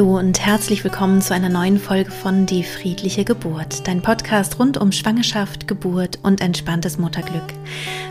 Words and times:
Hallo 0.00 0.18
und 0.18 0.40
herzlich 0.40 0.82
willkommen 0.82 1.20
zu 1.20 1.34
einer 1.34 1.50
neuen 1.50 1.78
Folge 1.78 2.10
von 2.10 2.46
Die 2.46 2.64
friedliche 2.64 3.22
Geburt, 3.22 3.86
dein 3.86 4.00
Podcast 4.00 4.58
rund 4.58 4.78
um 4.78 4.92
Schwangerschaft, 4.92 5.68
Geburt 5.68 6.18
und 6.22 6.40
entspanntes 6.40 6.96
Mutterglück. 6.96 7.44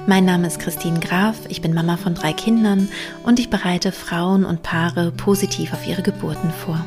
Mein 0.05 0.23
Name 0.23 0.45
ist 0.45 0.59
Christine 0.59 0.99
Graf, 0.99 1.35
ich 1.49 1.63
bin 1.63 1.73
Mama 1.73 1.97
von 1.97 2.13
drei 2.13 2.31
Kindern 2.31 2.89
und 3.23 3.39
ich 3.39 3.49
bereite 3.49 3.91
Frauen 3.91 4.45
und 4.45 4.61
Paare 4.61 5.11
positiv 5.11 5.73
auf 5.73 5.87
ihre 5.87 6.03
Geburten 6.03 6.51
vor. 6.51 6.85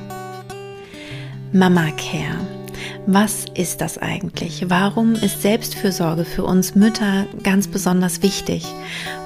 Mama 1.53 1.91
Care 1.97 2.62
was 3.07 3.47
ist 3.55 3.81
das 3.81 3.99
eigentlich? 3.99 4.65
Warum 4.69 5.15
ist 5.15 5.43
Selbstfürsorge 5.43 6.25
für 6.25 6.45
uns 6.45 6.75
Mütter 6.75 7.27
ganz 7.43 7.67
besonders 7.67 8.23
wichtig? 8.23 8.65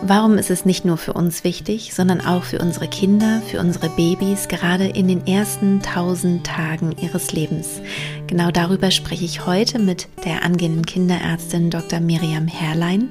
Warum 0.02 0.38
ist 0.38 0.50
es 0.50 0.64
nicht 0.64 0.84
nur 0.84 0.96
für 0.96 1.12
uns 1.12 1.45
wichtig, 1.45 1.95
sondern 1.95 2.20
auch 2.20 2.45
für 2.45 2.59
unsere 2.59 2.88
Kinder, 2.88 3.42
für 3.50 3.61
unsere 3.61 3.88
Babys, 3.91 4.48
gerade 4.48 4.87
in 4.87 5.09
den 5.09 5.27
ersten 5.27 5.83
tausend 5.83 6.47
Tagen 6.47 6.95
ihres 7.00 7.33
Lebens? 7.33 7.80
Genau 8.27 8.50
darüber 8.50 8.91
spreche 8.91 9.24
ich 9.24 9.47
heute 9.47 9.78
mit 9.78 10.09
der 10.25 10.42
angehenden 10.42 10.84
Kinderärztin 10.84 11.70
Dr. 11.70 12.00
Miriam 12.00 12.48
Herrlein. 12.48 13.11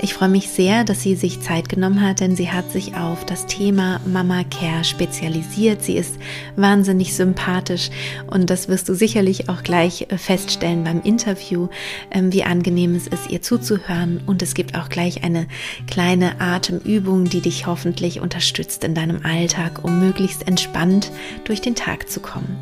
Ich 0.00 0.14
freue 0.14 0.28
mich 0.28 0.48
sehr, 0.48 0.84
dass 0.84 1.02
sie 1.02 1.14
sich 1.14 1.40
Zeit 1.40 1.68
genommen 1.68 2.02
hat, 2.02 2.20
denn 2.20 2.34
sie 2.34 2.50
hat 2.50 2.70
sich 2.72 2.96
auf 2.96 3.24
das 3.24 3.46
Thema 3.46 4.00
Mama 4.06 4.42
Care 4.44 4.84
spezialisiert. 4.84 5.82
Sie 5.82 5.96
ist 5.96 6.16
wahnsinnig 6.56 7.14
sympathisch 7.14 7.90
und 8.26 8.50
das 8.50 8.68
wirst 8.68 8.88
du 8.88 8.94
sicherlich 8.94 9.48
auch 9.48 9.62
gleich 9.62 9.77
äh, 9.86 10.18
feststellen 10.18 10.84
beim 10.84 11.02
Interview, 11.02 11.68
ähm, 12.10 12.32
wie 12.32 12.44
angenehm 12.44 12.94
es 12.94 13.06
ist, 13.06 13.30
ihr 13.30 13.42
zuzuhören. 13.42 14.20
Und 14.26 14.42
es 14.42 14.54
gibt 14.54 14.76
auch 14.76 14.88
gleich 14.88 15.24
eine 15.24 15.46
kleine 15.86 16.40
Atemübung, 16.40 17.24
die 17.24 17.40
dich 17.40 17.66
hoffentlich 17.66 18.20
unterstützt 18.20 18.84
in 18.84 18.94
deinem 18.94 19.24
Alltag, 19.24 19.84
um 19.84 20.00
möglichst 20.00 20.46
entspannt 20.46 21.10
durch 21.44 21.60
den 21.60 21.74
Tag 21.74 22.10
zu 22.10 22.20
kommen. 22.20 22.56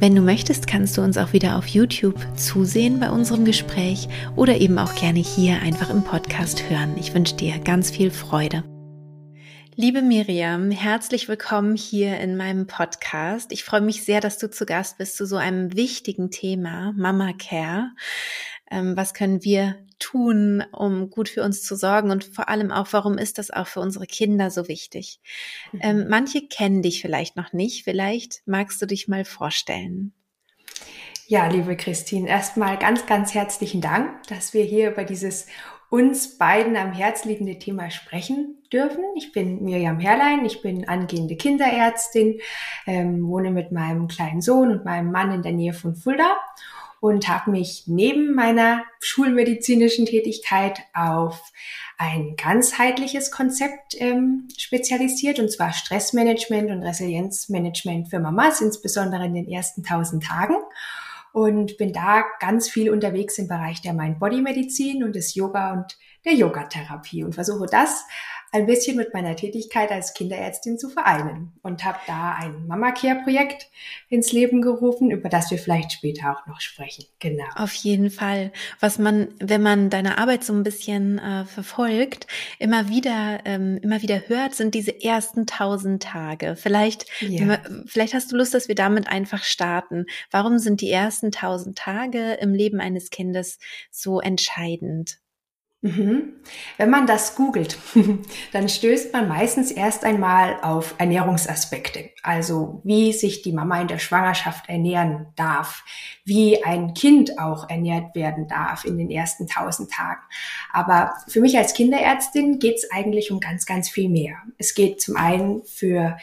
Wenn 0.00 0.16
du 0.16 0.22
möchtest, 0.22 0.66
kannst 0.66 0.98
du 0.98 1.02
uns 1.02 1.16
auch 1.16 1.32
wieder 1.32 1.56
auf 1.56 1.68
YouTube 1.68 2.16
zusehen 2.34 2.98
bei 2.98 3.10
unserem 3.10 3.44
Gespräch 3.44 4.08
oder 4.34 4.60
eben 4.60 4.78
auch 4.78 4.96
gerne 4.96 5.20
hier 5.20 5.60
einfach 5.62 5.90
im 5.90 6.02
Podcast 6.02 6.68
hören. 6.68 6.96
Ich 6.98 7.14
wünsche 7.14 7.36
dir 7.36 7.58
ganz 7.60 7.90
viel 7.92 8.10
Freude. 8.10 8.64
Liebe 9.74 10.02
Miriam, 10.02 10.70
herzlich 10.70 11.28
willkommen 11.28 11.76
hier 11.76 12.18
in 12.18 12.36
meinem 12.36 12.66
Podcast. 12.66 13.52
Ich 13.52 13.64
freue 13.64 13.80
mich 13.80 14.04
sehr, 14.04 14.20
dass 14.20 14.36
du 14.36 14.50
zu 14.50 14.66
Gast 14.66 14.98
bist 14.98 15.16
zu 15.16 15.24
so 15.24 15.36
einem 15.36 15.74
wichtigen 15.74 16.30
Thema, 16.30 16.92
Mama 16.94 17.32
Care. 17.32 17.90
Ähm, 18.70 18.98
was 18.98 19.14
können 19.14 19.42
wir 19.44 19.78
tun, 19.98 20.62
um 20.72 21.08
gut 21.08 21.30
für 21.30 21.42
uns 21.42 21.62
zu 21.62 21.74
sorgen 21.74 22.10
und 22.10 22.22
vor 22.22 22.50
allem 22.50 22.70
auch, 22.70 22.88
warum 22.90 23.16
ist 23.16 23.38
das 23.38 23.50
auch 23.50 23.66
für 23.66 23.80
unsere 23.80 24.06
Kinder 24.06 24.50
so 24.50 24.68
wichtig? 24.68 25.20
Mhm. 25.72 25.80
Ähm, 25.82 26.06
manche 26.10 26.46
kennen 26.46 26.82
dich 26.82 27.00
vielleicht 27.00 27.36
noch 27.36 27.54
nicht. 27.54 27.84
Vielleicht 27.84 28.42
magst 28.44 28.82
du 28.82 28.84
dich 28.84 29.08
mal 29.08 29.24
vorstellen. 29.24 30.12
Ja, 31.28 31.46
liebe 31.46 31.78
Christine, 31.78 32.28
erstmal 32.28 32.78
ganz, 32.78 33.06
ganz 33.06 33.32
herzlichen 33.32 33.80
Dank, 33.80 34.26
dass 34.26 34.52
wir 34.52 34.64
hier 34.64 34.90
über 34.90 35.04
dieses 35.04 35.46
uns 35.92 36.38
beiden 36.38 36.74
am 36.78 36.90
Herz 36.90 37.26
liegende 37.26 37.58
Thema 37.58 37.90
sprechen 37.90 38.56
dürfen. 38.72 39.04
Ich 39.14 39.30
bin 39.32 39.62
Miriam 39.62 40.00
Herrlein, 40.00 40.46
ich 40.46 40.62
bin 40.62 40.88
angehende 40.88 41.36
Kinderärztin, 41.36 42.40
ähm, 42.86 43.28
wohne 43.28 43.50
mit 43.50 43.72
meinem 43.72 44.08
kleinen 44.08 44.40
Sohn 44.40 44.70
und 44.70 44.86
meinem 44.86 45.12
Mann 45.12 45.32
in 45.32 45.42
der 45.42 45.52
Nähe 45.52 45.74
von 45.74 45.94
Fulda 45.94 46.38
und 47.00 47.28
habe 47.28 47.50
mich 47.50 47.82
neben 47.88 48.34
meiner 48.34 48.84
schulmedizinischen 49.00 50.06
Tätigkeit 50.06 50.80
auf 50.94 51.52
ein 51.98 52.36
ganzheitliches 52.36 53.30
Konzept 53.30 53.94
ähm, 53.98 54.48
spezialisiert, 54.56 55.40
und 55.40 55.52
zwar 55.52 55.74
Stressmanagement 55.74 56.70
und 56.70 56.82
Resilienzmanagement 56.82 58.08
für 58.08 58.18
Mamas, 58.18 58.62
insbesondere 58.62 59.26
in 59.26 59.34
den 59.34 59.50
ersten 59.50 59.82
tausend 59.82 60.24
Tagen 60.24 60.54
und 61.32 61.76
bin 61.78 61.92
da 61.92 62.24
ganz 62.40 62.68
viel 62.68 62.90
unterwegs 62.90 63.38
im 63.38 63.48
Bereich 63.48 63.80
der 63.80 63.94
Mind-Body-Medizin 63.94 65.02
und 65.02 65.14
des 65.14 65.34
Yoga 65.34 65.72
und 65.72 65.98
der 66.24 66.34
Yogatherapie 66.34 67.24
und 67.24 67.34
versuche 67.34 67.66
das 67.66 68.04
ein 68.52 68.66
bisschen 68.66 68.98
mit 68.98 69.14
meiner 69.14 69.34
Tätigkeit 69.34 69.90
als 69.90 70.12
Kinderärztin 70.12 70.78
zu 70.78 70.90
vereinen 70.90 71.52
und 71.62 71.84
habe 71.86 71.98
da 72.06 72.34
ein 72.34 72.66
Mama 72.66 72.92
Care 72.92 73.22
Projekt 73.24 73.70
ins 74.10 74.30
Leben 74.30 74.60
gerufen, 74.60 75.10
über 75.10 75.30
das 75.30 75.50
wir 75.50 75.58
vielleicht 75.58 75.92
später 75.92 76.32
auch 76.32 76.46
noch 76.46 76.60
sprechen. 76.60 77.06
Genau. 77.18 77.46
Auf 77.56 77.72
jeden 77.72 78.10
Fall. 78.10 78.52
Was 78.78 78.98
man, 78.98 79.28
wenn 79.38 79.62
man 79.62 79.88
deine 79.88 80.18
Arbeit 80.18 80.44
so 80.44 80.52
ein 80.52 80.64
bisschen 80.64 81.18
äh, 81.18 81.46
verfolgt, 81.46 82.26
immer 82.58 82.90
wieder, 82.90 83.40
ähm, 83.46 83.78
immer 83.80 84.02
wieder 84.02 84.28
hört, 84.28 84.54
sind 84.54 84.74
diese 84.74 85.02
ersten 85.02 85.46
tausend 85.46 86.02
Tage. 86.02 86.54
Vielleicht, 86.54 87.06
ja. 87.20 87.58
vielleicht 87.86 88.12
hast 88.12 88.32
du 88.32 88.36
Lust, 88.36 88.52
dass 88.52 88.68
wir 88.68 88.74
damit 88.74 89.08
einfach 89.08 89.44
starten. 89.44 90.04
Warum 90.30 90.58
sind 90.58 90.82
die 90.82 90.90
ersten 90.90 91.32
tausend 91.32 91.78
Tage 91.78 92.34
im 92.34 92.52
Leben 92.52 92.80
eines 92.80 93.08
Kindes 93.08 93.58
so 93.90 94.20
entscheidend? 94.20 95.21
Mhm. 95.84 96.34
Wenn 96.76 96.90
man 96.90 97.08
das 97.08 97.34
googelt, 97.34 97.76
dann 98.52 98.68
stößt 98.68 99.12
man 99.12 99.26
meistens 99.26 99.72
erst 99.72 100.04
einmal 100.04 100.60
auf 100.62 100.94
Ernährungsaspekte. 100.98 102.10
Also 102.22 102.80
wie 102.84 103.12
sich 103.12 103.42
die 103.42 103.52
Mama 103.52 103.80
in 103.80 103.88
der 103.88 103.98
Schwangerschaft 103.98 104.68
ernähren 104.68 105.26
darf, 105.34 105.82
wie 106.24 106.62
ein 106.62 106.94
Kind 106.94 107.40
auch 107.40 107.68
ernährt 107.68 108.14
werden 108.14 108.46
darf 108.46 108.84
in 108.84 108.96
den 108.96 109.10
ersten 109.10 109.48
tausend 109.48 109.90
Tagen. 109.90 110.20
Aber 110.72 111.14
für 111.26 111.40
mich 111.40 111.58
als 111.58 111.74
Kinderärztin 111.74 112.60
geht 112.60 112.76
es 112.76 112.88
eigentlich 112.92 113.32
um 113.32 113.40
ganz, 113.40 113.66
ganz 113.66 113.88
viel 113.88 114.08
mehr. 114.08 114.36
Es 114.58 114.74
geht 114.74 115.00
zum 115.00 115.16
einen 115.16 115.64
für 115.64 116.16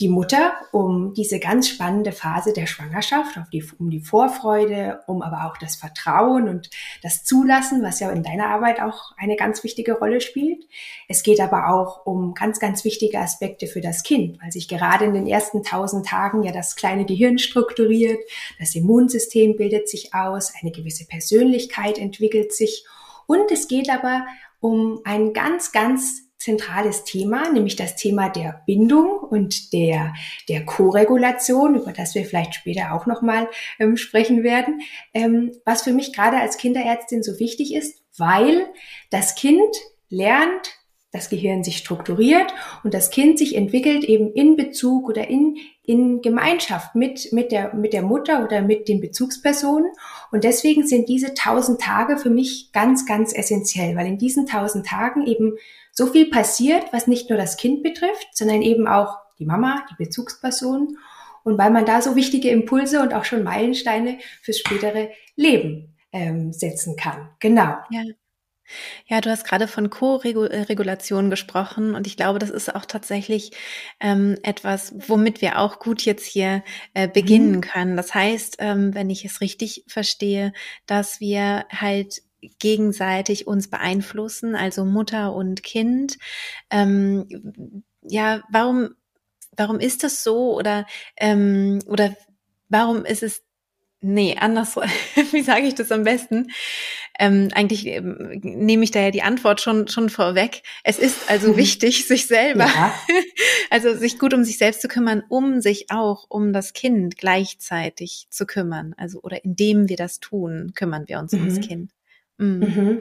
die 0.00 0.08
Mutter 0.08 0.54
um 0.72 1.14
diese 1.14 1.38
ganz 1.38 1.68
spannende 1.68 2.10
Phase 2.10 2.52
der 2.52 2.66
Schwangerschaft, 2.66 3.38
die, 3.52 3.64
um 3.78 3.90
die 3.90 4.00
Vorfreude, 4.00 5.00
um 5.06 5.22
aber 5.22 5.46
auch 5.46 5.56
das 5.56 5.76
Vertrauen 5.76 6.48
und 6.48 6.68
das 7.02 7.24
Zulassen, 7.24 7.82
was 7.82 8.00
ja 8.00 8.10
in 8.10 8.24
deiner 8.24 8.48
Arbeit 8.48 8.80
auch 8.80 9.12
eine 9.16 9.36
ganz 9.36 9.62
wichtige 9.62 9.92
Rolle 9.94 10.20
spielt. 10.20 10.66
Es 11.08 11.22
geht 11.22 11.40
aber 11.40 11.68
auch 11.68 12.06
um 12.06 12.34
ganz, 12.34 12.58
ganz 12.58 12.84
wichtige 12.84 13.20
Aspekte 13.20 13.68
für 13.68 13.80
das 13.80 14.02
Kind, 14.02 14.40
weil 14.42 14.50
sich 14.50 14.66
gerade 14.66 15.04
in 15.04 15.14
den 15.14 15.28
ersten 15.28 15.62
tausend 15.62 16.06
Tagen 16.06 16.42
ja 16.42 16.50
das 16.50 16.74
kleine 16.74 17.04
Gehirn 17.04 17.38
strukturiert, 17.38 18.18
das 18.58 18.74
Immunsystem 18.74 19.56
bildet 19.56 19.88
sich 19.88 20.12
aus, 20.12 20.52
eine 20.60 20.72
gewisse 20.72 21.06
Persönlichkeit 21.06 21.98
entwickelt 21.98 22.52
sich 22.52 22.84
und 23.26 23.50
es 23.50 23.68
geht 23.68 23.90
aber 23.90 24.26
um 24.60 25.00
ein 25.04 25.32
ganz, 25.32 25.72
ganz 25.72 26.23
zentrales 26.44 27.04
Thema, 27.04 27.50
nämlich 27.50 27.74
das 27.74 27.96
Thema 27.96 28.28
der 28.28 28.62
Bindung 28.66 29.18
und 29.18 29.72
der, 29.72 30.12
der 30.48 30.66
Co-Regulation, 30.66 31.76
über 31.76 31.92
das 31.92 32.14
wir 32.14 32.26
vielleicht 32.26 32.54
später 32.54 32.92
auch 32.92 33.06
nochmal 33.06 33.48
ähm, 33.78 33.96
sprechen 33.96 34.42
werden, 34.42 34.82
ähm, 35.14 35.52
was 35.64 35.82
für 35.82 35.92
mich 35.92 36.12
gerade 36.12 36.36
als 36.36 36.58
Kinderärztin 36.58 37.22
so 37.22 37.38
wichtig 37.40 37.74
ist, 37.74 38.02
weil 38.18 38.66
das 39.10 39.34
Kind 39.34 39.74
lernt, 40.10 40.78
das 41.12 41.30
Gehirn 41.30 41.64
sich 41.64 41.78
strukturiert 41.78 42.52
und 42.82 42.92
das 42.92 43.10
Kind 43.10 43.38
sich 43.38 43.56
entwickelt 43.56 44.04
eben 44.04 44.32
in 44.32 44.56
Bezug 44.56 45.08
oder 45.08 45.28
in, 45.28 45.56
in 45.82 46.20
Gemeinschaft 46.20 46.94
mit, 46.94 47.32
mit, 47.32 47.52
der, 47.52 47.72
mit 47.72 47.92
der 47.92 48.02
Mutter 48.02 48.44
oder 48.44 48.60
mit 48.62 48.88
den 48.88 49.00
Bezugspersonen. 49.00 49.92
Und 50.32 50.44
deswegen 50.44 50.86
sind 50.86 51.08
diese 51.08 51.32
tausend 51.32 51.80
Tage 51.80 52.18
für 52.18 52.30
mich 52.30 52.70
ganz, 52.72 53.06
ganz 53.06 53.32
essentiell, 53.32 53.96
weil 53.96 54.08
in 54.08 54.18
diesen 54.18 54.46
tausend 54.46 54.86
Tagen 54.86 55.24
eben 55.26 55.56
so 55.94 56.08
viel 56.08 56.28
passiert, 56.28 56.92
was 56.92 57.06
nicht 57.06 57.30
nur 57.30 57.38
das 57.38 57.56
Kind 57.56 57.82
betrifft, 57.82 58.28
sondern 58.32 58.62
eben 58.62 58.86
auch 58.86 59.16
die 59.38 59.46
Mama, 59.46 59.84
die 59.90 60.04
Bezugsperson 60.04 60.98
und 61.44 61.58
weil 61.58 61.70
man 61.70 61.86
da 61.86 62.02
so 62.02 62.16
wichtige 62.16 62.50
Impulse 62.50 63.00
und 63.00 63.14
auch 63.14 63.24
schon 63.24 63.42
Meilensteine 63.42 64.18
fürs 64.42 64.58
spätere 64.58 65.10
Leben 65.36 65.96
ähm, 66.12 66.52
setzen 66.52 66.96
kann. 66.96 67.30
Genau. 67.38 67.76
Ja. 67.90 68.02
Ja, 69.06 69.20
du 69.20 69.28
hast 69.28 69.44
gerade 69.44 69.68
von 69.68 69.90
Co-Regulation 69.90 71.28
gesprochen 71.28 71.94
und 71.94 72.06
ich 72.06 72.16
glaube, 72.16 72.38
das 72.38 72.48
ist 72.48 72.74
auch 72.74 72.86
tatsächlich 72.86 73.50
ähm, 74.00 74.38
etwas, 74.42 74.94
womit 75.06 75.42
wir 75.42 75.58
auch 75.58 75.78
gut 75.78 76.02
jetzt 76.02 76.24
hier 76.24 76.64
äh, 76.94 77.06
beginnen 77.06 77.56
mhm. 77.56 77.60
können. 77.60 77.96
Das 77.96 78.14
heißt, 78.14 78.56
ähm, 78.60 78.94
wenn 78.94 79.10
ich 79.10 79.26
es 79.26 79.42
richtig 79.42 79.84
verstehe, 79.86 80.54
dass 80.86 81.20
wir 81.20 81.66
halt 81.70 82.22
gegenseitig 82.58 83.46
uns 83.46 83.68
beeinflussen, 83.68 84.54
also 84.54 84.84
Mutter 84.84 85.34
und 85.34 85.62
Kind. 85.62 86.18
Ähm, 86.70 87.82
ja, 88.02 88.42
warum, 88.50 88.94
warum 89.56 89.80
ist 89.80 90.04
das 90.04 90.22
so 90.22 90.56
oder, 90.56 90.86
ähm, 91.16 91.80
oder 91.86 92.14
warum 92.68 93.04
ist 93.04 93.22
es 93.22 93.42
Nee, 94.06 94.36
anders. 94.38 94.76
Wie 95.32 95.40
sage 95.40 95.66
ich 95.66 95.74
das 95.76 95.90
am 95.90 96.04
besten? 96.04 96.48
Ähm, 97.18 97.48
eigentlich 97.54 97.86
ähm, 97.86 98.38
nehme 98.42 98.84
ich 98.84 98.90
da 98.90 99.00
ja 99.00 99.10
die 99.10 99.22
Antwort 99.22 99.62
schon 99.62 99.88
schon 99.88 100.10
vorweg. 100.10 100.62
Es 100.82 100.98
ist 100.98 101.30
also 101.30 101.56
wichtig, 101.56 102.06
sich 102.06 102.26
selber, 102.26 102.66
ja. 102.66 102.94
also 103.70 103.94
sich 103.96 104.18
gut 104.18 104.34
um 104.34 104.44
sich 104.44 104.58
selbst 104.58 104.82
zu 104.82 104.88
kümmern, 104.88 105.22
um 105.30 105.62
sich 105.62 105.90
auch 105.90 106.26
um 106.28 106.52
das 106.52 106.74
Kind 106.74 107.16
gleichzeitig 107.16 108.26
zu 108.28 108.44
kümmern. 108.44 108.94
Also 108.98 109.22
oder 109.22 109.42
indem 109.42 109.88
wir 109.88 109.96
das 109.96 110.20
tun, 110.20 110.72
kümmern 110.74 111.04
wir 111.06 111.18
uns 111.18 111.32
mhm. 111.32 111.40
ums 111.40 111.66
Kind. 111.66 111.92
Mhm. 112.38 112.58
mhm. 112.60 112.98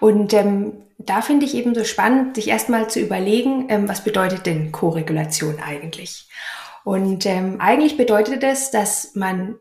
Und 0.00 0.32
ähm, 0.32 0.72
da 0.98 1.22
finde 1.22 1.46
ich 1.46 1.54
eben 1.54 1.74
so 1.74 1.84
spannend, 1.84 2.36
sich 2.36 2.48
erstmal 2.48 2.88
zu 2.88 3.00
überlegen, 3.00 3.66
ähm, 3.68 3.88
was 3.88 4.04
bedeutet 4.04 4.46
denn 4.46 4.72
Koregulation 4.72 5.58
eigentlich? 5.60 6.28
Und 6.84 7.26
ähm, 7.26 7.56
eigentlich 7.60 7.96
bedeutet 7.96 8.42
es, 8.44 8.70
dass 8.70 9.14
man 9.14 9.56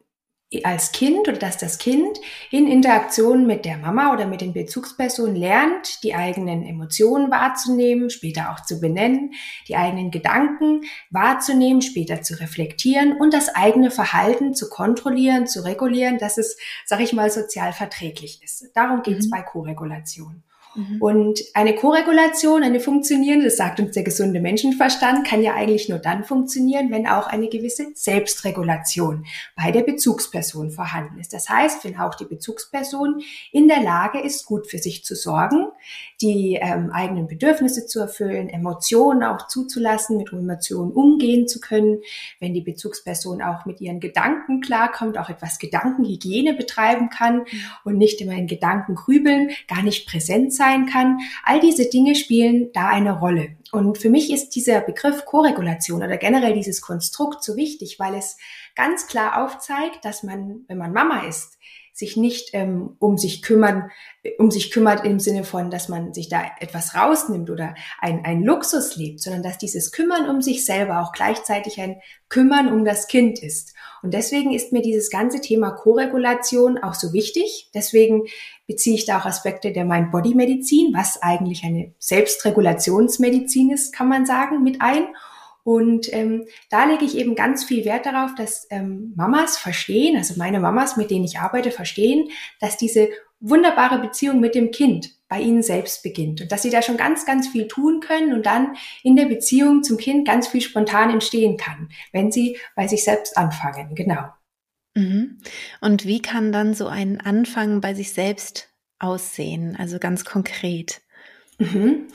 als 0.64 0.92
Kind 0.92 1.28
oder 1.28 1.38
dass 1.38 1.58
das 1.58 1.78
Kind 1.78 2.20
in 2.52 2.68
Interaktion 2.68 3.48
mit 3.48 3.66
der 3.66 3.78
Mama 3.78 4.14
oder 4.14 4.28
mit 4.28 4.42
den 4.42 4.54
Bezugspersonen 4.54 5.36
lernt, 5.36 6.04
die 6.04 6.14
eigenen 6.16 6.64
Emotionen 6.64 7.32
wahrzunehmen, 7.32 8.10
später 8.10 8.52
auch 8.52 8.62
zu 8.62 8.80
benennen, 8.80 9.34
die 9.68 9.76
eigenen 9.76 10.12
Gedanken 10.12 10.82
wahrzunehmen, 11.10 11.82
später 11.82 12.22
zu 12.22 12.40
reflektieren 12.40 13.14
und 13.14 13.34
das 13.34 13.54
eigene 13.56 13.92
Verhalten 13.92 14.54
zu 14.54 14.70
kontrollieren, 14.70 15.48
zu 15.48 15.66
regulieren, 15.66 16.18
dass 16.18 16.38
es, 16.38 16.58
sag 16.86 17.00
ich 17.00 17.14
mal, 17.14 17.30
sozial 17.30 17.74
verträglich 17.74 18.42
ist. 18.44 18.70
Darum 18.76 19.02
geht 19.02 19.20
es 19.20 19.28
mhm. 19.28 19.32
bei 19.32 19.42
Koregulation. 19.42 20.44
Mhm. 20.76 21.02
Und 21.02 21.40
eine 21.54 21.76
Koregulation, 21.76 22.64
eine 22.64 22.80
funktionierende, 22.80 23.46
das 23.46 23.58
sagt 23.58 23.80
uns 23.80 23.92
der 23.92 24.04
gesunde 24.04 24.40
Menschenverstand, 24.40 25.28
kann 25.28 25.42
ja 25.42 25.54
eigentlich 25.54 25.90
nur 25.90 26.00
dann 26.00 26.24
funktionieren, 26.24 26.92
wenn 26.92 27.08
auch 27.08 27.28
eine 27.28 27.50
gewisse 27.50 27.88
Selbstregulation 27.94 29.26
bei 29.56 29.72
der 29.72 29.84
Bezugsperson 29.84 30.72
vorhanden 30.72 31.20
ist. 31.20 31.34
Das 31.34 31.50
heißt, 31.50 31.84
wenn 31.84 31.98
auch 32.00 32.16
die 32.16 32.26
Bezugsperson 32.26 33.22
in 33.52 33.68
der 33.68 33.82
Lage 33.82 34.20
ist, 34.20 34.46
gut 34.46 34.68
für 34.68 34.78
sich 34.78 35.04
zu 35.04 35.16
sorgen, 35.16 35.68
die 36.24 36.58
ähm, 36.60 36.90
eigenen 36.92 37.28
Bedürfnisse 37.28 37.86
zu 37.86 38.00
erfüllen, 38.00 38.48
Emotionen 38.48 39.24
auch 39.24 39.48
zuzulassen, 39.48 40.18
mit 40.18 40.32
Emotionen 40.32 40.92
umgehen 40.92 41.50
zu 41.50 41.60
können, 41.60 42.00
wenn 42.40 42.54
die 42.54 42.62
Bezugsperson 42.62 43.42
auch 43.42 43.66
mit 43.66 43.82
ihren 43.82 44.00
Gedanken 44.00 44.62
klarkommt, 44.62 45.18
auch 45.18 45.30
etwas 45.30 45.60
Gedankenhygiene 45.60 46.54
betreiben 46.54 47.10
kann 47.10 47.44
und 47.84 47.98
nicht 47.98 48.22
immer 48.22 48.34
in 48.34 48.48
Gedanken 48.48 48.96
grübeln, 48.96 49.52
gar 49.68 49.84
nicht 49.84 50.08
präsent 50.08 50.54
sein 50.54 50.86
kann. 50.86 51.20
All 51.44 51.60
diese 51.60 51.90
Dinge 51.90 52.16
spielen 52.16 52.70
da 52.74 52.88
eine 52.88 53.20
Rolle. 53.20 53.58
Und 53.74 53.98
für 53.98 54.10
mich 54.10 54.32
ist 54.32 54.52
dieser 54.52 54.80
Begriff 54.82 55.26
Koregulation 55.26 56.04
oder 56.04 56.18
generell 56.18 56.54
dieses 56.54 56.82
Konstrukt 56.82 57.44
so 57.44 57.58
wichtig, 57.58 58.00
weil 58.00 58.14
es 58.14 58.38
ganz 58.76 59.08
klar 59.08 59.44
aufzeigt, 59.44 60.06
dass 60.06 60.24
man, 60.24 60.64
wenn 60.68 60.78
man 60.78 60.94
Mama 60.94 61.28
ist, 61.28 61.58
sich 61.94 62.18
nicht 62.18 62.50
ähm, 62.54 62.96
um 62.98 63.20
sich 63.20 63.44
kümmern, 63.44 63.92
um 64.40 64.50
sich 64.50 64.72
kümmert 64.72 65.06
im 65.06 65.20
Sinne 65.20 65.44
von, 65.44 65.70
dass 65.70 65.90
man 65.90 66.12
sich 66.14 66.28
da 66.28 66.42
etwas 66.60 66.96
rausnimmt 66.96 67.52
oder 67.52 67.76
ein, 68.00 68.26
ein 68.26 68.44
Luxus 68.44 68.96
lebt, 68.96 69.22
sondern 69.22 69.44
dass 69.44 69.60
dieses 69.60 69.92
Kümmern 69.92 70.28
um 70.28 70.42
sich 70.42 70.66
selber 70.66 71.02
auch 71.02 71.12
gleichzeitig 71.12 71.80
ein 71.80 71.98
Kümmern 72.30 72.74
um 72.74 72.84
das 72.84 73.08
Kind 73.08 73.42
ist. 73.44 73.76
Und 74.02 74.16
deswegen 74.16 74.54
ist 74.54 74.74
mir 74.74 74.82
dieses 74.82 75.12
ganze 75.12 75.40
Thema 75.40 75.70
Koregulation 75.70 76.80
auch 76.80 76.96
so 76.96 77.14
wichtig. 77.14 77.70
Deswegen 77.76 78.24
beziehe 78.66 78.96
ich 78.96 79.06
da 79.06 79.20
auch 79.20 79.26
Aspekte 79.26 79.72
der 79.72 79.86
Mind-Body-Medizin, 79.86 80.94
was 80.96 81.22
eigentlich 81.22 81.64
eine 81.64 81.94
Selbstregulationsmedizin 82.00 83.70
ist, 83.70 83.94
kann 83.94 84.08
man 84.08 84.26
sagen, 84.26 84.64
mit 84.64 84.82
ein. 84.82 85.08
Und 85.64 86.12
ähm, 86.12 86.46
da 86.70 86.86
lege 86.86 87.06
ich 87.06 87.18
eben 87.18 87.36
ganz 87.36 87.64
viel 87.64 87.86
Wert 87.86 88.06
darauf, 88.06 88.36
dass 88.36 88.68
ähm, 88.70 89.14
Mamas 89.16 89.58
verstehen, 89.58 90.18
also 90.18 90.36
meine 90.38 90.60
Mamas, 90.60 90.98
mit 90.98 91.10
denen 91.10 91.24
ich 91.24 91.40
arbeite, 91.40 91.72
verstehen, 91.72 92.30
dass 92.60 92.78
diese 92.78 93.10
wunderbare 93.40 94.00
Beziehung 94.00 94.40
mit 94.40 94.56
dem 94.56 94.72
Kind 94.72 95.12
bei 95.28 95.40
ihnen 95.40 95.64
selbst 95.64 96.04
beginnt 96.04 96.42
und 96.42 96.52
dass 96.52 96.62
sie 96.62 96.70
da 96.70 96.82
schon 96.82 96.98
ganz, 96.98 97.26
ganz 97.26 97.48
viel 97.48 97.68
tun 97.68 98.00
können 98.00 98.34
und 98.34 98.46
dann 98.46 98.76
in 99.04 99.16
der 99.16 99.26
Beziehung 99.26 99.84
zum 99.84 99.98
Kind 99.98 100.28
ganz 100.28 100.48
viel 100.48 100.62
spontan 100.62 101.10
entstehen 101.10 101.58
kann, 101.58 101.90
wenn 102.12 102.32
sie 102.32 102.58
bei 102.76 102.88
sich 102.88 103.04
selbst 103.04 103.38
anfangen. 103.38 103.96
Genau. 103.96 104.24
Mhm. 104.96 105.40
Und 105.82 106.06
wie 106.06 106.22
kann 106.22 106.52
dann 106.52 106.74
so 106.74 106.88
ein 106.88 107.20
Anfang 107.20 107.82
bei 107.82 107.94
sich 107.94 108.14
selbst 108.14 108.70
aussehen, 109.00 109.76
also 109.78 110.00
ganz 110.00 110.24
konkret? 110.24 111.02
Mhm. 111.72 112.08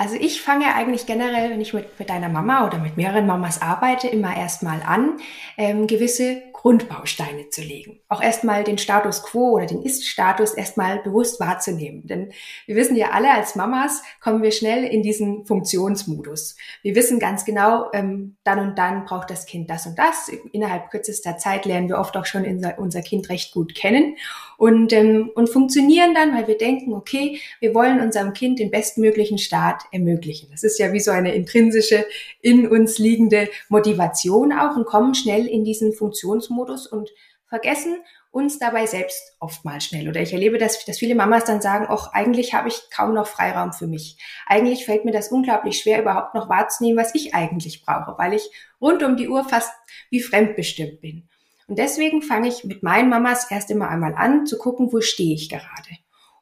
Also 0.00 0.14
ich 0.14 0.40
fange 0.40 0.74
eigentlich 0.74 1.04
generell, 1.04 1.50
wenn 1.50 1.60
ich 1.60 1.74
mit, 1.74 1.98
mit 1.98 2.10
einer 2.10 2.30
Mama 2.30 2.66
oder 2.66 2.78
mit 2.78 2.96
mehreren 2.96 3.26
Mamas 3.26 3.60
arbeite, 3.60 4.08
immer 4.08 4.34
erstmal 4.34 4.82
an, 4.82 5.18
ähm, 5.58 5.86
gewisse 5.86 6.40
Grundbausteine 6.54 7.50
zu 7.50 7.60
legen. 7.60 8.00
Auch 8.08 8.22
erstmal 8.22 8.64
den 8.64 8.78
Status 8.78 9.22
quo 9.22 9.52
oder 9.52 9.66
den 9.66 9.82
Ist-Status 9.82 10.54
erstmal 10.54 11.00
bewusst 11.02 11.38
wahrzunehmen. 11.38 12.06
Denn 12.06 12.32
wir 12.64 12.76
wissen 12.76 12.96
ja 12.96 13.10
alle, 13.10 13.30
als 13.30 13.56
Mamas 13.56 14.02
kommen 14.22 14.42
wir 14.42 14.52
schnell 14.52 14.84
in 14.84 15.02
diesen 15.02 15.44
Funktionsmodus. 15.44 16.56
Wir 16.82 16.94
wissen 16.94 17.18
ganz 17.18 17.44
genau, 17.44 17.90
ähm, 17.92 18.36
dann 18.42 18.58
und 18.58 18.78
dann 18.78 19.04
braucht 19.04 19.28
das 19.28 19.44
Kind 19.44 19.68
das 19.68 19.86
und 19.86 19.98
das. 19.98 20.30
Innerhalb 20.52 20.90
kürzester 20.90 21.36
Zeit 21.36 21.66
lernen 21.66 21.88
wir 21.88 21.98
oft 21.98 22.16
auch 22.16 22.26
schon 22.26 22.46
unser 22.78 23.02
Kind 23.02 23.28
recht 23.28 23.52
gut 23.52 23.74
kennen 23.74 24.16
und, 24.60 24.92
ähm, 24.92 25.30
und 25.34 25.48
funktionieren 25.48 26.12
dann, 26.12 26.34
weil 26.36 26.46
wir 26.46 26.58
denken, 26.58 26.92
okay, 26.92 27.40
wir 27.60 27.74
wollen 27.74 27.98
unserem 27.98 28.34
Kind 28.34 28.58
den 28.58 28.70
bestmöglichen 28.70 29.38
Start 29.38 29.84
ermöglichen. 29.90 30.48
Das 30.50 30.64
ist 30.64 30.78
ja 30.78 30.92
wie 30.92 31.00
so 31.00 31.10
eine 31.10 31.34
intrinsische, 31.34 32.04
in 32.42 32.68
uns 32.68 32.98
liegende 32.98 33.48
Motivation 33.70 34.52
auch 34.52 34.76
und 34.76 34.84
kommen 34.84 35.14
schnell 35.14 35.46
in 35.46 35.64
diesen 35.64 35.94
Funktionsmodus 35.94 36.50
Modus 36.50 36.86
und 36.86 37.10
vergessen 37.46 37.96
uns 38.30 38.58
dabei 38.58 38.84
selbst 38.84 39.34
oft 39.40 39.64
mal 39.64 39.80
schnell. 39.80 40.10
Oder 40.10 40.20
ich 40.20 40.34
erlebe, 40.34 40.58
dass, 40.58 40.84
dass 40.84 40.98
viele 40.98 41.14
Mamas 41.14 41.44
dann 41.44 41.62
sagen, 41.62 41.86
ach, 41.88 42.12
eigentlich 42.12 42.52
habe 42.52 42.68
ich 42.68 42.82
kaum 42.94 43.14
noch 43.14 43.28
Freiraum 43.28 43.72
für 43.72 43.86
mich. 43.86 44.18
Eigentlich 44.46 44.84
fällt 44.84 45.06
mir 45.06 45.12
das 45.12 45.32
unglaublich 45.32 45.78
schwer, 45.78 46.02
überhaupt 46.02 46.34
noch 46.34 46.50
wahrzunehmen, 46.50 46.98
was 46.98 47.14
ich 47.14 47.34
eigentlich 47.34 47.82
brauche, 47.82 48.18
weil 48.18 48.34
ich 48.34 48.50
rund 48.78 49.02
um 49.02 49.16
die 49.16 49.30
Uhr 49.30 49.42
fast 49.42 49.72
wie 50.10 50.20
fremdbestimmt 50.20 51.00
bin. 51.00 51.29
Und 51.70 51.78
deswegen 51.78 52.20
fange 52.20 52.48
ich 52.48 52.64
mit 52.64 52.82
meinen 52.82 53.08
Mamas 53.08 53.48
erst 53.48 53.70
immer 53.70 53.88
einmal 53.88 54.14
an, 54.16 54.44
zu 54.44 54.58
gucken, 54.58 54.92
wo 54.92 55.00
stehe 55.00 55.36
ich 55.36 55.48
gerade. 55.48 55.98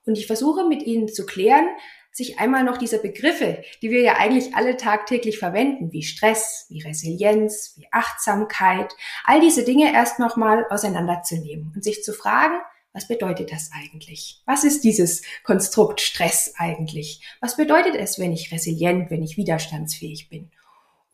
Und 0.07 0.17
ich 0.17 0.27
versuche 0.27 0.67
mit 0.67 0.83
ihnen 0.83 1.07
zu 1.07 1.27
klären, 1.27 1.69
sich 2.11 2.39
einmal 2.39 2.65
noch 2.65 2.79
diese 2.79 2.99
Begriffe, 2.99 3.63
die 3.83 3.91
wir 3.91 4.01
ja 4.01 4.15
eigentlich 4.17 4.57
alle 4.57 4.79
tagtäglich 4.79 5.39
verwenden, 5.39 5.93
wie 5.93 6.03
Stress, 6.03 6.65
wie 6.71 6.81
Resilienz, 6.81 7.75
wie 7.77 7.87
Achtsamkeit, 7.93 8.91
all 9.25 9.43
diese 9.43 9.65
Dinge 9.65 9.93
erst 9.93 10.19
nochmal 10.19 10.65
auseinanderzunehmen 10.71 11.73
und 11.75 11.85
sich 11.85 12.03
zu 12.03 12.15
fragen, 12.15 12.59
was 12.95 13.07
bedeutet 13.07 13.53
das 13.53 13.71
eigentlich? 13.75 14.41
Was 14.47 14.65
ist 14.65 14.83
dieses 14.83 15.21
Konstrukt 15.45 16.01
Stress 16.01 16.55
eigentlich? 16.57 17.21
Was 17.43 17.59
bedeutet 17.59 17.97
es, 17.97 18.19
wenn 18.19 18.33
ich 18.33 18.51
resilient, 18.51 19.11
wenn 19.11 19.23
ich 19.23 19.37
widerstandsfähig 19.37 20.31
bin? 20.31 20.51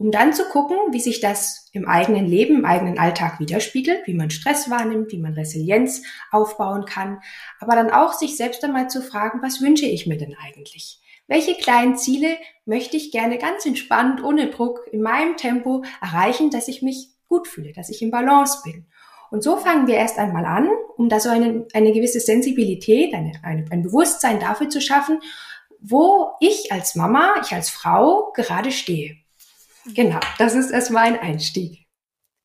Um 0.04 0.10
dann 0.10 0.34
zu 0.34 0.44
gucken, 0.44 0.76
wie 0.90 1.00
sich 1.00 1.20
das 1.20 1.70
im 1.72 1.88
eigenen 1.88 2.26
Leben, 2.26 2.58
im 2.58 2.64
eigenen 2.66 2.98
Alltag 2.98 3.40
widerspiegelt, 3.40 4.06
wie 4.06 4.12
man 4.12 4.28
Stress 4.28 4.68
wahrnimmt, 4.68 5.12
wie 5.12 5.18
man 5.18 5.32
Resilienz 5.32 6.02
aufbauen 6.30 6.84
kann, 6.84 7.20
aber 7.58 7.74
dann 7.74 7.90
auch 7.90 8.12
sich 8.12 8.36
selbst 8.36 8.62
einmal 8.62 8.90
zu 8.90 9.00
fragen, 9.00 9.40
was 9.40 9.62
wünsche 9.62 9.86
ich 9.86 10.06
mir 10.06 10.18
denn 10.18 10.36
eigentlich? 10.38 11.00
Welche 11.26 11.54
kleinen 11.54 11.96
Ziele 11.96 12.36
möchte 12.66 12.98
ich 12.98 13.12
gerne 13.12 13.38
ganz 13.38 13.64
entspannt, 13.64 14.22
ohne 14.22 14.50
Druck, 14.50 14.86
in 14.92 15.00
meinem 15.00 15.38
Tempo 15.38 15.84
erreichen, 16.02 16.50
dass 16.50 16.68
ich 16.68 16.82
mich 16.82 17.08
gut 17.26 17.48
fühle, 17.48 17.72
dass 17.72 17.88
ich 17.88 18.02
im 18.02 18.10
Balance 18.10 18.58
bin? 18.62 18.84
Und 19.30 19.42
so 19.42 19.56
fangen 19.56 19.86
wir 19.86 19.94
erst 19.94 20.18
einmal 20.18 20.44
an, 20.44 20.68
um 20.98 21.08
da 21.08 21.18
so 21.18 21.30
eine, 21.30 21.66
eine 21.72 21.94
gewisse 21.94 22.20
Sensibilität, 22.20 23.14
eine, 23.14 23.32
eine, 23.42 23.64
ein 23.70 23.82
Bewusstsein 23.82 24.38
dafür 24.38 24.68
zu 24.68 24.82
schaffen, 24.82 25.20
wo 25.80 26.32
ich 26.40 26.70
als 26.72 26.94
Mama, 26.94 27.36
ich 27.42 27.54
als 27.54 27.70
Frau 27.70 28.32
gerade 28.34 28.70
stehe. 28.70 29.23
Genau, 29.92 30.20
das 30.38 30.54
ist 30.54 30.70
erstmal 30.70 31.04
ein 31.04 31.18
Einstieg. 31.18 31.84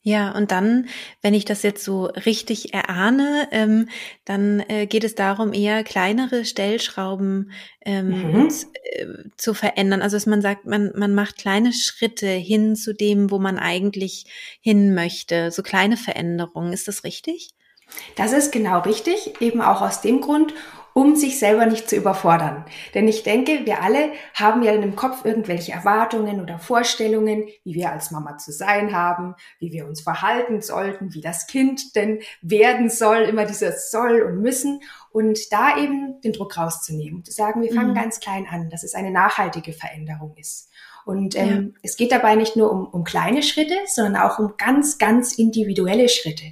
Ja, 0.02 0.32
und 0.32 0.52
dann, 0.52 0.88
wenn 1.22 1.34
ich 1.34 1.44
das 1.44 1.62
jetzt 1.62 1.84
so 1.84 2.06
richtig 2.06 2.74
erahne, 2.74 3.50
ähm, 3.52 3.90
dann 4.24 4.62
äh, 4.62 4.88
geht 4.88 5.04
es 5.04 5.14
darum, 5.14 5.52
eher 5.52 5.84
kleinere 5.84 6.46
Stellschrauben 6.46 7.52
ähm, 7.86 8.08
mhm. 8.32 8.50
zu, 8.50 8.68
äh, 8.84 9.06
zu 9.36 9.54
verändern. 9.54 10.02
Also 10.02 10.16
dass 10.16 10.26
man 10.26 10.42
sagt, 10.42 10.66
man, 10.66 10.94
man 10.96 11.14
macht 11.14 11.38
kleine 11.38 11.74
Schritte 11.74 12.28
hin 12.28 12.78
zu 12.78 12.94
dem, 12.94 13.30
wo 13.30 13.40
man 13.40 13.60
eigentlich 13.60 14.26
hin 14.62 14.96
möchte. 14.96 15.52
So 15.52 15.64
kleine 15.64 15.98
Veränderungen. 15.98 16.72
Ist 16.72 16.88
das 16.88 17.04
richtig? 17.04 17.54
Das 18.16 18.32
ist 18.32 18.52
genau 18.52 18.80
richtig, 18.80 19.42
eben 19.42 19.62
auch 19.62 19.82
aus 19.82 20.02
dem 20.02 20.22
Grund, 20.22 20.54
um 21.00 21.16
sich 21.16 21.40
selber 21.40 21.66
nicht 21.66 21.90
zu 21.90 21.96
überfordern. 21.96 22.66
Denn 22.94 23.08
ich 23.08 23.24
denke, 23.24 23.66
wir 23.66 23.82
alle 23.82 24.12
haben 24.34 24.64
ja 24.64 24.74
in 24.74 24.82
dem 24.82 24.98
Kopf 24.98 25.24
irgendwelche 25.24 25.72
Erwartungen 25.72 26.42
oder 26.42 26.60
Vorstellungen, 26.60 27.48
wie 27.64 27.74
wir 27.74 27.94
als 27.94 28.12
Mama 28.12 28.38
zu 28.38 28.52
sein 28.52 28.94
haben, 28.94 29.36
wie 29.60 29.72
wir 29.72 29.88
uns 29.88 30.02
verhalten 30.02 30.62
sollten, 30.62 31.14
wie 31.14 31.22
das 31.22 31.48
Kind 31.48 31.96
denn 31.96 32.20
werden 32.42 32.90
soll, 32.90 33.20
immer 33.20 33.46
dieses 33.46 33.92
soll 33.92 34.24
und 34.24 34.42
müssen. 34.42 34.82
Und 35.14 35.40
da 35.54 35.78
eben 35.78 36.20
den 36.20 36.34
Druck 36.34 36.58
rauszunehmen, 36.58 37.24
zu 37.24 37.32
sagen, 37.32 37.62
wir 37.62 37.74
fangen 37.74 37.92
mhm. 37.92 37.96
ganz 37.96 38.20
klein 38.20 38.46
an, 38.52 38.70
dass 38.70 38.84
es 38.84 38.94
eine 38.94 39.10
nachhaltige 39.10 39.72
Veränderung 39.72 40.36
ist. 40.36 40.70
Und 41.06 41.36
ähm, 41.36 41.74
ja. 41.74 41.80
es 41.82 41.96
geht 41.96 42.12
dabei 42.12 42.36
nicht 42.36 42.56
nur 42.56 42.72
um, 42.72 42.86
um 42.86 43.04
kleine 43.06 43.42
Schritte, 43.42 43.76
sondern 43.88 44.22
auch 44.22 44.38
um 44.38 44.56
ganz, 44.58 44.98
ganz 44.98 45.34
individuelle 45.38 46.10
Schritte. 46.10 46.44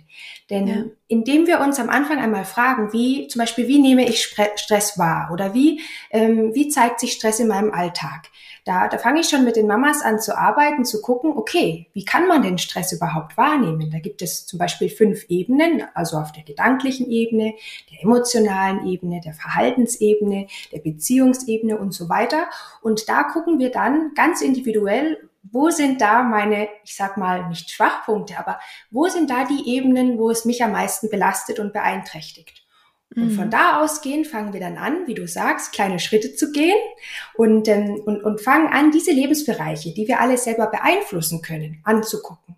Denn 0.49 0.67
ja. 0.67 0.83
indem 1.07 1.45
wir 1.45 1.59
uns 1.59 1.79
am 1.79 1.89
Anfang 1.89 2.19
einmal 2.19 2.45
fragen, 2.45 2.93
wie 2.93 3.27
zum 3.27 3.39
Beispiel, 3.39 3.67
wie 3.67 3.79
nehme 3.79 4.07
ich 4.07 4.23
Stress 4.23 4.97
wahr 4.97 5.29
oder 5.33 5.53
wie, 5.53 5.81
ähm, 6.09 6.55
wie 6.55 6.69
zeigt 6.69 7.01
sich 7.01 7.13
Stress 7.13 7.39
in 7.39 7.49
meinem 7.49 7.73
Alltag, 7.73 8.29
da, 8.67 8.89
da 8.89 8.97
fange 8.97 9.21
ich 9.21 9.29
schon 9.29 9.45
mit 9.45 9.55
den 9.55 9.65
Mamas 9.65 10.01
an 10.01 10.19
zu 10.19 10.37
arbeiten, 10.37 10.83
zu 10.83 11.01
gucken, 11.01 11.31
okay, 11.37 11.87
wie 11.93 12.03
kann 12.03 12.27
man 12.27 12.41
den 12.41 12.57
Stress 12.57 12.91
überhaupt 12.91 13.37
wahrnehmen? 13.37 13.89
Da 13.91 13.99
gibt 13.99 14.21
es 14.21 14.45
zum 14.45 14.59
Beispiel 14.59 14.89
fünf 14.89 15.25
Ebenen, 15.29 15.83
also 15.93 16.17
auf 16.17 16.33
der 16.33 16.43
gedanklichen 16.43 17.09
Ebene, 17.09 17.53
der 17.89 18.03
emotionalen 18.03 18.85
Ebene, 18.85 19.21
der 19.23 19.33
Verhaltensebene, 19.33 20.47
der 20.73 20.79
Beziehungsebene 20.79 21.77
und 21.77 21.93
so 21.93 22.09
weiter. 22.09 22.47
Und 22.81 23.07
da 23.07 23.23
gucken 23.23 23.57
wir 23.57 23.71
dann 23.71 24.11
ganz 24.15 24.41
individuell, 24.41 25.29
wo 25.51 25.69
sind 25.69 26.01
da 26.01 26.23
meine, 26.23 26.67
ich 26.83 26.95
sag 26.95 27.17
mal, 27.17 27.47
nicht 27.49 27.71
Schwachpunkte, 27.71 28.37
aber 28.37 28.59
wo 28.91 29.07
sind 29.07 29.29
da 29.29 29.45
die 29.45 29.69
Ebenen, 29.75 30.17
wo 30.17 30.29
es 30.29 30.45
mich 30.45 30.63
am 30.63 30.71
meisten 30.71 31.09
belastet 31.09 31.59
und 31.59 31.73
beeinträchtigt? 31.73 32.67
Und 33.15 33.31
von 33.31 33.45
mhm. 33.45 33.51
da 33.51 33.81
ausgehend 33.81 34.27
fangen 34.27 34.53
wir 34.53 34.59
dann 34.59 34.77
an, 34.77 35.07
wie 35.07 35.15
du 35.15 35.27
sagst, 35.27 35.71
kleine 35.71 35.97
Schritte 35.97 36.35
zu 36.35 36.51
gehen 36.51 36.77
und, 37.35 37.67
ähm, 37.67 38.01
und, 38.05 38.23
und 38.23 38.41
fangen 38.41 38.67
an, 38.67 38.91
diese 38.91 39.11
Lebensbereiche, 39.11 39.93
die 39.93 40.07
wir 40.07 40.19
alle 40.19 40.37
selber 40.37 40.67
beeinflussen 40.67 41.41
können, 41.41 41.81
anzugucken. 41.83 42.55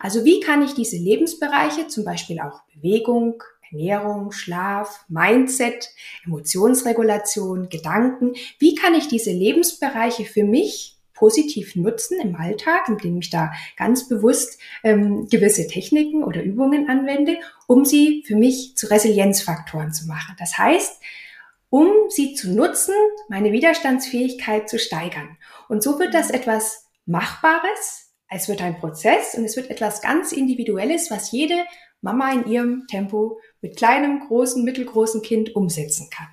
Also 0.00 0.24
wie 0.24 0.40
kann 0.40 0.62
ich 0.62 0.72
diese 0.72 0.96
Lebensbereiche, 0.96 1.86
zum 1.86 2.04
Beispiel 2.04 2.40
auch 2.40 2.62
Bewegung, 2.74 3.42
Ernährung, 3.70 4.32
Schlaf, 4.32 5.04
Mindset, 5.08 5.90
Emotionsregulation, 6.24 7.68
Gedanken, 7.68 8.32
wie 8.58 8.74
kann 8.74 8.94
ich 8.94 9.06
diese 9.06 9.30
Lebensbereiche 9.30 10.24
für 10.24 10.44
mich 10.44 10.99
positiv 11.20 11.76
nutzen 11.76 12.18
im 12.20 12.34
Alltag, 12.34 12.88
indem 12.88 13.18
ich 13.18 13.30
da 13.30 13.52
ganz 13.76 14.08
bewusst 14.08 14.58
ähm, 14.82 15.28
gewisse 15.30 15.68
Techniken 15.68 16.24
oder 16.24 16.42
Übungen 16.42 16.88
anwende, 16.88 17.36
um 17.68 17.84
sie 17.84 18.24
für 18.26 18.34
mich 18.34 18.74
zu 18.76 18.90
Resilienzfaktoren 18.90 19.92
zu 19.92 20.08
machen. 20.08 20.34
Das 20.38 20.58
heißt, 20.58 21.00
um 21.68 21.88
sie 22.08 22.34
zu 22.34 22.50
nutzen, 22.50 22.94
meine 23.28 23.52
Widerstandsfähigkeit 23.52 24.68
zu 24.68 24.78
steigern. 24.78 25.36
Und 25.68 25.82
so 25.82 26.00
wird 26.00 26.14
das 26.14 26.30
etwas 26.30 26.86
Machbares, 27.06 28.14
es 28.28 28.48
wird 28.48 28.62
ein 28.62 28.78
Prozess 28.78 29.34
und 29.34 29.44
es 29.44 29.56
wird 29.56 29.70
etwas 29.70 30.00
ganz 30.00 30.32
Individuelles, 30.32 31.10
was 31.10 31.32
jede 31.32 31.64
Mama 32.00 32.32
in 32.32 32.46
ihrem 32.46 32.86
Tempo 32.88 33.38
mit 33.60 33.76
kleinem, 33.76 34.20
großen, 34.20 34.64
mittelgroßen 34.64 35.20
Kind 35.20 35.54
umsetzen 35.54 36.08
kann. 36.10 36.28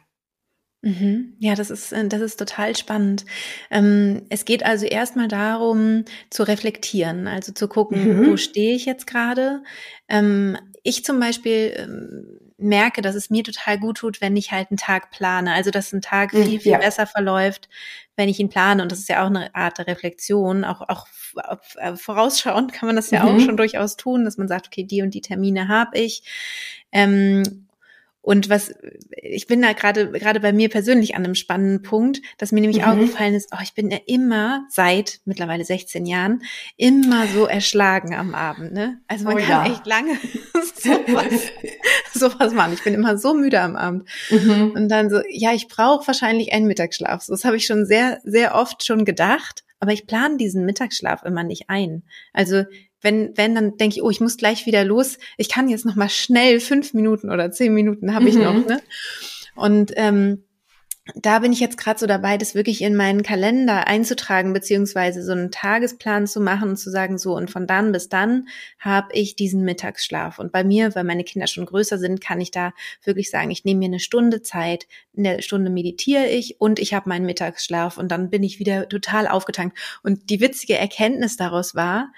Mhm. 0.88 1.34
Ja, 1.39 1.53
das 1.56 1.70
ist, 1.70 1.91
äh, 1.91 2.08
das 2.08 2.22
ist 2.22 2.38
total 2.38 2.74
spannend. 2.77 3.25
Ähm, 3.70 4.22
es 4.29 4.46
geht 4.46 4.65
also 4.65 4.86
erstmal 4.86 5.27
darum, 5.27 6.06
zu 6.29 6.44
reflektieren, 6.44 7.27
also 7.27 7.51
zu 7.51 7.67
gucken, 7.67 8.22
mhm. 8.22 8.32
wo 8.32 8.38
stehe 8.38 8.74
ich 8.74 8.86
jetzt 8.86 9.06
gerade. 9.06 9.63
Ähm, 10.08 10.58
ich 10.84 11.03
zum 11.03 11.20
Beispiel 11.20 11.74
ähm, 11.75 12.39
merke, 12.58 13.01
dass 13.01 13.15
es 13.15 13.29
mir 13.29 13.44
total 13.44 13.77
gut 13.79 13.98
tut, 13.98 14.22
wenn 14.22 14.38
ich 14.38 14.53
halt 14.53 14.72
einen 14.72 14.77
Tag 14.77 15.12
plane. 15.12 15.53
Also, 15.53 15.72
dass 15.72 15.91
ein 15.91 16.01
Tag 16.01 16.32
mhm, 16.32 16.46
viel, 16.46 16.60
viel 16.62 16.72
ja. 16.72 16.77
besser 16.77 17.06
verläuft, 17.06 17.67
wenn 18.15 18.29
ich 18.29 18.39
ihn 18.39 18.48
plane. 18.48 18.82
Und 18.82 18.89
das 18.89 19.00
ist 19.00 19.10
ja 19.10 19.24
auch 19.24 19.27
eine 19.27 19.53
Art 19.53 19.79
der 19.79 19.88
Reflexion. 19.88 20.63
Auch, 20.63 20.79
auch 20.88 21.06
äh, 21.75 21.98
vorausschauend 21.98 22.72
kann 22.72 22.88
man 22.88 22.96
das 22.96 23.12
ja 23.12 23.25
mhm. 23.25 23.29
auch 23.29 23.39
schon 23.41 23.58
durchaus 23.58 23.98
tun, 23.98 24.24
dass 24.24 24.38
man 24.38 24.48
sagt, 24.48 24.67
okay, 24.67 24.86
die 24.86 25.01
und 25.01 25.13
die 25.13 25.22
Termine 25.22 25.67
habe 25.67 25.98
ich. 25.98 26.24
Ähm, 26.94 27.66
und 28.21 28.50
was, 28.50 28.74
ich 29.12 29.47
bin 29.47 29.62
da 29.62 29.71
gerade, 29.71 30.12
gerade 30.12 30.41
bei 30.41 30.51
mir 30.51 30.67
persönlich 30.67 31.15
an 31.15 31.24
einem 31.24 31.33
spannenden 31.33 31.81
Punkt, 31.81 32.21
dass 32.38 32.51
mir 32.51 32.59
nämlich 32.59 32.81
mhm. 32.81 32.89
aufgefallen 32.89 33.33
ist, 33.33 33.50
oh, 33.53 33.62
ich 33.63 33.74
bin 33.74 33.89
ja 33.89 34.00
immer 34.05 34.65
seit 34.69 35.21
mittlerweile 35.24 35.63
16 35.63 36.05
Jahren 36.05 36.43
immer 36.75 37.27
so 37.27 37.45
erschlagen 37.45 38.13
am 38.13 38.36
Abend, 38.36 38.74
ne? 38.74 39.00
Also 39.07 39.24
man 39.24 39.36
oh, 39.36 39.38
kann 39.38 39.65
ja. 39.65 39.71
echt 39.71 39.88
lange 39.88 40.17
sowas, 40.75 41.41
sowas 42.13 42.53
machen. 42.53 42.74
Ich 42.74 42.83
bin 42.83 42.93
immer 42.93 43.17
so 43.17 43.33
müde 43.33 43.62
am 43.62 43.77
Abend. 43.77 44.09
Mhm. 44.29 44.71
Und 44.75 44.89
dann 44.89 45.09
so, 45.09 45.21
ja, 45.29 45.53
ich 45.53 45.69
brauche 45.69 46.05
wahrscheinlich 46.05 46.51
einen 46.51 46.67
Mittagsschlaf. 46.67 47.24
So, 47.24 47.33
das 47.33 47.45
habe 47.45 47.55
ich 47.55 47.65
schon 47.65 47.86
sehr, 47.86 48.19
sehr 48.25 48.55
oft 48.55 48.86
schon 48.86 49.05
gedacht. 49.05 49.63
Aber 49.79 49.93
ich 49.93 50.07
plane 50.07 50.38
diesen 50.38 50.65
Mittagsschlaf 50.65 51.24
immer 51.24 51.43
nicht 51.43 51.69
ein. 51.69 52.03
Also 52.33 52.63
wenn, 53.01 53.35
wenn, 53.35 53.55
dann 53.55 53.77
denke 53.77 53.97
ich, 53.97 54.03
oh, 54.03 54.09
ich 54.09 54.21
muss 54.21 54.37
gleich 54.37 54.65
wieder 54.65 54.83
los. 54.83 55.17
Ich 55.37 55.49
kann 55.49 55.69
jetzt 55.69 55.85
noch 55.85 55.95
mal 55.95 56.09
schnell 56.09 56.59
fünf 56.59 56.93
Minuten 56.93 57.29
oder 57.31 57.51
zehn 57.51 57.73
Minuten 57.73 58.13
habe 58.13 58.29
ich 58.29 58.35
mhm. 58.35 58.43
noch. 58.43 58.65
Ne? 58.65 58.81
Und 59.55 59.91
ähm, 59.95 60.43
da 61.15 61.39
bin 61.39 61.53
ich 61.53 61.59
jetzt 61.59 61.77
gerade 61.77 61.99
so 61.99 62.05
dabei, 62.05 62.37
das 62.37 62.55
wirklich 62.55 62.81
in 62.81 62.95
meinen 62.95 63.23
Kalender 63.23 63.87
einzutragen, 63.87 64.53
beziehungsweise 64.53 65.23
so 65.23 65.31
einen 65.31 65.51
Tagesplan 65.51 66.27
zu 66.27 66.41
machen 66.41 66.69
und 66.69 66.77
zu 66.77 66.89
sagen, 66.89 67.17
so 67.17 67.35
und 67.35 67.49
von 67.49 67.67
dann 67.67 67.91
bis 67.91 68.09
dann 68.09 68.47
habe 68.79 69.13
ich 69.13 69.35
diesen 69.35 69.63
Mittagsschlaf. 69.63 70.39
Und 70.39 70.51
bei 70.51 70.63
mir, 70.63 70.95
weil 70.95 71.03
meine 71.03 71.23
Kinder 71.23 71.47
schon 71.47 71.65
größer 71.65 71.97
sind, 71.97 72.21
kann 72.21 72.41
ich 72.41 72.51
da 72.51 72.73
wirklich 73.03 73.29
sagen, 73.29 73.51
ich 73.51 73.63
nehme 73.63 73.79
mir 73.79 73.85
eine 73.85 73.99
Stunde 73.99 74.41
Zeit, 74.41 74.87
in 75.13 75.23
der 75.23 75.41
Stunde 75.41 75.69
meditiere 75.69 76.27
ich 76.27 76.59
und 76.59 76.79
ich 76.79 76.93
habe 76.93 77.09
meinen 77.09 77.25
Mittagsschlaf 77.25 77.97
und 77.97 78.09
dann 78.11 78.29
bin 78.29 78.43
ich 78.43 78.59
wieder 78.59 78.89
total 78.89 79.27
aufgetankt. 79.27 79.77
Und 80.03 80.29
die 80.29 80.41
witzige 80.41 80.77
Erkenntnis 80.77 81.37
daraus 81.37 81.75
war, 81.75 82.11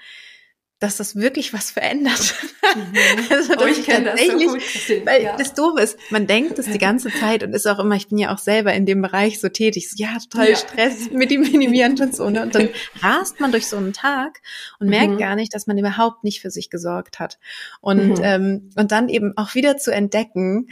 dass 0.79 0.95
das 0.95 1.15
wirklich 1.15 1.53
was 1.53 1.71
verändert. 1.71 2.35
Mhm. 2.75 2.97
Also, 3.29 3.53
oh, 3.57 3.65
ich 3.65 3.85
kenne 3.85 4.05
das 4.05 4.25
so 4.25 4.37
gut. 4.37 4.61
Weil 5.05 5.23
ja. 5.23 5.35
das 5.37 5.53
doof 5.53 5.79
ist, 5.79 5.97
man 6.09 6.27
denkt 6.27 6.57
das 6.57 6.67
die 6.67 6.77
ganze 6.77 7.09
Zeit 7.09 7.43
und 7.43 7.53
ist 7.53 7.67
auch 7.67 7.79
immer, 7.79 7.95
ich 7.95 8.07
bin 8.07 8.17
ja 8.17 8.33
auch 8.33 8.37
selber 8.37 8.73
in 8.73 8.85
dem 8.85 9.01
Bereich 9.01 9.39
so 9.39 9.49
tätig, 9.49 9.89
so, 9.89 9.95
ja, 9.97 10.17
total 10.19 10.49
ja. 10.49 10.55
Stress 10.55 11.09
mit 11.11 11.31
dem 11.31 11.41
Minimieren 11.41 11.99
und 11.99 12.15
so, 12.15 12.29
ne? 12.29 12.43
Und 12.43 12.55
dann 12.55 12.69
rast 13.01 13.39
man 13.39 13.51
durch 13.51 13.67
so 13.67 13.77
einen 13.77 13.93
Tag 13.93 14.41
und 14.79 14.87
merkt 14.87 15.13
mhm. 15.13 15.17
gar 15.17 15.35
nicht, 15.35 15.53
dass 15.53 15.67
man 15.67 15.77
überhaupt 15.77 16.23
nicht 16.23 16.41
für 16.41 16.51
sich 16.51 16.69
gesorgt 16.69 17.19
hat. 17.19 17.39
Und, 17.81 18.17
mhm. 18.17 18.23
ähm, 18.23 18.69
und 18.75 18.91
dann 18.91 19.09
eben 19.09 19.33
auch 19.35 19.55
wieder 19.55 19.77
zu 19.77 19.91
entdecken 19.91 20.67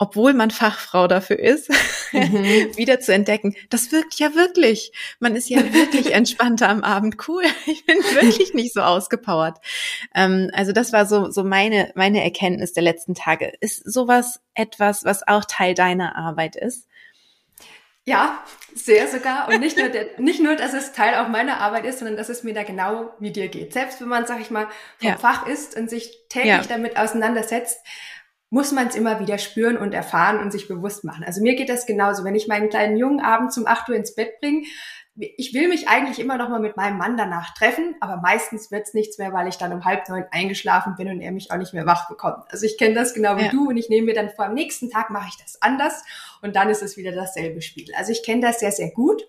obwohl 0.00 0.32
man 0.32 0.50
Fachfrau 0.50 1.06
dafür 1.08 1.38
ist, 1.38 1.68
mhm. 2.12 2.22
wieder 2.76 3.00
zu 3.00 3.12
entdecken. 3.12 3.54
Das 3.68 3.92
wirkt 3.92 4.14
ja 4.14 4.34
wirklich. 4.34 4.92
Man 5.20 5.36
ist 5.36 5.50
ja 5.50 5.58
wirklich 5.74 6.14
entspannter 6.14 6.70
am 6.70 6.82
Abend. 6.82 7.16
Cool. 7.28 7.44
Ich 7.66 7.84
bin 7.84 7.98
wirklich 7.98 8.54
nicht 8.54 8.72
so 8.72 8.80
ausgepowert. 8.80 9.58
Ähm, 10.14 10.50
also 10.54 10.72
das 10.72 10.92
war 10.92 11.06
so, 11.06 11.30
so 11.30 11.44
meine, 11.44 11.92
meine 11.94 12.24
Erkenntnis 12.24 12.72
der 12.72 12.82
letzten 12.82 13.14
Tage. 13.14 13.52
Ist 13.60 13.84
sowas 13.84 14.40
etwas, 14.54 15.04
was 15.04 15.26
auch 15.28 15.44
Teil 15.44 15.74
deiner 15.74 16.16
Arbeit 16.16 16.56
ist? 16.56 16.88
Ja, 18.04 18.42
sehr 18.74 19.06
sogar. 19.06 19.48
Und 19.48 19.60
nicht 19.60 19.76
nur, 19.76 19.88
der, 19.88 20.06
nicht 20.18 20.40
nur, 20.40 20.56
dass 20.56 20.72
es 20.72 20.92
Teil 20.92 21.16
auch 21.16 21.28
meiner 21.28 21.58
Arbeit 21.58 21.84
ist, 21.84 21.98
sondern 21.98 22.16
dass 22.16 22.30
es 22.30 22.42
mir 22.42 22.54
da 22.54 22.62
genau 22.62 23.12
wie 23.20 23.30
dir 23.30 23.48
geht. 23.48 23.74
Selbst 23.74 24.00
wenn 24.00 24.08
man, 24.08 24.26
sag 24.26 24.40
ich 24.40 24.50
mal, 24.50 24.66
vom 24.98 25.10
ja. 25.10 25.18
Fach 25.18 25.46
ist 25.46 25.76
und 25.76 25.90
sich 25.90 26.16
täglich 26.30 26.50
ja. 26.52 26.62
damit 26.66 26.96
auseinandersetzt, 26.96 27.78
muss 28.50 28.72
man 28.72 28.88
es 28.88 28.96
immer 28.96 29.20
wieder 29.20 29.38
spüren 29.38 29.78
und 29.78 29.94
erfahren 29.94 30.40
und 30.40 30.50
sich 30.50 30.66
bewusst 30.66 31.04
machen. 31.04 31.24
Also 31.24 31.40
mir 31.40 31.54
geht 31.54 31.68
das 31.68 31.86
genauso. 31.86 32.24
Wenn 32.24 32.34
ich 32.34 32.48
meinen 32.48 32.68
kleinen 32.68 32.96
Jungen 32.96 33.20
abends 33.20 33.56
um 33.56 33.66
8 33.66 33.88
Uhr 33.88 33.94
ins 33.94 34.14
Bett 34.14 34.40
bringe, 34.40 34.64
ich 35.14 35.52
will 35.54 35.68
mich 35.68 35.88
eigentlich 35.88 36.18
immer 36.18 36.36
noch 36.36 36.48
mal 36.48 36.60
mit 36.60 36.76
meinem 36.76 36.98
Mann 36.98 37.16
danach 37.16 37.54
treffen, 37.54 37.94
aber 38.00 38.16
meistens 38.16 38.70
wird's 38.70 38.94
nichts 38.94 39.18
mehr, 39.18 39.32
weil 39.32 39.48
ich 39.48 39.56
dann 39.56 39.72
um 39.72 39.84
halb 39.84 40.08
neun 40.08 40.24
eingeschlafen 40.30 40.94
bin 40.96 41.08
und 41.08 41.20
er 41.20 41.32
mich 41.32 41.50
auch 41.50 41.56
nicht 41.56 41.74
mehr 41.74 41.86
wach 41.86 42.08
bekommt. 42.08 42.44
Also 42.50 42.64
ich 42.64 42.78
kenne 42.78 42.94
das 42.94 43.14
genau 43.14 43.36
wie 43.36 43.44
ja. 43.44 43.50
du 43.50 43.68
und 43.68 43.76
ich 43.76 43.88
nehme 43.88 44.06
mir 44.06 44.14
dann 44.14 44.30
vor, 44.30 44.46
am 44.46 44.54
nächsten 44.54 44.90
Tag 44.90 45.10
mache 45.10 45.28
ich 45.28 45.36
das 45.36 45.60
anders 45.62 46.02
und 46.42 46.56
dann 46.56 46.70
ist 46.70 46.82
es 46.82 46.96
wieder 46.96 47.12
dasselbe 47.12 47.60
Spiel. 47.60 47.92
Also 47.96 48.12
ich 48.12 48.22
kenne 48.22 48.40
das 48.40 48.60
sehr, 48.60 48.72
sehr 48.72 48.90
gut. 48.90 49.22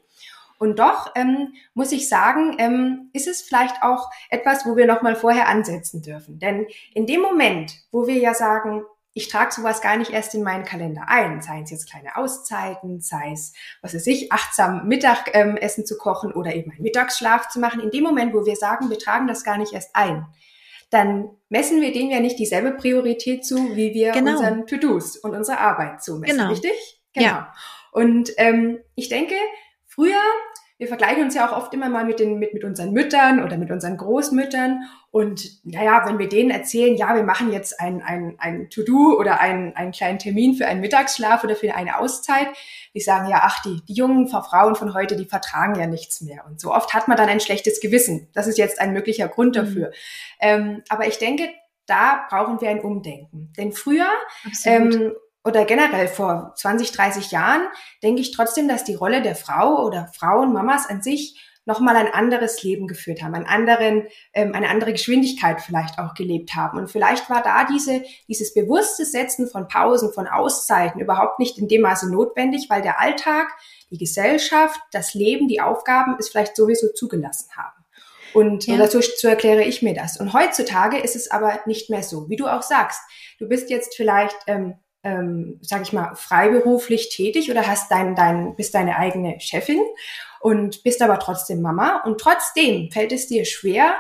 Und 0.58 0.78
doch 0.78 1.12
ähm, 1.16 1.54
muss 1.74 1.92
ich 1.92 2.08
sagen, 2.08 2.56
ähm, 2.60 3.10
ist 3.14 3.28
es 3.28 3.42
vielleicht 3.42 3.82
auch 3.82 4.12
etwas, 4.30 4.66
wo 4.66 4.78
wir 4.78 4.86
noch 4.86 5.02
mal 5.02 5.16
vorher 5.16 5.48
ansetzen 5.48 6.04
dürfen. 6.04 6.38
Denn 6.38 6.68
in 6.94 7.08
dem 7.08 7.22
Moment, 7.22 7.74
wo 7.92 8.06
wir 8.06 8.20
ja 8.20 8.36
sagen, 8.36 8.84
ich 9.14 9.28
trage 9.28 9.52
sowas 9.52 9.82
gar 9.82 9.98
nicht 9.98 10.12
erst 10.12 10.34
in 10.36 10.44
meinen 10.44 10.64
Kalender 10.64 11.04
ein, 11.08 11.42
sei 11.42 11.62
es 11.62 11.72
jetzt 11.72 11.90
kleine 11.90 12.16
Auszeiten, 12.16 13.02
sei 13.02 13.32
es, 13.34 13.54
was 13.82 13.94
weiß 13.94 14.08
ich, 14.08 14.32
achtsam 14.32 14.88
Mittagessen 14.88 15.82
ähm, 15.82 15.86
zu 15.86 15.98
kochen 15.98 16.32
oder 16.32 16.56
eben 16.56 16.72
einen 16.72 16.84
Mittagsschlaf 16.84 17.50
zu 17.50 17.60
machen. 17.60 17.82
In 17.82 17.92
dem 17.92 18.04
Moment, 18.04 18.34
wo 18.34 18.46
wir 18.46 18.56
sagen, 18.56 18.90
wir 18.90 19.00
tragen 19.00 19.28
das 19.28 19.44
gar 19.44 19.58
nicht 19.58 19.74
erst 19.74 19.96
ein, 19.96 20.26
dann 20.92 21.30
messen 21.50 21.82
wir 21.82 21.92
denen 21.92 22.12
ja 22.12 22.20
nicht 22.20 22.40
dieselbe 22.40 22.72
Priorität 22.72 23.46
zu, 23.46 23.76
wie 23.76 23.94
wir 23.94 24.12
genau. 24.12 24.32
unseren 24.32 24.68
To-Dos 24.68 25.18
und 25.18 25.36
unsere 25.36 25.60
Arbeit 25.60 26.04
zumessen, 26.04 26.38
genau. 26.38 26.50
richtig? 26.50 27.02
Genau. 27.14 27.28
Ja. 27.28 27.54
Und 27.92 28.32
ähm, 28.38 28.80
ich 28.96 29.10
denke, 29.10 29.36
früher 29.88 30.22
wir 30.82 30.88
vergleichen 30.88 31.22
uns 31.22 31.36
ja 31.36 31.48
auch 31.48 31.56
oft 31.56 31.72
immer 31.76 31.90
mal 31.90 32.06
mit, 32.06 32.20
den, 32.20 32.40
mit, 32.40 32.56
mit 32.56 32.64
unseren 32.64 32.92
Müttern 32.92 33.44
oder 33.44 33.56
mit 33.56 33.70
unseren 33.70 33.98
Großmüttern. 33.98 34.90
Und 35.12 35.64
naja, 35.64 36.02
wenn 36.08 36.18
wir 36.18 36.28
denen 36.28 36.50
erzählen, 36.50 36.96
ja, 36.98 37.14
wir 37.14 37.22
machen 37.22 37.52
jetzt 37.52 37.80
ein, 37.80 38.02
ein, 38.02 38.34
ein 38.40 38.68
To-Do 38.72 39.16
oder 39.16 39.40
einen, 39.40 39.76
einen 39.76 39.92
kleinen 39.92 40.18
Termin 40.18 40.56
für 40.56 40.66
einen 40.66 40.82
Mittagsschlaf 40.82 41.44
oder 41.44 41.56
für 41.56 41.76
eine 41.76 42.00
Auszeit, 42.00 42.48
die 42.96 43.00
sagen 43.00 43.30
ja, 43.30 43.42
ach, 43.44 43.62
die, 43.62 43.86
die 43.88 43.94
jungen 43.94 44.28
Frauen 44.28 44.74
von 44.74 44.96
heute, 44.96 45.16
die 45.16 45.26
vertragen 45.26 45.76
ja 45.76 45.86
nichts 45.86 46.20
mehr. 46.22 46.48
Und 46.48 46.60
so 46.60 46.74
oft 46.74 46.96
hat 46.96 47.08
man 47.08 47.16
dann 47.16 47.30
ein 47.30 47.42
schlechtes 47.42 47.80
Gewissen. 47.80 48.30
Das 48.34 48.48
ist 48.48 48.58
jetzt 48.58 48.82
ein 48.82 48.92
möglicher 48.92 49.28
Grund 49.28 49.56
mhm. 49.56 49.60
dafür. 49.60 49.88
Mhm. 49.90 49.94
Ähm, 50.40 50.84
aber 50.90 51.06
ich 51.06 51.20
denke, 51.20 51.48
da 51.86 52.26
brauchen 52.28 52.60
wir 52.60 52.72
ein 52.72 52.80
Umdenken. 52.80 53.54
Denn 53.56 53.72
früher 53.72 54.08
ähm, 54.66 55.14
oder 55.44 55.66
generell 55.66 56.08
vor 56.08 56.54
20, 56.56 56.92
30 56.92 57.32
Jahren 57.32 57.62
denke 58.04 58.22
ich 58.22 58.32
trotzdem, 58.32 58.68
dass 58.68 58.84
die 58.84 58.96
Rolle 58.96 59.22
der 59.22 59.36
Frau 59.36 59.86
oder 59.86 60.12
Frauen, 60.14 60.54
Mamas 60.54 60.88
an 60.88 61.02
sich 61.02 61.40
nochmal 61.66 61.96
ein 61.96 62.12
anderes 62.12 62.64
Leben 62.64 62.88
geführt 62.88 63.22
haben, 63.22 63.36
einen 63.36 63.46
anderen, 63.46 64.08
ähm, 64.34 64.54
eine 64.54 64.70
andere 64.70 64.94
Geschwindigkeit 64.94 65.62
vielleicht 65.62 66.00
auch 66.00 66.16
gelebt 66.16 66.56
haben. 66.56 66.80
Und 66.80 66.90
vielleicht 66.90 67.30
war 67.30 67.44
da 67.44 67.66
diese, 67.66 68.04
dieses 68.28 68.54
bewusste 68.54 69.06
Setzen 69.06 69.48
von 69.48 69.68
Pausen, 69.68 70.12
von 70.12 70.28
Auszeiten 70.28 71.00
überhaupt 71.00 71.40
nicht 71.40 71.58
in 71.58 71.68
dem 71.68 71.82
Maße 71.82 72.12
notwendig, 72.12 72.68
weil 72.70 72.82
der 72.82 73.00
Alltag, 73.00 73.48
die 73.92 73.98
Gesellschaft, 73.98 74.80
das 74.92 75.14
Leben, 75.14 75.48
die 75.48 75.62
Aufgaben 75.62 76.16
es 76.20 76.30
vielleicht 76.30 76.56
sowieso 76.56 76.88
zugelassen 76.94 77.50
haben. 77.56 77.84
Und 78.34 78.66
ja. 78.66 78.78
dazu 78.78 79.02
so 79.02 79.28
erkläre 79.28 79.64
ich 79.64 79.82
mir 79.82 79.94
das. 79.94 80.18
Und 80.18 80.34
heutzutage 80.34 80.98
ist 80.98 81.16
es 81.16 81.30
aber 81.30 81.60
nicht 81.66 81.90
mehr 81.90 82.02
so. 82.02 82.30
Wie 82.30 82.38
du 82.38 82.48
auch 82.48 82.62
sagst, 82.62 83.02
du 83.40 83.48
bist 83.48 83.70
jetzt 83.70 83.96
vielleicht 83.96 84.38
ähm, 84.48 84.76
ähm, 85.04 85.60
sag 85.62 85.82
ich 85.82 85.94
mal, 85.94 86.16
freiberuflich 86.16 87.10
tätig 87.10 87.50
oder 87.50 87.68
hast 87.68 87.92
dein, 87.92 88.16
dein, 88.16 88.56
bist 88.56 88.76
deine 88.76 88.98
eigene 88.98 89.40
Chefin 89.40 89.82
und 90.40 90.84
bist 90.84 91.02
aber 91.02 91.20
trotzdem 91.20 91.62
Mama 91.62 92.02
und 92.06 92.20
trotzdem 92.20 92.92
fällt 92.92 93.12
es 93.12 93.28
dir 93.28 93.46
schwer, 93.46 93.96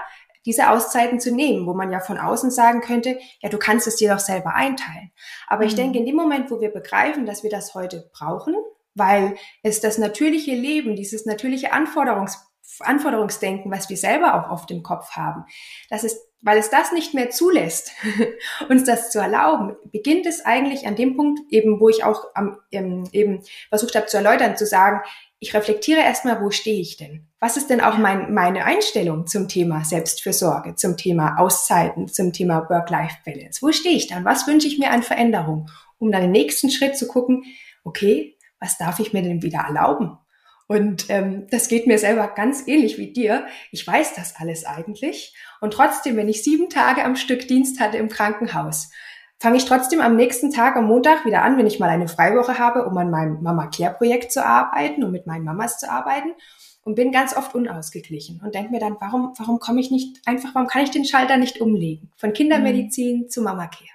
diese 0.45 0.69
Auszeiten 0.69 1.19
zu 1.19 1.33
nehmen, 1.33 1.67
wo 1.67 1.73
man 1.73 1.91
ja 1.91 1.99
von 1.99 2.17
außen 2.17 2.49
sagen 2.49 2.81
könnte, 2.81 3.19
ja, 3.41 3.49
du 3.49 3.57
kannst 3.57 3.87
es 3.87 3.97
dir 3.97 4.11
doch 4.11 4.19
selber 4.19 4.55
einteilen. 4.55 5.11
Aber 5.47 5.63
mhm. 5.63 5.67
ich 5.67 5.75
denke, 5.75 5.99
in 5.99 6.05
dem 6.05 6.15
Moment, 6.15 6.49
wo 6.49 6.59
wir 6.61 6.69
begreifen, 6.69 7.25
dass 7.25 7.43
wir 7.43 7.51
das 7.51 7.75
heute 7.75 8.09
brauchen, 8.11 8.55
weil 8.95 9.35
es 9.63 9.81
das 9.81 9.97
natürliche 9.97 10.55
Leben, 10.55 10.95
dieses 10.95 11.25
natürliche 11.25 11.71
Anforderungs 11.73 12.47
Anforderungsdenken, 12.79 13.69
was 13.69 13.89
wir 13.89 13.97
selber 13.97 14.33
auch 14.33 14.49
oft 14.49 14.71
im 14.71 14.81
Kopf 14.81 15.11
haben, 15.11 15.43
das 15.89 16.05
ist, 16.05 16.30
weil 16.41 16.57
es 16.57 16.69
das 16.69 16.91
nicht 16.91 17.13
mehr 17.13 17.29
zulässt, 17.29 17.91
uns 18.69 18.83
das 18.83 19.11
zu 19.11 19.19
erlauben, 19.19 19.75
beginnt 19.91 20.25
es 20.25 20.43
eigentlich 20.43 20.87
an 20.87 20.95
dem 20.95 21.15
Punkt, 21.15 21.39
eben 21.49 21.79
wo 21.79 21.89
ich 21.89 22.03
auch 22.03 22.25
am, 22.33 22.57
ähm, 22.71 23.07
eben 23.11 23.41
versucht 23.69 23.95
habe 23.95 24.07
zu 24.07 24.17
erläutern, 24.17 24.57
zu 24.57 24.65
sagen, 24.65 25.01
ich 25.43 25.55
reflektiere 25.55 26.01
erstmal, 26.01 26.39
wo 26.41 26.51
stehe 26.51 26.79
ich 26.79 26.97
denn? 26.97 27.27
Was 27.39 27.57
ist 27.57 27.71
denn 27.71 27.81
auch 27.81 27.97
mein, 27.97 28.31
meine 28.31 28.65
Einstellung 28.65 29.25
zum 29.25 29.47
Thema 29.47 29.83
Selbstfürsorge, 29.83 30.75
zum 30.75 30.97
Thema 30.97 31.39
Auszeiten, 31.39 32.07
zum 32.07 32.31
Thema 32.31 32.69
Work-Life-Balance? 32.69 33.63
Wo 33.63 33.71
stehe 33.71 33.95
ich 33.95 34.05
dann? 34.05 34.23
Was 34.23 34.45
wünsche 34.45 34.67
ich 34.67 34.77
mir 34.77 34.91
an 34.91 35.01
Veränderung? 35.01 35.67
Um 35.97 36.11
dann 36.11 36.21
den 36.21 36.31
nächsten 36.31 36.69
Schritt 36.69 36.95
zu 36.95 37.07
gucken, 37.07 37.43
okay, 37.83 38.37
was 38.59 38.77
darf 38.77 38.99
ich 38.99 39.13
mir 39.13 39.23
denn 39.23 39.41
wieder 39.41 39.61
erlauben? 39.61 40.19
Und 40.71 41.09
ähm, 41.09 41.47
das 41.51 41.67
geht 41.67 41.85
mir 41.85 41.99
selber 41.99 42.29
ganz 42.33 42.65
ähnlich 42.65 42.97
wie 42.97 43.11
dir. 43.11 43.45
Ich 43.71 43.85
weiß 43.85 44.15
das 44.15 44.37
alles 44.37 44.63
eigentlich. 44.63 45.35
Und 45.59 45.73
trotzdem, 45.73 46.15
wenn 46.15 46.29
ich 46.29 46.45
sieben 46.45 46.69
Tage 46.69 47.03
am 47.03 47.17
Stück 47.17 47.45
Dienst 47.45 47.81
hatte 47.81 47.97
im 47.97 48.07
Krankenhaus, 48.07 48.89
fange 49.37 49.57
ich 49.57 49.65
trotzdem 49.65 49.99
am 49.99 50.15
nächsten 50.15 50.49
Tag, 50.49 50.77
am 50.77 50.85
Montag 50.85 51.25
wieder 51.25 51.41
an, 51.41 51.57
wenn 51.57 51.67
ich 51.67 51.79
mal 51.79 51.89
eine 51.89 52.07
Freiwoche 52.07 52.57
habe, 52.57 52.85
um 52.85 52.97
an 52.97 53.11
meinem 53.11 53.43
Mama 53.43 53.67
Care 53.67 53.95
Projekt 53.95 54.31
zu 54.31 54.45
arbeiten, 54.45 55.03
um 55.03 55.11
mit 55.11 55.27
meinen 55.27 55.43
Mamas 55.43 55.77
zu 55.77 55.91
arbeiten 55.91 56.29
und 56.85 56.95
bin 56.95 57.11
ganz 57.11 57.35
oft 57.35 57.53
unausgeglichen 57.53 58.39
und 58.41 58.55
denke 58.55 58.71
mir 58.71 58.79
dann, 58.79 58.95
warum, 59.01 59.33
warum 59.37 59.59
komme 59.59 59.81
ich 59.81 59.91
nicht 59.91 60.25
einfach, 60.25 60.55
warum 60.55 60.69
kann 60.69 60.83
ich 60.83 60.91
den 60.91 61.03
Schalter 61.03 61.35
nicht 61.35 61.59
umlegen? 61.59 62.13
Von 62.15 62.31
Kindermedizin 62.31 63.23
mhm. 63.23 63.29
zu 63.29 63.41
Mama 63.41 63.67
Care. 63.67 63.89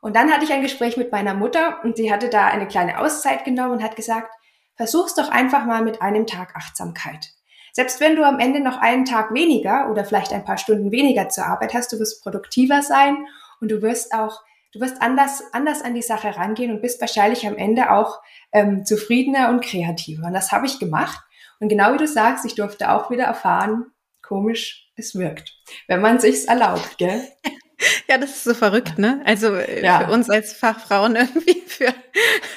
Und 0.00 0.16
dann 0.16 0.32
hatte 0.32 0.46
ich 0.46 0.54
ein 0.54 0.62
Gespräch 0.62 0.96
mit 0.96 1.12
meiner 1.12 1.34
Mutter 1.34 1.84
und 1.84 1.98
die 1.98 2.10
hatte 2.10 2.30
da 2.30 2.46
eine 2.46 2.66
kleine 2.66 2.98
Auszeit 2.98 3.44
genommen 3.44 3.72
und 3.72 3.82
hat 3.82 3.94
gesagt, 3.94 4.32
versuch's 4.78 5.14
doch 5.14 5.28
einfach 5.28 5.66
mal 5.66 5.82
mit 5.82 6.00
einem 6.00 6.26
Tag 6.26 6.56
Achtsamkeit. 6.56 7.34
Selbst 7.72 8.00
wenn 8.00 8.16
du 8.16 8.24
am 8.24 8.40
Ende 8.40 8.60
noch 8.60 8.78
einen 8.78 9.04
Tag 9.04 9.34
weniger 9.34 9.90
oder 9.90 10.04
vielleicht 10.04 10.32
ein 10.32 10.44
paar 10.44 10.56
Stunden 10.56 10.90
weniger 10.90 11.28
zur 11.28 11.44
Arbeit 11.44 11.74
hast, 11.74 11.92
du 11.92 11.98
wirst 11.98 12.22
produktiver 12.22 12.82
sein 12.82 13.26
und 13.60 13.70
du 13.70 13.82
wirst 13.82 14.14
auch 14.14 14.40
du 14.72 14.80
wirst 14.80 15.00
anders, 15.00 15.42
anders 15.52 15.82
an 15.82 15.94
die 15.94 16.02
Sache 16.02 16.36
rangehen 16.36 16.70
und 16.70 16.82
bist 16.82 17.00
wahrscheinlich 17.00 17.46
am 17.46 17.56
Ende 17.56 17.90
auch 17.90 18.20
ähm, 18.52 18.84
zufriedener 18.84 19.50
und 19.50 19.64
kreativer. 19.64 20.26
Und 20.26 20.34
das 20.34 20.52
habe 20.52 20.66
ich 20.66 20.78
gemacht. 20.78 21.18
Und 21.60 21.68
genau 21.68 21.92
wie 21.92 21.98
du 21.98 22.06
sagst, 22.06 22.44
ich 22.44 22.54
durfte 22.54 22.92
auch 22.92 23.10
wieder 23.10 23.24
erfahren, 23.24 23.86
komisch, 24.22 24.90
es 24.96 25.14
wirkt, 25.14 25.54
wenn 25.86 26.00
man 26.00 26.20
sich's 26.20 26.44
erlaubt, 26.44 26.98
gell? 26.98 27.22
Ja, 28.08 28.18
das 28.18 28.30
ist 28.30 28.44
so 28.44 28.54
verrückt, 28.54 28.98
ne? 28.98 29.20
Also 29.24 29.54
äh, 29.54 29.84
ja. 29.84 30.00
für 30.00 30.12
uns 30.12 30.28
als 30.28 30.52
Fachfrauen 30.52 31.16
irgendwie 31.16 31.62
für 31.66 31.94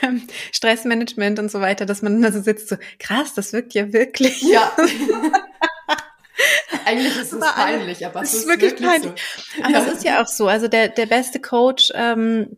ähm, 0.01 0.27
Stressmanagement 0.51 1.39
und 1.39 1.51
so 1.51 1.61
weiter, 1.61 1.85
dass 1.85 2.01
man 2.01 2.21
da 2.21 2.31
so 2.31 2.41
sitzt, 2.41 2.69
so 2.69 2.77
krass, 2.99 3.33
das 3.35 3.53
wirkt 3.53 3.73
ja 3.73 3.93
wirklich. 3.93 4.41
Ja. 4.41 4.71
Eigentlich 6.85 7.15
ist 7.17 7.33
es 7.33 7.39
peinlich, 7.39 8.05
aber 8.05 8.21
es 8.21 8.33
ist, 8.33 8.41
ist 8.41 8.47
wirklich, 8.47 8.71
wirklich 8.71 8.89
peinlich. 8.89 9.11
So. 9.55 9.63
Aber 9.63 9.73
ja. 9.73 9.85
es 9.85 9.93
ist 9.93 10.03
ja 10.03 10.23
auch 10.23 10.27
so. 10.27 10.47
Also 10.47 10.67
der, 10.67 10.89
der 10.89 11.05
beste 11.05 11.39
Coach 11.39 11.91
ähm, 11.93 12.57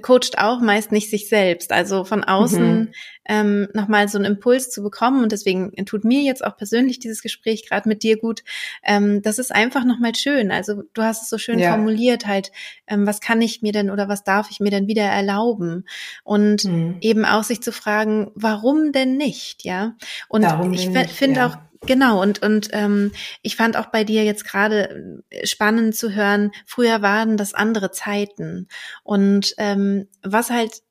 coacht 0.00 0.38
auch 0.38 0.60
meist 0.60 0.92
nicht 0.92 1.10
sich 1.10 1.28
selbst. 1.28 1.72
Also 1.72 2.04
von 2.04 2.24
außen 2.24 2.80
mhm. 2.80 2.92
ähm, 3.28 3.68
nochmal 3.74 4.08
so 4.08 4.18
einen 4.18 4.24
Impuls 4.24 4.70
zu 4.70 4.82
bekommen. 4.82 5.22
Und 5.22 5.32
deswegen 5.32 5.72
tut 5.86 6.04
mir 6.04 6.22
jetzt 6.22 6.44
auch 6.44 6.56
persönlich 6.56 6.98
dieses 6.98 7.22
Gespräch 7.22 7.68
gerade 7.68 7.88
mit 7.88 8.02
dir 8.02 8.18
gut. 8.18 8.42
Ähm, 8.84 9.22
das 9.22 9.38
ist 9.38 9.52
einfach 9.52 9.84
nochmal 9.84 10.14
schön. 10.14 10.50
Also 10.50 10.82
du 10.94 11.02
hast 11.02 11.22
es 11.22 11.30
so 11.30 11.38
schön 11.38 11.58
ja. 11.58 11.70
formuliert, 11.70 12.26
halt, 12.26 12.52
ähm, 12.86 13.06
was 13.06 13.20
kann 13.20 13.42
ich 13.42 13.62
mir 13.62 13.72
denn 13.72 13.90
oder 13.90 14.08
was 14.08 14.24
darf 14.24 14.50
ich 14.50 14.60
mir 14.60 14.70
denn 14.70 14.86
wieder 14.86 15.04
erlauben? 15.04 15.84
Und 16.24 16.64
mhm. 16.64 16.96
eben 17.00 17.24
auch 17.24 17.44
sich 17.44 17.62
zu 17.62 17.72
fragen, 17.72 18.30
warum 18.34 18.92
denn 18.92 19.16
nicht? 19.16 19.64
Ja. 19.64 19.96
Und 20.28 20.42
warum 20.42 20.72
ich 20.72 20.90
finde 20.90 21.40
ja. 21.40 21.46
auch 21.46 21.56
Genau, 21.86 22.22
und, 22.22 22.42
und 22.42 22.68
ähm, 22.72 23.12
ich 23.42 23.56
fand 23.56 23.76
auch 23.76 23.86
bei 23.86 24.04
dir 24.04 24.24
jetzt 24.24 24.44
gerade 24.44 25.22
äh, 25.30 25.46
spannend 25.46 25.96
zu 25.96 26.14
hören, 26.14 26.52
früher 26.64 27.02
waren 27.02 27.36
das 27.36 27.54
andere 27.54 27.90
Zeiten. 27.90 28.68
Und 29.02 29.54
ähm, 29.58 30.06
was 30.22 30.50
halt 30.50 30.82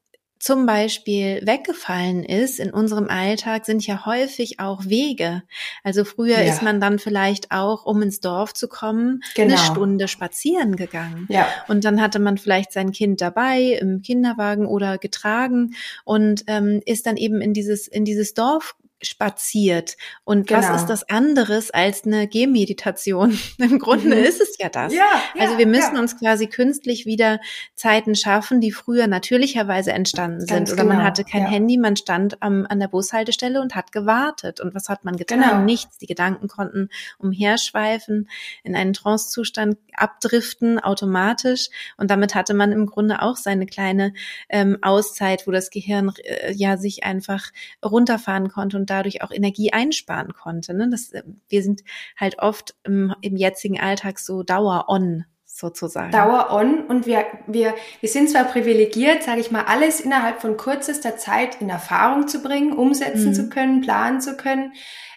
zum 0.42 0.66
Beispiel 0.66 1.40
weggefallen 1.46 2.24
ist 2.24 2.60
in 2.60 2.72
unserem 2.72 3.10
Alltag, 3.10 3.66
sind 3.66 3.86
ja 3.86 4.08
häufig 4.08 4.60
auch 4.60 4.86
Wege. 4.86 5.44
Also 5.84 6.04
früher 6.04 6.40
ja. 6.40 6.52
ist 6.52 6.64
man 6.64 6.82
dann 6.82 6.98
vielleicht 6.98 7.52
auch, 7.52 7.86
um 7.86 8.02
ins 8.02 8.22
Dorf 8.22 8.54
zu 8.54 8.68
kommen, 8.68 9.22
genau. 9.36 9.54
eine 9.54 9.64
Stunde 9.64 10.08
spazieren 10.08 10.76
gegangen. 10.76 11.28
Ja. 11.30 11.48
Und 11.68 11.86
dann 11.86 12.02
hatte 12.02 12.18
man 12.18 12.40
vielleicht 12.40 12.74
sein 12.74 12.92
Kind 12.92 13.22
dabei 13.22 13.78
im 13.80 14.02
Kinderwagen 14.02 14.66
oder 14.66 14.98
getragen 14.98 15.76
und 16.06 16.44
ähm, 16.48 16.82
ist 16.88 17.06
dann 17.06 17.18
eben 17.18 17.40
in 17.40 17.54
dieses 17.54 17.88
in 17.88 18.04
dieses 18.04 18.34
Dorf 18.34 18.76
spaziert. 19.02 19.98
Und 20.24 20.48
genau. 20.48 20.62
was 20.62 20.82
ist 20.82 20.88
das 20.88 21.10
anderes 21.10 21.72
als 21.72 22.04
eine 22.06 22.28
Gehmeditation? 22.28 23.38
Im 23.58 23.80
Grunde 23.80 24.16
mhm. 24.18 24.24
ist 24.24 24.42
es 24.42 24.58
ja 24.60 24.70
das. 24.70 24.94
Ja, 24.94 25.06
ja, 25.36 25.42
also 25.42 25.58
wir 25.58 25.68
müssen 25.68 25.96
ja. 25.96 26.02
uns 26.02 26.18
quasi 26.18 26.48
künstlich 26.48 27.06
wieder 27.06 27.40
Zeiten 27.76 28.16
schaffen, 28.16 28.62
die 28.62 28.72
früher 28.72 29.08
natürlicherweise 29.08 29.92
entstanden 29.92 30.42
sind. 30.42 30.50
Ganz 30.50 30.72
Oder 30.72 30.84
genau. 30.84 30.96
man 30.96 31.04
hatte 31.04 31.24
kein 31.24 31.46
Handy, 31.46 31.78
man 31.78 31.96
stand 31.96 32.42
am, 32.42 32.66
an 32.70 32.80
der 32.80 32.88
Bushaltestelle 32.88 33.62
und 33.62 33.76
hat 33.76 33.92
gewartet. 33.92 34.62
Und 34.62 34.76
was 34.76 34.90
hat 34.90 35.04
man 35.04 35.18
getan? 35.18 35.42
Genau. 35.42 35.62
Nichts. 35.62 35.98
Die 35.98 36.08
Gedanken 36.08 36.48
konnten 36.48 36.90
umherschweifen, 37.18 38.30
in 38.64 38.76
einen 38.76 38.94
Trancezustand 38.94 39.78
abdriften, 39.96 40.80
automatisch. 40.80 41.70
Und 41.98 42.12
damit 42.12 42.36
hatte 42.36 42.54
man 42.54 42.72
im 42.72 42.86
Grunde 42.86 43.22
auch 43.22 43.38
seine 43.38 43.66
kleine 43.66 44.14
ähm, 44.50 44.78
Auszeit, 44.82 45.48
wo 45.48 45.52
das 45.52 45.70
Gehirn 45.70 46.12
äh, 46.24 46.54
ja 46.54 46.78
sich 46.78 47.04
einfach 47.04 47.52
runterfahren 47.84 48.50
konnte 48.50 48.78
und 48.78 48.91
dadurch 48.92 49.24
auch 49.24 49.32
Energie 49.32 49.74
einsparen 49.74 50.34
konnte. 50.34 50.74
Ne? 50.74 50.90
Das, 50.90 51.12
äh, 51.12 51.24
wir 51.48 51.64
sind 51.64 51.82
halt 52.18 52.40
oft 52.40 52.76
im, 52.84 53.16
im 53.22 53.36
jetzigen 53.36 53.80
Alltag 53.80 54.20
so 54.20 54.44
Dauer-on 54.44 55.26
sozusagen. 55.46 56.12
Dauer-on 56.12 56.86
und 56.86 57.06
wir, 57.06 57.26
wir, 57.48 57.74
wir 58.00 58.10
sind 58.10 58.30
zwar 58.30 58.46
privilegiert, 58.46 59.24
sage 59.24 59.42
ich 59.42 59.52
mal, 59.52 59.66
alles 59.66 60.00
innerhalb 60.00 60.42
von 60.42 60.58
kürzester 60.58 61.18
Zeit 61.18 61.62
in 61.62 61.70
Erfahrung 61.70 62.28
zu 62.28 62.42
bringen, 62.42 62.74
umsetzen 62.74 63.30
mhm. 63.30 63.34
zu 63.34 63.50
können, 63.50 63.82
planen 63.82 64.22
zu 64.22 64.38
können. 64.38 64.74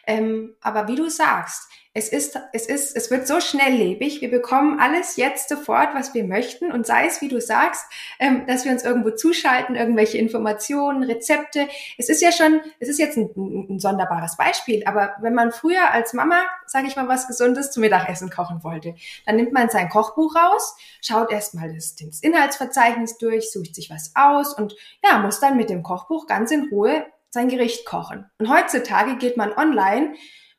Ähm, 0.06 0.54
aber 0.60 0.88
wie 0.88 0.96
du 0.96 1.08
sagst, 1.08 1.68
es 1.96 2.08
ist, 2.08 2.36
es 2.52 2.66
ist, 2.66 2.96
es 2.96 3.08
wird 3.12 3.28
so 3.28 3.40
schnelllebig. 3.40 4.20
Wir 4.20 4.28
bekommen 4.28 4.80
alles 4.80 5.14
jetzt 5.14 5.48
sofort, 5.48 5.94
was 5.94 6.12
wir 6.12 6.24
möchten. 6.24 6.72
Und 6.72 6.86
sei 6.86 7.06
es, 7.06 7.20
wie 7.20 7.28
du 7.28 7.40
sagst, 7.40 7.84
ähm, 8.18 8.48
dass 8.48 8.64
wir 8.64 8.72
uns 8.72 8.82
irgendwo 8.82 9.10
zuschalten, 9.10 9.76
irgendwelche 9.76 10.18
Informationen, 10.18 11.04
Rezepte. 11.04 11.68
Es 11.96 12.08
ist 12.08 12.20
ja 12.20 12.32
schon, 12.32 12.60
es 12.80 12.88
ist 12.88 12.98
jetzt 12.98 13.16
ein, 13.16 13.30
ein 13.36 13.78
sonderbares 13.78 14.36
Beispiel. 14.36 14.82
Aber 14.86 15.14
wenn 15.20 15.34
man 15.34 15.52
früher 15.52 15.92
als 15.92 16.14
Mama, 16.14 16.42
sage 16.66 16.88
ich 16.88 16.96
mal, 16.96 17.06
was 17.06 17.28
Gesundes 17.28 17.70
zum 17.70 17.82
Mittagessen 17.82 18.28
kochen 18.28 18.64
wollte, 18.64 18.96
dann 19.24 19.36
nimmt 19.36 19.52
man 19.52 19.70
sein 19.70 19.88
Kochbuch 19.88 20.34
raus, 20.34 20.76
schaut 21.00 21.30
erstmal 21.30 21.72
das, 21.72 21.94
das 21.94 22.20
Inhaltsverzeichnis 22.20 23.18
durch, 23.18 23.52
sucht 23.52 23.76
sich 23.76 23.88
was 23.88 24.10
aus 24.16 24.52
und 24.52 24.74
ja, 25.04 25.20
muss 25.20 25.38
dann 25.38 25.56
mit 25.56 25.70
dem 25.70 25.84
Kochbuch 25.84 26.26
ganz 26.26 26.50
in 26.50 26.70
Ruhe 26.72 27.06
sein 27.30 27.48
Gericht 27.48 27.86
kochen. 27.86 28.28
Und 28.38 28.48
heutzutage 28.48 29.16
geht 29.16 29.36
man 29.36 29.52
online, 29.52 30.14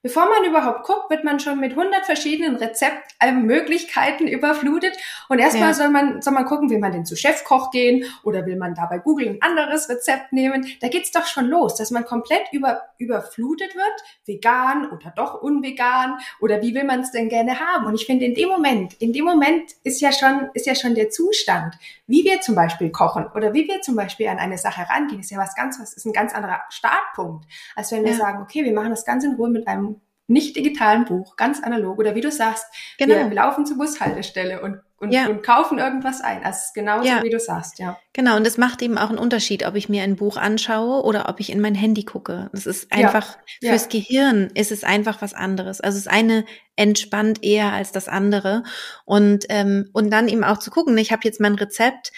Bevor 0.06 0.30
man 0.30 0.48
überhaupt 0.48 0.84
guckt, 0.84 1.10
wird 1.10 1.24
man 1.24 1.40
schon 1.40 1.60
mit 1.60 1.72
100 1.72 2.06
verschiedenen 2.06 2.58
Rezeptmöglichkeiten 2.58 4.28
überflutet. 4.28 4.96
Und 5.30 5.40
erstmal 5.40 5.70
ja. 5.70 5.74
soll 5.74 5.90
man, 5.90 6.22
soll 6.22 6.34
man 6.34 6.46
gucken, 6.46 6.70
will 6.70 6.78
man 6.78 6.92
denn 6.92 7.08
zu 7.08 7.16
Chefkoch 7.16 7.72
gehen 7.72 8.06
oder 8.22 8.46
will 8.46 8.56
man 8.56 8.76
da 8.76 8.86
bei 8.86 9.00
Google 9.00 9.30
ein 9.30 9.42
anderes 9.42 9.90
Rezept 9.90 10.32
nehmen. 10.32 10.68
Da 10.80 10.90
geht's 10.90 11.10
doch 11.10 11.26
schon 11.26 11.48
los, 11.48 11.74
dass 11.74 11.90
man 11.90 12.06
komplett 12.06 12.44
über, 12.52 12.84
überflutet 13.00 13.74
wird, 13.74 14.04
vegan 14.28 14.92
oder 14.92 15.12
doch 15.16 15.42
unvegan 15.42 16.20
oder 16.40 16.62
wie 16.62 16.76
will 16.76 16.84
man 16.84 17.00
es 17.00 17.10
denn 17.10 17.28
gerne 17.28 17.60
haben. 17.60 17.88
Und 17.88 17.96
ich 17.96 18.06
finde, 18.06 18.26
in 18.26 18.36
dem 18.36 18.50
Moment, 18.50 18.94
in 19.02 19.12
dem 19.12 19.26
Moment 19.26 19.72
ist 19.84 20.02
ja 20.02 20.12
schon, 20.12 20.52
ist 20.54 20.68
ja 20.68 20.76
schon 20.76 20.94
der 20.94 21.10
Zustand, 21.10 21.80
wie 22.06 22.24
wir 22.24 22.42
zum 22.42 22.54
Beispiel 22.54 22.92
kochen 22.92 23.26
oder 23.34 23.56
wie 23.56 23.68
wir 23.68 23.82
zum 23.82 23.96
Beispiel 23.96 24.28
an 24.28 24.38
eine 24.38 24.60
Sache 24.60 24.88
rangehen, 24.88 25.22
ist 25.22 25.32
ja 25.32 25.40
was 25.40 25.56
ganz, 25.56 25.80
was 25.80 25.94
ist 25.94 26.06
ein 26.06 26.14
ganz 26.14 26.36
anderer 26.36 26.62
Startpunkt, 26.70 27.48
als 27.76 27.92
wenn 27.92 28.04
wir 28.04 28.12
ja. 28.12 28.18
sagen, 28.18 28.44
okay, 28.44 28.64
wir 28.64 28.74
machen 28.74 28.92
das 28.92 29.04
ganz 29.04 29.24
in 29.24 29.34
Ruhe 29.34 29.50
mit 29.50 29.68
einem 29.68 29.95
nicht 30.28 30.56
digitalen 30.56 31.06
Buch, 31.06 31.36
ganz 31.36 31.62
analog 31.62 32.00
oder 32.00 32.16
wie 32.16 32.22
du 32.22 32.32
sagst, 32.32 32.66
genau. 32.98 33.16
wir 33.16 33.36
laufen 33.36 33.66
zur 33.66 33.78
Bushaltestelle 33.78 34.60
und, 34.62 34.80
und, 34.98 35.12
ja. 35.12 35.28
und 35.28 35.44
kaufen 35.44 35.78
irgendwas 35.78 36.22
ein. 36.22 36.44
Also 36.44 36.60
genauso 36.74 37.08
ja. 37.08 37.22
wie 37.22 37.30
du 37.30 37.40
sagst, 37.40 37.78
ja. 37.78 37.98
Genau, 38.14 38.36
und 38.36 38.48
es 38.48 38.58
macht 38.58 38.82
eben 38.82 38.98
auch 38.98 39.10
einen 39.10 39.20
Unterschied, 39.20 39.68
ob 39.68 39.76
ich 39.76 39.88
mir 39.88 40.02
ein 40.02 40.16
Buch 40.16 40.38
anschaue 40.38 41.04
oder 41.04 41.30
ob 41.30 41.40
ich 41.40 41.52
in 41.52 41.62
mein 41.62 41.76
Handy 41.76 42.04
gucke. 42.04 42.50
Das 42.54 42.66
ist 42.66 42.92
einfach, 42.92 43.38
ja. 43.62 43.70
fürs 43.70 43.88
Gehirn 43.88 44.50
ist 44.56 44.72
es 44.72 44.84
einfach 44.84 45.22
was 45.22 45.36
anderes. 45.36 45.80
Also 45.80 46.00
das 46.00 46.08
eine 46.08 46.44
entspannt 46.76 47.44
eher 47.44 47.72
als 47.72 47.92
das 47.92 48.08
andere. 48.08 48.64
Und, 49.06 49.46
ähm, 49.50 49.90
und 49.94 50.10
dann 50.10 50.28
eben 50.28 50.44
auch 50.44 50.58
zu 50.58 50.72
gucken, 50.72 50.98
ich 50.98 51.12
habe 51.12 51.22
jetzt 51.24 51.40
mein 51.40 51.56
Rezept 51.56 52.12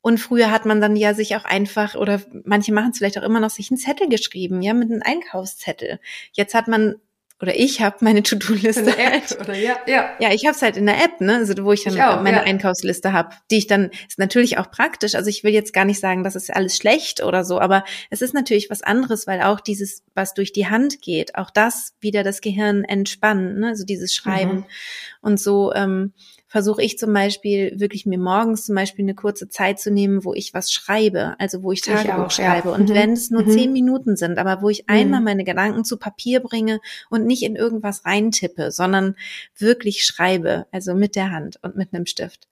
Und 0.00 0.18
früher 0.18 0.50
hat 0.50 0.64
man 0.64 0.80
dann 0.80 0.96
ja 0.96 1.12
sich 1.12 1.34
auch 1.36 1.44
einfach, 1.44 1.96
oder 1.96 2.22
manche 2.44 2.72
machen 2.72 2.90
es 2.92 2.98
vielleicht 2.98 3.18
auch 3.18 3.24
immer 3.24 3.40
noch, 3.40 3.50
sich 3.50 3.70
einen 3.70 3.78
Zettel 3.78 4.08
geschrieben, 4.08 4.62
ja, 4.62 4.72
mit 4.72 4.90
einem 4.90 5.02
Einkaufszettel. 5.04 5.98
Jetzt 6.32 6.54
hat 6.54 6.68
man 6.68 6.96
oder 7.40 7.58
ich 7.58 7.80
habe 7.80 7.96
meine 8.00 8.22
To-Do-Liste 8.22 8.96
halt. 8.96 9.38
Oder 9.40 9.54
ja, 9.54 9.76
ja. 9.86 10.10
ja, 10.18 10.32
ich 10.32 10.44
habe 10.44 10.56
es 10.56 10.62
halt 10.62 10.76
in 10.76 10.86
der 10.86 10.96
App, 11.02 11.20
ne, 11.20 11.36
also 11.36 11.54
wo 11.64 11.72
ich 11.72 11.84
dann 11.84 11.94
ich 11.94 12.02
auch, 12.02 12.20
meine 12.20 12.38
ja. 12.38 12.42
Einkaufsliste 12.42 13.12
habe, 13.12 13.30
die 13.50 13.58
ich 13.58 13.66
dann 13.68 13.90
ist 14.08 14.18
natürlich 14.18 14.58
auch 14.58 14.70
praktisch. 14.70 15.14
Also 15.14 15.30
ich 15.30 15.44
will 15.44 15.52
jetzt 15.52 15.72
gar 15.72 15.84
nicht 15.84 16.00
sagen, 16.00 16.24
das 16.24 16.34
ist 16.34 16.52
alles 16.52 16.76
schlecht 16.76 17.22
oder 17.22 17.44
so, 17.44 17.60
aber 17.60 17.84
es 18.10 18.22
ist 18.22 18.34
natürlich 18.34 18.70
was 18.70 18.82
anderes, 18.82 19.26
weil 19.26 19.42
auch 19.42 19.60
dieses, 19.60 20.02
was 20.14 20.34
durch 20.34 20.52
die 20.52 20.66
Hand 20.66 21.00
geht, 21.00 21.36
auch 21.36 21.50
das 21.50 21.94
wieder 22.00 22.24
das 22.24 22.40
Gehirn 22.40 22.82
entspannen, 22.84 23.60
ne, 23.60 23.68
also 23.68 23.84
dieses 23.84 24.14
Schreiben 24.14 24.56
mhm. 24.56 24.64
und 25.20 25.40
so. 25.40 25.72
Ähm, 25.74 26.12
versuche 26.48 26.82
ich 26.82 26.98
zum 26.98 27.12
Beispiel 27.12 27.78
wirklich 27.78 28.06
mir 28.06 28.18
morgens 28.18 28.64
zum 28.64 28.74
Beispiel 28.74 29.04
eine 29.04 29.14
kurze 29.14 29.48
Zeit 29.48 29.78
zu 29.78 29.90
nehmen, 29.90 30.24
wo 30.24 30.32
ich 30.34 30.54
was 30.54 30.72
schreibe, 30.72 31.36
also 31.38 31.62
wo 31.62 31.72
ich 31.72 31.82
Tagebuch 31.82 32.30
schreibe. 32.30 32.70
Ja. 32.70 32.74
Und 32.74 32.88
mhm. 32.88 32.94
wenn 32.94 33.12
es 33.12 33.30
nur 33.30 33.42
mhm. 33.42 33.50
zehn 33.50 33.72
Minuten 33.72 34.16
sind, 34.16 34.38
aber 34.38 34.62
wo 34.62 34.70
ich 34.70 34.80
mhm. 34.88 34.94
einmal 34.94 35.20
meine 35.20 35.44
Gedanken 35.44 35.84
zu 35.84 35.98
Papier 35.98 36.40
bringe 36.40 36.80
und 37.10 37.26
nicht 37.26 37.42
in 37.42 37.54
irgendwas 37.54 38.04
reintippe, 38.06 38.70
sondern 38.70 39.14
wirklich 39.56 40.04
schreibe, 40.04 40.66
also 40.72 40.94
mit 40.94 41.16
der 41.16 41.30
Hand 41.30 41.58
und 41.62 41.76
mit 41.76 41.92
einem 41.92 42.06
Stift 42.06 42.48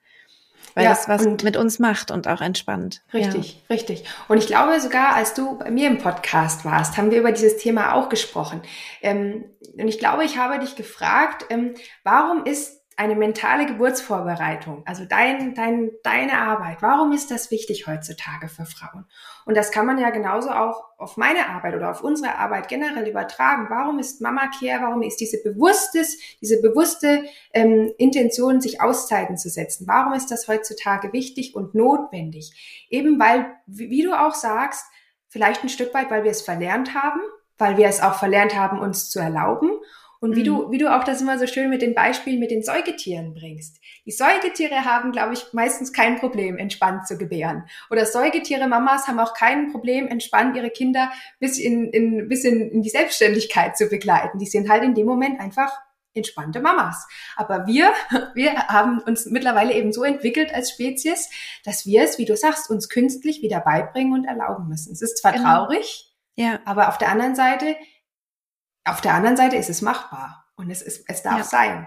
weil 0.76 0.84
ja, 0.84 0.90
das 0.90 1.08
was 1.08 1.24
mit 1.42 1.56
uns 1.56 1.78
macht 1.78 2.10
und 2.10 2.28
auch 2.28 2.42
entspannt. 2.42 3.02
Richtig, 3.14 3.54
ja. 3.54 3.74
richtig. 3.74 4.04
Und 4.28 4.36
ich 4.36 4.46
glaube 4.46 4.78
sogar, 4.78 5.16
als 5.16 5.32
du 5.32 5.56
bei 5.56 5.70
mir 5.70 5.88
im 5.88 5.96
Podcast 5.96 6.66
warst, 6.66 6.98
haben 6.98 7.10
wir 7.10 7.18
über 7.18 7.32
dieses 7.32 7.56
Thema 7.56 7.94
auch 7.94 8.10
gesprochen. 8.10 8.60
Ähm, 9.00 9.46
und 9.78 9.88
ich 9.88 9.98
glaube, 9.98 10.26
ich 10.26 10.36
habe 10.36 10.58
dich 10.58 10.76
gefragt, 10.76 11.46
ähm, 11.48 11.72
warum 12.04 12.44
ist 12.44 12.82
eine 12.98 13.14
mentale 13.14 13.66
Geburtsvorbereitung, 13.66 14.82
also 14.86 15.04
dein, 15.04 15.54
dein, 15.54 15.90
deine 16.02 16.38
Arbeit, 16.38 16.80
warum 16.80 17.12
ist 17.12 17.30
das 17.30 17.50
wichtig 17.50 17.86
heutzutage 17.86 18.48
für 18.48 18.64
Frauen? 18.64 19.04
Und 19.44 19.54
das 19.54 19.70
kann 19.70 19.84
man 19.84 19.98
ja 19.98 20.08
genauso 20.08 20.50
auch 20.50 20.82
auf 20.96 21.18
meine 21.18 21.50
Arbeit 21.50 21.74
oder 21.74 21.90
auf 21.90 22.02
unsere 22.02 22.36
Arbeit 22.36 22.68
generell 22.68 23.06
übertragen. 23.06 23.66
Warum 23.68 23.98
ist 23.98 24.22
Mama 24.22 24.48
Care, 24.58 24.80
warum 24.82 25.02
ist 25.02 25.20
diese 25.20 25.42
bewusstes, 25.42 26.16
diese 26.40 26.62
bewusste 26.62 27.24
ähm, 27.52 27.92
Intention, 27.98 28.62
sich 28.62 28.80
Auszeiten 28.80 29.36
zu 29.36 29.50
setzen? 29.50 29.86
Warum 29.86 30.14
ist 30.14 30.30
das 30.30 30.48
heutzutage 30.48 31.12
wichtig 31.12 31.54
und 31.54 31.74
notwendig? 31.74 32.86
Eben 32.88 33.20
weil, 33.20 33.52
wie 33.66 34.02
du 34.02 34.18
auch 34.18 34.34
sagst, 34.34 34.86
vielleicht 35.28 35.62
ein 35.62 35.68
Stück 35.68 35.92
weit, 35.92 36.10
weil 36.10 36.24
wir 36.24 36.30
es 36.30 36.40
verlernt 36.40 36.94
haben, 36.94 37.20
weil 37.58 37.76
wir 37.76 37.88
es 37.88 38.02
auch 38.02 38.14
verlernt 38.14 38.56
haben, 38.56 38.78
uns 38.78 39.10
zu 39.10 39.18
erlauben 39.18 39.70
und 40.26 40.34
wie 40.36 40.40
mhm. 40.40 40.44
du, 40.44 40.70
wie 40.72 40.78
du 40.78 40.94
auch 40.94 41.04
das 41.04 41.20
immer 41.20 41.38
so 41.38 41.46
schön 41.46 41.70
mit 41.70 41.82
den 41.82 41.94
Beispielen 41.94 42.40
mit 42.40 42.50
den 42.50 42.62
Säugetieren 42.62 43.32
bringst. 43.32 43.80
Die 44.04 44.10
Säugetiere 44.10 44.84
haben, 44.84 45.12
glaube 45.12 45.34
ich, 45.34 45.52
meistens 45.52 45.92
kein 45.92 46.18
Problem, 46.18 46.58
entspannt 46.58 47.06
zu 47.06 47.16
gebären. 47.16 47.64
Oder 47.90 48.04
Säugetiere-Mamas 48.04 49.06
haben 49.06 49.20
auch 49.20 49.34
kein 49.34 49.70
Problem, 49.70 50.08
entspannt 50.08 50.56
ihre 50.56 50.70
Kinder 50.70 51.12
bis 51.38 51.58
in, 51.58 51.90
in, 51.90 52.28
bis 52.28 52.44
in, 52.44 52.70
in 52.70 52.82
die 52.82 52.90
Selbstständigkeit 52.90 53.76
zu 53.76 53.86
begleiten. 53.86 54.38
Die 54.38 54.46
sind 54.46 54.68
halt 54.68 54.82
in 54.82 54.94
dem 54.94 55.06
Moment 55.06 55.38
einfach 55.38 55.70
entspannte 56.12 56.60
Mamas. 56.60 57.06
Aber 57.36 57.66
wir, 57.66 57.92
wir 58.34 58.54
haben 58.68 58.98
uns 59.00 59.26
mittlerweile 59.26 59.74
eben 59.74 59.92
so 59.92 60.02
entwickelt 60.02 60.52
als 60.52 60.70
Spezies, 60.70 61.30
dass 61.64 61.86
wir 61.86 62.02
es, 62.02 62.18
wie 62.18 62.24
du 62.24 62.36
sagst, 62.36 62.68
uns 62.68 62.88
künstlich 62.88 63.42
wieder 63.42 63.60
beibringen 63.60 64.12
und 64.12 64.24
erlauben 64.24 64.66
müssen. 64.68 64.92
Es 64.92 65.02
ist 65.02 65.18
zwar 65.18 65.32
genau. 65.32 65.66
traurig, 65.66 66.12
ja. 66.34 66.58
aber 66.64 66.88
auf 66.88 66.98
der 66.98 67.10
anderen 67.10 67.36
Seite 67.36 67.76
auf 68.86 69.00
der 69.00 69.14
anderen 69.14 69.36
Seite 69.36 69.56
ist 69.56 69.70
es 69.70 69.82
machbar 69.82 70.46
und 70.56 70.70
es, 70.70 70.82
ist, 70.82 71.04
es 71.08 71.22
darf 71.22 71.38
ja. 71.38 71.44
sein. 71.44 71.86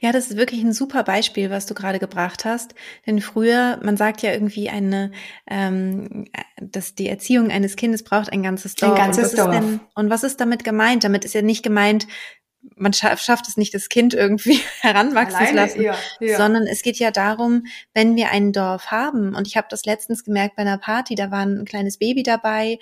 Ja, 0.00 0.12
das 0.12 0.28
ist 0.28 0.36
wirklich 0.36 0.62
ein 0.62 0.72
super 0.72 1.04
Beispiel, 1.04 1.50
was 1.50 1.66
du 1.66 1.74
gerade 1.74 1.98
gebracht 1.98 2.44
hast. 2.44 2.74
Denn 3.06 3.20
früher, 3.20 3.78
man 3.82 3.96
sagt 3.96 4.22
ja 4.22 4.32
irgendwie 4.32 4.70
eine, 4.70 5.12
ähm, 5.48 6.26
dass 6.60 6.94
die 6.94 7.08
Erziehung 7.08 7.50
eines 7.50 7.76
Kindes 7.76 8.02
braucht 8.02 8.32
ein 8.32 8.42
ganzes 8.42 8.74
Dorf. 8.74 8.92
Ein 8.92 8.98
ganzes 8.98 9.30
und 9.30 9.38
Dorf. 9.38 9.50
Denn, 9.50 9.80
und 9.94 10.10
was 10.10 10.24
ist 10.24 10.40
damit 10.40 10.64
gemeint? 10.64 11.04
Damit 11.04 11.24
ist 11.24 11.34
ja 11.34 11.42
nicht 11.42 11.62
gemeint, 11.62 12.06
man 12.76 12.92
schafft 12.92 13.48
es 13.48 13.56
nicht, 13.56 13.74
das 13.74 13.88
Kind 13.88 14.14
irgendwie 14.14 14.60
heranwachsen 14.80 15.34
Alleine, 15.34 15.68
zu 15.68 15.82
lassen, 15.82 15.82
ja, 15.82 15.96
ja. 16.20 16.36
sondern 16.36 16.66
es 16.66 16.82
geht 16.82 16.98
ja 16.98 17.10
darum, 17.10 17.64
wenn 17.92 18.14
wir 18.14 18.30
ein 18.30 18.52
Dorf 18.52 18.86
haben. 18.90 19.34
Und 19.34 19.48
ich 19.48 19.56
habe 19.56 19.66
das 19.68 19.84
letztens 19.84 20.24
gemerkt 20.24 20.56
bei 20.56 20.62
einer 20.62 20.78
Party, 20.78 21.14
da 21.14 21.30
war 21.30 21.44
ein 21.44 21.64
kleines 21.64 21.98
Baby 21.98 22.22
dabei 22.22 22.78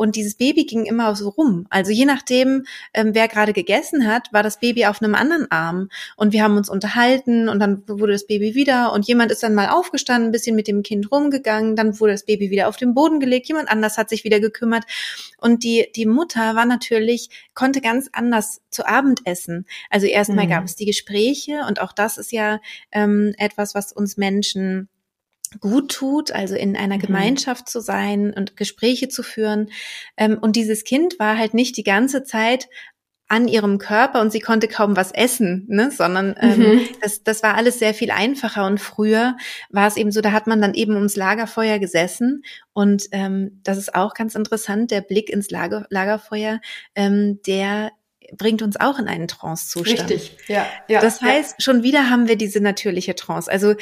und 0.00 0.16
dieses 0.16 0.34
Baby 0.34 0.64
ging 0.64 0.86
immer 0.86 1.14
so 1.14 1.28
rum. 1.28 1.66
Also 1.68 1.92
je 1.92 2.06
nachdem, 2.06 2.64
ähm, 2.94 3.10
wer 3.12 3.28
gerade 3.28 3.52
gegessen 3.52 4.06
hat, 4.06 4.32
war 4.32 4.42
das 4.42 4.58
Baby 4.58 4.86
auf 4.86 5.02
einem 5.02 5.14
anderen 5.14 5.50
Arm. 5.50 5.90
Und 6.16 6.32
wir 6.32 6.42
haben 6.42 6.56
uns 6.56 6.70
unterhalten 6.70 7.50
und 7.50 7.60
dann 7.60 7.86
wurde 7.86 8.12
das 8.12 8.26
Baby 8.26 8.54
wieder 8.54 8.94
und 8.94 9.06
jemand 9.06 9.30
ist 9.30 9.42
dann 9.42 9.54
mal 9.54 9.68
aufgestanden, 9.68 10.30
ein 10.30 10.32
bisschen 10.32 10.56
mit 10.56 10.68
dem 10.68 10.82
Kind 10.82 11.12
rumgegangen, 11.12 11.76
dann 11.76 12.00
wurde 12.00 12.12
das 12.12 12.24
Baby 12.24 12.50
wieder 12.50 12.68
auf 12.68 12.78
den 12.78 12.94
Boden 12.94 13.20
gelegt, 13.20 13.48
jemand 13.48 13.68
anders 13.68 13.98
hat 13.98 14.08
sich 14.08 14.24
wieder 14.24 14.40
gekümmert. 14.40 14.84
Und 15.38 15.64
die, 15.64 15.86
die 15.94 16.06
Mutter 16.06 16.54
war 16.54 16.64
natürlich, 16.64 17.28
konnte 17.52 17.82
ganz 17.82 18.08
anders 18.12 18.62
zu 18.70 18.86
Abend 18.86 19.20
Abendessen. 19.20 19.66
Also 19.90 20.06
erstmal 20.06 20.46
mhm. 20.46 20.50
gab 20.50 20.64
es 20.64 20.76
die 20.76 20.86
Gespräche 20.86 21.60
und 21.68 21.80
auch 21.80 21.92
das 21.92 22.16
ist 22.16 22.32
ja 22.32 22.60
ähm, 22.92 23.34
etwas, 23.36 23.74
was 23.74 23.92
uns 23.92 24.16
Menschen 24.16 24.88
gut 25.58 25.90
tut, 25.90 26.30
also 26.32 26.54
in 26.54 26.76
einer 26.76 26.96
mhm. 26.96 27.00
Gemeinschaft 27.02 27.68
zu 27.68 27.80
sein 27.80 28.32
und 28.32 28.56
Gespräche 28.56 29.08
zu 29.08 29.22
führen. 29.22 29.70
Ähm, 30.16 30.38
und 30.40 30.56
dieses 30.56 30.84
Kind 30.84 31.18
war 31.18 31.36
halt 31.36 31.54
nicht 31.54 31.76
die 31.76 31.84
ganze 31.84 32.22
Zeit 32.22 32.68
an 33.30 33.46
ihrem 33.46 33.78
Körper 33.78 34.20
und 34.20 34.32
sie 34.32 34.40
konnte 34.40 34.66
kaum 34.66 34.96
was 34.96 35.12
essen, 35.12 35.64
ne? 35.68 35.92
sondern 35.92 36.34
ähm, 36.40 36.58
mhm. 36.58 36.80
das, 37.00 37.22
das 37.22 37.44
war 37.44 37.54
alles 37.54 37.78
sehr 37.78 37.94
viel 37.94 38.10
einfacher. 38.10 38.66
Und 38.66 38.80
früher 38.80 39.36
war 39.70 39.86
es 39.86 39.96
eben 39.96 40.10
so, 40.10 40.20
da 40.20 40.32
hat 40.32 40.48
man 40.48 40.60
dann 40.60 40.74
eben 40.74 40.96
ums 40.96 41.14
Lagerfeuer 41.14 41.78
gesessen 41.78 42.42
und 42.72 43.04
ähm, 43.12 43.60
das 43.62 43.78
ist 43.78 43.94
auch 43.94 44.14
ganz 44.14 44.34
interessant, 44.34 44.90
der 44.90 45.00
Blick 45.00 45.30
ins 45.30 45.48
Lager, 45.48 45.86
Lagerfeuer, 45.90 46.60
ähm, 46.96 47.40
der 47.46 47.92
bringt 48.36 48.62
uns 48.62 48.78
auch 48.78 48.98
in 48.98 49.06
einen 49.06 49.28
Trance-Zustand. 49.28 50.10
Richtig, 50.10 50.36
ja. 50.48 50.66
ja 50.88 51.00
das 51.00 51.22
heißt, 51.22 51.52
ja. 51.58 51.62
schon 51.62 51.84
wieder 51.84 52.10
haben 52.10 52.26
wir 52.26 52.36
diese 52.36 52.60
natürliche 52.60 53.14
Trance. 53.14 53.50
Also 53.50 53.74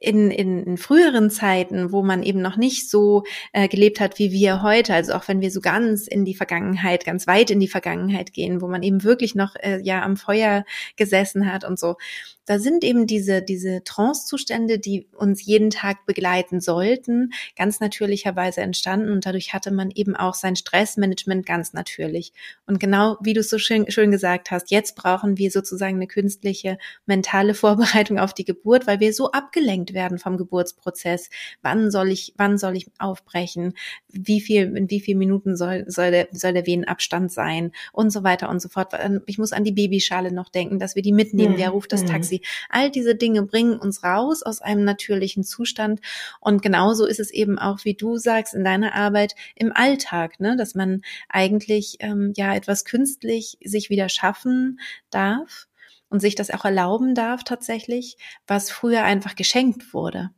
in, 0.00 0.30
in, 0.30 0.64
in 0.64 0.76
früheren 0.76 1.30
Zeiten, 1.30 1.92
wo 1.92 2.02
man 2.02 2.22
eben 2.22 2.40
noch 2.40 2.56
nicht 2.56 2.90
so 2.90 3.24
äh, 3.52 3.68
gelebt 3.68 4.00
hat 4.00 4.18
wie 4.18 4.32
wir 4.32 4.62
heute, 4.62 4.94
also 4.94 5.14
auch 5.14 5.28
wenn 5.28 5.40
wir 5.40 5.50
so 5.50 5.60
ganz 5.60 6.06
in 6.06 6.24
die 6.24 6.34
Vergangenheit, 6.34 7.04
ganz 7.04 7.26
weit 7.26 7.50
in 7.50 7.60
die 7.60 7.68
Vergangenheit 7.68 8.32
gehen, 8.32 8.60
wo 8.60 8.68
man 8.68 8.82
eben 8.82 9.02
wirklich 9.04 9.34
noch 9.34 9.56
äh, 9.56 9.80
ja 9.82 10.02
am 10.02 10.16
Feuer 10.16 10.64
gesessen 10.96 11.50
hat 11.50 11.64
und 11.64 11.78
so, 11.78 11.96
da 12.46 12.58
sind 12.58 12.84
eben 12.84 13.06
diese, 13.06 13.42
diese 13.42 13.82
Trance-Zustände, 13.84 14.78
die 14.78 15.06
uns 15.16 15.44
jeden 15.44 15.70
Tag 15.70 16.06
begleiten 16.06 16.60
sollten, 16.60 17.32
ganz 17.56 17.80
natürlicherweise 17.80 18.60
entstanden 18.60 19.10
und 19.10 19.24
dadurch 19.24 19.52
hatte 19.52 19.70
man 19.70 19.90
eben 19.90 20.14
auch 20.14 20.34
sein 20.34 20.56
Stressmanagement 20.56 21.46
ganz 21.46 21.72
natürlich. 21.72 22.32
Und 22.66 22.80
genau 22.80 23.16
wie 23.22 23.32
du 23.32 23.40
es 23.40 23.50
so 23.50 23.58
schön, 23.58 23.90
schön 23.90 24.10
gesagt 24.10 24.50
hast, 24.50 24.70
jetzt 24.70 24.94
brauchen 24.96 25.38
wir 25.38 25.50
sozusagen 25.50 25.96
eine 25.96 26.06
künstliche 26.06 26.78
mentale 27.06 27.54
Vorbereitung 27.54 28.18
auf 28.18 28.34
die 28.34 28.44
Geburt, 28.44 28.86
weil 28.86 29.00
wir 29.00 29.12
so 29.12 29.30
abgelenkt 29.32 29.94
werden 29.94 30.18
vom 30.18 30.36
Geburtsprozess. 30.36 31.30
Wann 31.62 31.90
soll 31.90 32.10
ich, 32.10 32.34
wann 32.36 32.58
soll 32.58 32.76
ich 32.76 32.86
aufbrechen? 32.98 33.74
Wie 34.08 34.40
viel, 34.40 34.76
in 34.76 34.90
wie 34.90 35.00
vielen 35.00 35.18
Minuten 35.18 35.56
soll, 35.56 35.84
soll 35.86 36.10
der, 36.10 36.28
soll 36.32 36.52
der 36.52 36.66
Venenabstand 36.66 37.32
sein? 37.32 37.72
Und 37.92 38.10
so 38.10 38.22
weiter 38.22 38.48
und 38.48 38.60
so 38.60 38.68
fort. 38.68 38.92
Ich 39.26 39.38
muss 39.38 39.52
an 39.52 39.64
die 39.64 39.72
Babyschale 39.72 40.32
noch 40.32 40.48
denken, 40.48 40.78
dass 40.78 40.94
wir 40.94 41.02
die 41.02 41.12
mitnehmen. 41.12 41.54
Wer 41.56 41.70
ruft 41.70 41.92
das 41.92 42.02
mhm. 42.02 42.08
Taxi? 42.08 42.33
Sie. 42.34 42.42
All 42.68 42.90
diese 42.90 43.14
Dinge 43.14 43.42
bringen 43.42 43.78
uns 43.78 44.02
raus 44.02 44.42
aus 44.42 44.60
einem 44.60 44.84
natürlichen 44.84 45.44
Zustand. 45.44 46.00
Und 46.40 46.62
genauso 46.62 47.06
ist 47.06 47.20
es 47.20 47.30
eben 47.30 47.58
auch, 47.58 47.84
wie 47.84 47.94
du 47.94 48.16
sagst, 48.16 48.54
in 48.54 48.64
deiner 48.64 48.94
Arbeit 48.94 49.34
im 49.54 49.72
Alltag, 49.74 50.40
ne? 50.40 50.56
dass 50.56 50.74
man 50.74 51.02
eigentlich 51.28 51.96
ähm, 52.00 52.32
ja 52.36 52.54
etwas 52.54 52.84
künstlich 52.84 53.58
sich 53.62 53.90
wieder 53.90 54.08
schaffen 54.08 54.80
darf 55.10 55.68
und 56.08 56.20
sich 56.20 56.34
das 56.34 56.50
auch 56.50 56.64
erlauben 56.64 57.14
darf 57.14 57.44
tatsächlich, 57.44 58.16
was 58.46 58.70
früher 58.70 59.04
einfach 59.04 59.36
geschenkt 59.36 59.94
wurde. 59.94 60.30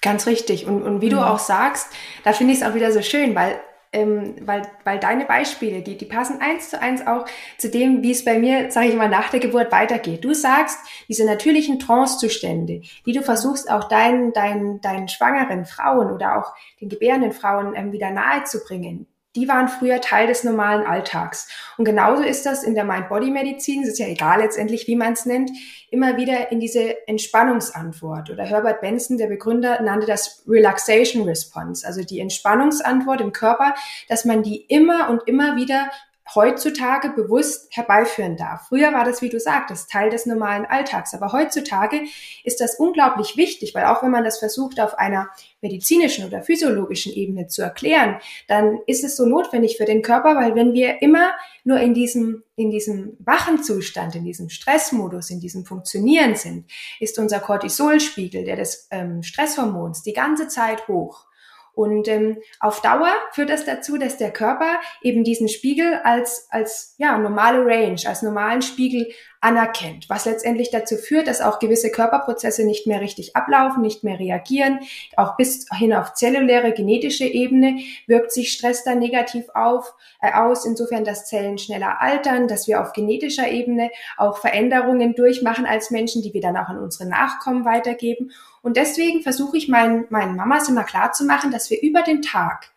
Ganz 0.00 0.26
richtig. 0.26 0.66
Und, 0.66 0.82
und 0.82 1.00
wie 1.00 1.06
mhm. 1.06 1.10
du 1.10 1.26
auch 1.26 1.38
sagst, 1.38 1.88
da 2.24 2.32
finde 2.32 2.52
ich 2.52 2.60
es 2.60 2.66
auch 2.66 2.74
wieder 2.74 2.92
so 2.92 3.02
schön, 3.02 3.34
weil 3.34 3.60
ähm, 3.94 4.34
weil, 4.40 4.62
weil 4.84 4.98
deine 4.98 5.24
Beispiele, 5.24 5.80
die, 5.80 5.96
die 5.96 6.04
passen 6.04 6.40
eins 6.40 6.70
zu 6.70 6.80
eins 6.80 7.06
auch 7.06 7.24
zu 7.56 7.70
dem, 7.70 8.02
wie 8.02 8.10
es 8.10 8.24
bei 8.24 8.38
mir, 8.38 8.70
sage 8.70 8.88
ich 8.88 8.96
mal, 8.96 9.08
nach 9.08 9.30
der 9.30 9.40
Geburt 9.40 9.72
weitergeht. 9.72 10.24
Du 10.24 10.34
sagst, 10.34 10.78
diese 11.08 11.24
natürlichen 11.24 11.78
Trance-Zustände, 11.78 12.82
die 13.06 13.12
du 13.12 13.22
versuchst 13.22 13.70
auch 13.70 13.88
deinen, 13.88 14.32
deinen, 14.32 14.80
deinen 14.80 15.08
schwangeren 15.08 15.64
Frauen 15.64 16.10
oder 16.10 16.38
auch 16.38 16.52
den 16.80 16.88
gebärenden 16.88 17.32
Frauen 17.32 17.74
ähm, 17.76 17.92
wieder 17.92 18.10
nahe 18.10 18.44
zu 18.44 18.62
bringen, 18.64 19.06
die 19.36 19.48
waren 19.48 19.68
früher 19.68 20.00
Teil 20.00 20.26
des 20.26 20.44
normalen 20.44 20.86
Alltags. 20.86 21.48
Und 21.76 21.84
genauso 21.84 22.22
ist 22.22 22.46
das 22.46 22.62
in 22.62 22.74
der 22.74 22.84
Mind-Body-Medizin, 22.84 23.82
es 23.82 23.90
ist 23.90 23.98
ja 23.98 24.06
egal 24.06 24.40
letztendlich, 24.40 24.86
wie 24.86 24.96
man 24.96 25.14
es 25.14 25.26
nennt, 25.26 25.50
immer 25.90 26.16
wieder 26.16 26.52
in 26.52 26.60
diese 26.60 27.06
Entspannungsantwort. 27.08 28.30
Oder 28.30 28.44
Herbert 28.44 28.80
Benson, 28.80 29.18
der 29.18 29.26
Begründer, 29.26 29.82
nannte 29.82 30.06
das 30.06 30.44
Relaxation 30.46 31.24
Response, 31.24 31.86
also 31.86 32.02
die 32.02 32.20
Entspannungsantwort 32.20 33.20
im 33.20 33.32
Körper, 33.32 33.74
dass 34.08 34.24
man 34.24 34.42
die 34.42 34.56
immer 34.68 35.10
und 35.10 35.26
immer 35.26 35.56
wieder 35.56 35.90
heutzutage 36.34 37.10
bewusst 37.10 37.68
herbeiführen 37.70 38.36
darf. 38.36 38.68
Früher 38.68 38.92
war 38.92 39.04
das, 39.04 39.20
wie 39.20 39.28
du 39.28 39.38
sagtest, 39.38 39.90
Teil 39.90 40.08
des 40.08 40.24
normalen 40.24 40.64
Alltags. 40.64 41.12
Aber 41.14 41.32
heutzutage 41.32 42.02
ist 42.44 42.60
das 42.60 42.76
unglaublich 42.76 43.36
wichtig, 43.36 43.74
weil 43.74 43.84
auch 43.84 44.02
wenn 44.02 44.10
man 44.10 44.24
das 44.24 44.38
versucht, 44.38 44.80
auf 44.80 44.98
einer 44.98 45.28
medizinischen 45.60 46.26
oder 46.26 46.42
physiologischen 46.42 47.12
Ebene 47.12 47.46
zu 47.46 47.62
erklären, 47.62 48.20
dann 48.48 48.78
ist 48.86 49.04
es 49.04 49.16
so 49.16 49.26
notwendig 49.26 49.76
für 49.76 49.84
den 49.84 50.02
Körper, 50.02 50.34
weil 50.36 50.54
wenn 50.54 50.72
wir 50.72 51.02
immer 51.02 51.32
nur 51.62 51.78
in 51.78 51.92
diesem, 51.92 52.42
in 52.56 52.70
diesem 52.70 53.16
wachen 53.18 53.62
Zustand, 53.62 54.14
in 54.14 54.24
diesem 54.24 54.48
Stressmodus, 54.48 55.30
in 55.30 55.40
diesem 55.40 55.66
Funktionieren 55.66 56.36
sind, 56.36 56.70
ist 57.00 57.18
unser 57.18 57.40
Cortisolspiegel, 57.40 58.44
der 58.44 58.56
des 58.56 58.88
ähm, 58.90 59.22
Stresshormons, 59.22 60.02
die 60.02 60.14
ganze 60.14 60.48
Zeit 60.48 60.88
hoch. 60.88 61.26
Und 61.74 62.08
ähm, 62.08 62.38
auf 62.60 62.80
Dauer 62.80 63.12
führt 63.32 63.50
das 63.50 63.64
dazu, 63.64 63.98
dass 63.98 64.16
der 64.16 64.32
Körper 64.32 64.80
eben 65.02 65.24
diesen 65.24 65.48
Spiegel 65.48 66.00
als, 66.04 66.46
als 66.50 66.94
ja, 66.98 67.18
normale 67.18 67.64
Range, 67.64 68.00
als 68.06 68.22
normalen 68.22 68.62
Spiegel 68.62 69.08
anerkennt, 69.44 70.08
was 70.08 70.24
letztendlich 70.24 70.70
dazu 70.70 70.96
führt, 70.96 71.28
dass 71.28 71.42
auch 71.42 71.58
gewisse 71.58 71.90
Körperprozesse 71.90 72.64
nicht 72.64 72.86
mehr 72.86 73.02
richtig 73.02 73.36
ablaufen, 73.36 73.82
nicht 73.82 74.02
mehr 74.02 74.18
reagieren. 74.18 74.80
Auch 75.18 75.36
bis 75.36 75.66
hin 75.76 75.92
auf 75.92 76.14
zelluläre, 76.14 76.72
genetische 76.72 77.26
Ebene 77.26 77.78
wirkt 78.06 78.32
sich 78.32 78.52
Stress 78.52 78.84
dann 78.84 79.00
negativ 79.00 79.44
auf, 79.54 79.92
äh, 80.22 80.32
aus, 80.32 80.64
insofern, 80.64 81.04
dass 81.04 81.26
Zellen 81.26 81.58
schneller 81.58 82.00
altern, 82.00 82.48
dass 82.48 82.66
wir 82.66 82.80
auf 82.80 82.94
genetischer 82.94 83.48
Ebene 83.48 83.90
auch 84.16 84.38
Veränderungen 84.38 85.14
durchmachen 85.14 85.66
als 85.66 85.90
Menschen, 85.90 86.22
die 86.22 86.32
wir 86.32 86.40
dann 86.40 86.56
auch 86.56 86.68
an 86.68 86.78
unsere 86.78 87.06
Nachkommen 87.06 87.66
weitergeben. 87.66 88.32
Und 88.62 88.78
deswegen 88.78 89.20
versuche 89.20 89.58
ich 89.58 89.68
meinen, 89.68 90.06
meinen 90.08 90.36
Mamas 90.36 90.70
immer 90.70 90.84
klar 90.84 91.12
zu 91.12 91.26
machen, 91.26 91.50
dass 91.50 91.68
wir 91.68 91.82
über 91.82 92.00
den 92.00 92.22
Tag 92.22 92.70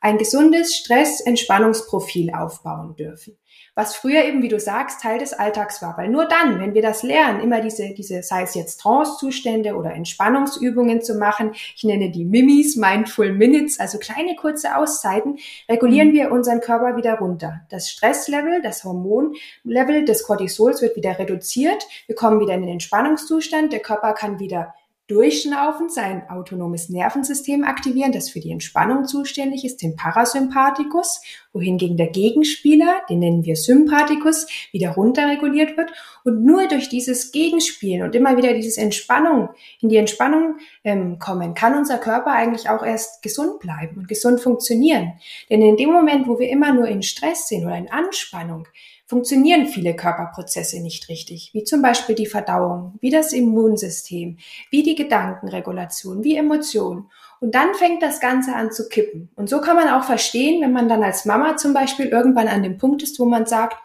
ein 0.00 0.16
gesundes 0.16 0.74
Stress-Entspannungsprofil 0.74 2.32
aufbauen 2.34 2.96
dürfen. 2.96 3.36
Was 3.76 3.96
früher 3.96 4.24
eben, 4.24 4.40
wie 4.40 4.48
du 4.48 4.60
sagst, 4.60 5.00
Teil 5.00 5.18
des 5.18 5.32
Alltags 5.32 5.82
war. 5.82 5.98
Weil 5.98 6.08
nur 6.08 6.26
dann, 6.26 6.60
wenn 6.60 6.74
wir 6.74 6.82
das 6.82 7.02
lernen, 7.02 7.40
immer 7.40 7.60
diese, 7.60 7.92
diese, 7.92 8.22
sei 8.22 8.42
es 8.42 8.54
jetzt 8.54 8.80
Trance-Zustände 8.80 9.74
oder 9.74 9.92
Entspannungsübungen 9.94 11.02
zu 11.02 11.16
machen, 11.16 11.52
ich 11.74 11.82
nenne 11.82 12.10
die 12.12 12.24
Mimis, 12.24 12.76
Mindful 12.76 13.32
Minutes, 13.32 13.80
also 13.80 13.98
kleine 13.98 14.36
kurze 14.36 14.76
Auszeiten, 14.76 15.38
regulieren 15.68 16.08
mhm. 16.08 16.12
wir 16.12 16.30
unseren 16.30 16.60
Körper 16.60 16.96
wieder 16.96 17.14
runter. 17.18 17.62
Das 17.68 17.90
Stresslevel, 17.90 18.62
das 18.62 18.84
Hormonlevel 18.84 20.04
des 20.04 20.22
Cortisols 20.22 20.80
wird 20.80 20.94
wieder 20.94 21.18
reduziert. 21.18 21.84
Wir 22.06 22.14
kommen 22.14 22.38
wieder 22.38 22.54
in 22.54 22.62
den 22.62 22.70
Entspannungszustand. 22.70 23.72
Der 23.72 23.80
Körper 23.80 24.12
kann 24.12 24.38
wieder 24.38 24.72
Durchschnaufen 25.06 25.90
sein 25.90 26.30
autonomes 26.30 26.88
Nervensystem 26.88 27.62
aktivieren, 27.62 28.12
das 28.12 28.30
für 28.30 28.40
die 28.40 28.50
Entspannung 28.50 29.04
zuständig 29.04 29.62
ist, 29.62 29.82
den 29.82 29.96
Parasympathikus, 29.96 31.20
wohingegen 31.52 31.98
der 31.98 32.06
Gegenspieler, 32.06 33.02
den 33.10 33.18
nennen 33.18 33.44
wir 33.44 33.54
Sympathikus, 33.54 34.46
wieder 34.72 34.92
runterreguliert 34.92 35.76
wird. 35.76 35.92
Und 36.24 36.42
nur 36.42 36.68
durch 36.68 36.88
dieses 36.88 37.32
Gegenspielen 37.32 38.02
und 38.02 38.14
immer 38.14 38.38
wieder 38.38 38.54
dieses 38.54 38.78
Entspannung, 38.78 39.50
in 39.82 39.90
die 39.90 39.98
Entspannung 39.98 40.56
ähm, 40.84 41.18
kommen, 41.18 41.52
kann 41.52 41.76
unser 41.76 41.98
Körper 41.98 42.32
eigentlich 42.32 42.70
auch 42.70 42.82
erst 42.82 43.20
gesund 43.20 43.60
bleiben 43.60 43.98
und 43.98 44.08
gesund 44.08 44.40
funktionieren. 44.40 45.12
Denn 45.50 45.60
in 45.60 45.76
dem 45.76 45.90
Moment, 45.90 46.26
wo 46.26 46.38
wir 46.38 46.48
immer 46.48 46.72
nur 46.72 46.88
in 46.88 47.02
Stress 47.02 47.48
sind 47.48 47.66
oder 47.66 47.76
in 47.76 47.90
Anspannung, 47.90 48.66
funktionieren 49.06 49.66
viele 49.66 49.94
Körperprozesse 49.94 50.80
nicht 50.80 51.08
richtig, 51.08 51.50
wie 51.52 51.64
zum 51.64 51.82
Beispiel 51.82 52.14
die 52.14 52.26
Verdauung, 52.26 52.94
wie 53.00 53.10
das 53.10 53.32
Immunsystem, 53.32 54.38
wie 54.70 54.82
die 54.82 54.94
Gedankenregulation, 54.94 56.24
wie 56.24 56.36
Emotionen. 56.36 57.10
Und 57.40 57.54
dann 57.54 57.74
fängt 57.74 58.02
das 58.02 58.20
Ganze 58.20 58.54
an 58.54 58.72
zu 58.72 58.88
kippen. 58.88 59.30
Und 59.36 59.50
so 59.50 59.60
kann 59.60 59.76
man 59.76 59.88
auch 59.88 60.04
verstehen, 60.04 60.62
wenn 60.62 60.72
man 60.72 60.88
dann 60.88 61.02
als 61.02 61.24
Mama 61.24 61.56
zum 61.56 61.74
Beispiel 61.74 62.06
irgendwann 62.06 62.48
an 62.48 62.62
dem 62.62 62.78
Punkt 62.78 63.02
ist, 63.02 63.18
wo 63.18 63.26
man 63.26 63.44
sagt, 63.46 63.76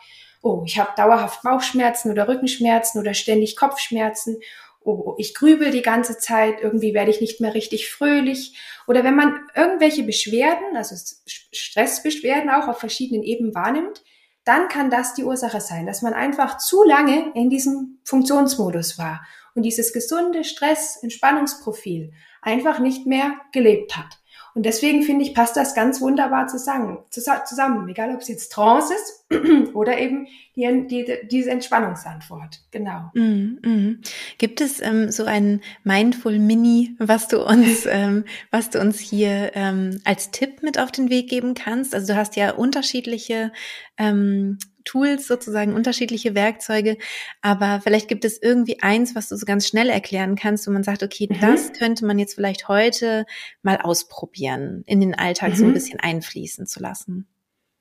oh, 0.42 0.64
ich 0.66 0.80
habe 0.80 0.92
dauerhaft 0.96 1.44
Bauchschmerzen 1.44 2.12
oder 2.12 2.28
Rückenschmerzen 2.30 3.02
oder 3.02 3.14
ständig 3.14 3.58
Kopfschmerzen 3.58 4.38
oh, 4.84 5.16
ich 5.18 5.34
grübel 5.34 5.72
die 5.72 5.82
ganze 5.82 6.18
Zeit, 6.18 6.62
irgendwie 6.62 6.94
werde 6.94 7.12
ich 7.12 7.22
nicht 7.22 7.42
mehr 7.42 7.54
richtig 7.54 7.90
fröhlich. 7.90 8.56
Oder 8.88 9.04
wenn 9.04 9.16
man 9.16 9.40
irgendwelche 9.56 10.04
Beschwerden, 10.04 10.76
also 10.76 10.96
Stressbeschwerden 11.26 12.50
auch 12.50 12.68
auf 12.68 12.80
verschiedenen 12.80 13.24
Ebenen 13.24 13.54
wahrnimmt, 13.54 14.04
dann 14.50 14.68
kann 14.68 14.90
das 14.90 15.14
die 15.14 15.24
Ursache 15.24 15.62
sein, 15.62 15.86
dass 15.86 16.02
man 16.02 16.16
einfach 16.16 16.58
zu 16.58 16.84
lange 16.84 17.32
in 17.36 17.52
diesem 17.52 18.00
Funktionsmodus 18.04 18.98
war 18.98 19.24
und 19.54 19.62
dieses 19.62 19.94
gesunde 19.94 20.44
Stress-Entspannungsprofil 20.44 22.12
einfach 22.42 22.80
nicht 22.80 23.06
mehr 23.06 23.34
gelebt 23.52 23.96
hat. 23.96 24.19
Und 24.56 24.66
deswegen 24.66 25.04
finde 25.04 25.24
ich, 25.24 25.34
passt 25.34 25.56
das 25.56 25.76
ganz 25.76 26.02
wunderbar 26.02 26.48
zusammen, 26.48 26.98
zusammen 27.10 27.88
egal 27.88 28.14
ob 28.14 28.22
es 28.22 28.28
jetzt 28.28 28.52
Trance 28.52 28.94
ist 28.94 29.74
oder 29.76 29.98
eben 29.98 30.28
die, 30.56 30.88
die, 30.88 31.06
diese 31.30 31.52
Entspannungsantwort. 31.52 32.62
Genau. 32.72 33.12
Mm, 33.14 33.60
mm. 33.62 34.02
Gibt 34.38 34.62
es 34.62 34.82
ähm, 34.82 35.12
so 35.12 35.26
ein 35.26 35.62
Mindful 35.84 36.40
Mini, 36.40 36.96
was 37.00 37.28
du 37.28 37.46
uns, 37.46 37.86
ähm, 37.90 38.26
was 38.52 38.70
du 38.70 38.80
uns 38.80 39.00
hier 39.00 39.52
ähm, 39.54 40.02
als 40.04 40.32
Tipp 40.32 40.64
mit 40.64 40.80
auf 40.80 40.92
den 40.92 41.10
Weg 41.10 41.30
geben 41.30 41.54
kannst? 41.54 41.94
Also 41.94 42.14
du 42.14 42.18
hast 42.18 42.36
ja 42.36 42.52
unterschiedliche 42.52 43.52
ähm, 43.98 44.58
Tools 44.90 45.28
sozusagen, 45.28 45.74
unterschiedliche 45.74 46.34
Werkzeuge, 46.34 46.98
aber 47.42 47.80
vielleicht 47.84 48.08
gibt 48.08 48.26
es 48.26 48.42
irgendwie 48.42 48.82
eins, 48.82 49.14
was 49.14 49.30
du 49.30 49.36
so 49.36 49.46
ganz 49.46 49.68
schnell 49.68 49.90
erklären 49.90 50.36
kannst, 50.36 50.66
wo 50.66 50.72
man 50.72 50.84
sagt, 50.84 51.04
okay, 51.04 51.28
mhm. 51.30 51.40
das 51.40 51.74
könnte 51.74 52.06
man 52.08 52.18
jetzt 52.18 52.34
vielleicht 52.34 52.68
heute 52.68 53.26
mal 53.62 53.78
ausprobieren, 53.78 54.84
in 54.88 55.00
den 55.00 55.14
Alltag 55.14 55.52
mhm. 55.52 55.56
so 55.56 55.64
ein 55.66 55.70
mhm. 55.70 55.74
bisschen 55.76 56.00
einfließen 56.00 56.66
zu 56.66 56.80
lassen. 56.80 57.28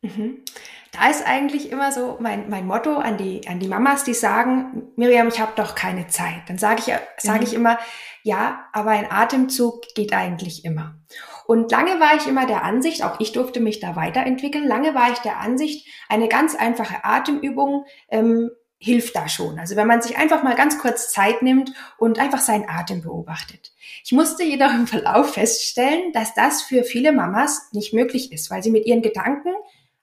Mhm. 0.02 0.44
Da 0.92 1.10
ist 1.10 1.26
eigentlich 1.26 1.72
immer 1.72 1.92
so 1.92 2.18
mein, 2.20 2.48
mein 2.50 2.66
Motto 2.66 2.96
an 2.98 3.16
die, 3.16 3.48
an 3.48 3.58
die 3.58 3.68
Mamas, 3.68 4.04
die 4.04 4.14
sagen, 4.14 4.92
Miriam, 4.96 5.28
ich 5.28 5.40
habe 5.40 5.52
doch 5.56 5.74
keine 5.74 6.08
Zeit. 6.08 6.42
Dann 6.46 6.58
sage 6.58 6.82
ich, 6.86 6.94
sage 7.22 7.44
ich 7.44 7.52
mhm. 7.52 7.56
immer, 7.56 7.78
ja, 8.22 8.66
aber 8.72 8.90
ein 8.90 9.10
Atemzug 9.10 9.82
geht 9.94 10.12
eigentlich 10.12 10.64
immer. 10.64 10.98
Und 11.48 11.70
lange 11.70 11.98
war 11.98 12.14
ich 12.14 12.26
immer 12.26 12.44
der 12.44 12.62
Ansicht, 12.62 13.02
auch 13.02 13.20
ich 13.20 13.32
durfte 13.32 13.58
mich 13.58 13.80
da 13.80 13.96
weiterentwickeln, 13.96 14.68
lange 14.68 14.94
war 14.94 15.10
ich 15.12 15.18
der 15.20 15.38
Ansicht, 15.38 15.88
eine 16.10 16.28
ganz 16.28 16.54
einfache 16.54 17.06
Atemübung 17.06 17.86
ähm, 18.10 18.50
hilft 18.76 19.16
da 19.16 19.30
schon. 19.30 19.58
Also 19.58 19.74
wenn 19.74 19.86
man 19.86 20.02
sich 20.02 20.18
einfach 20.18 20.42
mal 20.42 20.54
ganz 20.54 20.78
kurz 20.78 21.10
Zeit 21.10 21.40
nimmt 21.40 21.72
und 21.96 22.18
einfach 22.18 22.40
seinen 22.40 22.68
Atem 22.68 23.00
beobachtet. 23.00 23.72
Ich 24.04 24.12
musste 24.12 24.44
jedoch 24.44 24.74
im 24.74 24.86
Verlauf 24.86 25.32
feststellen, 25.32 26.12
dass 26.12 26.34
das 26.34 26.60
für 26.60 26.84
viele 26.84 27.12
Mamas 27.12 27.72
nicht 27.72 27.94
möglich 27.94 28.30
ist, 28.30 28.50
weil 28.50 28.62
sie 28.62 28.70
mit 28.70 28.84
ihren 28.84 29.00
Gedanken 29.00 29.54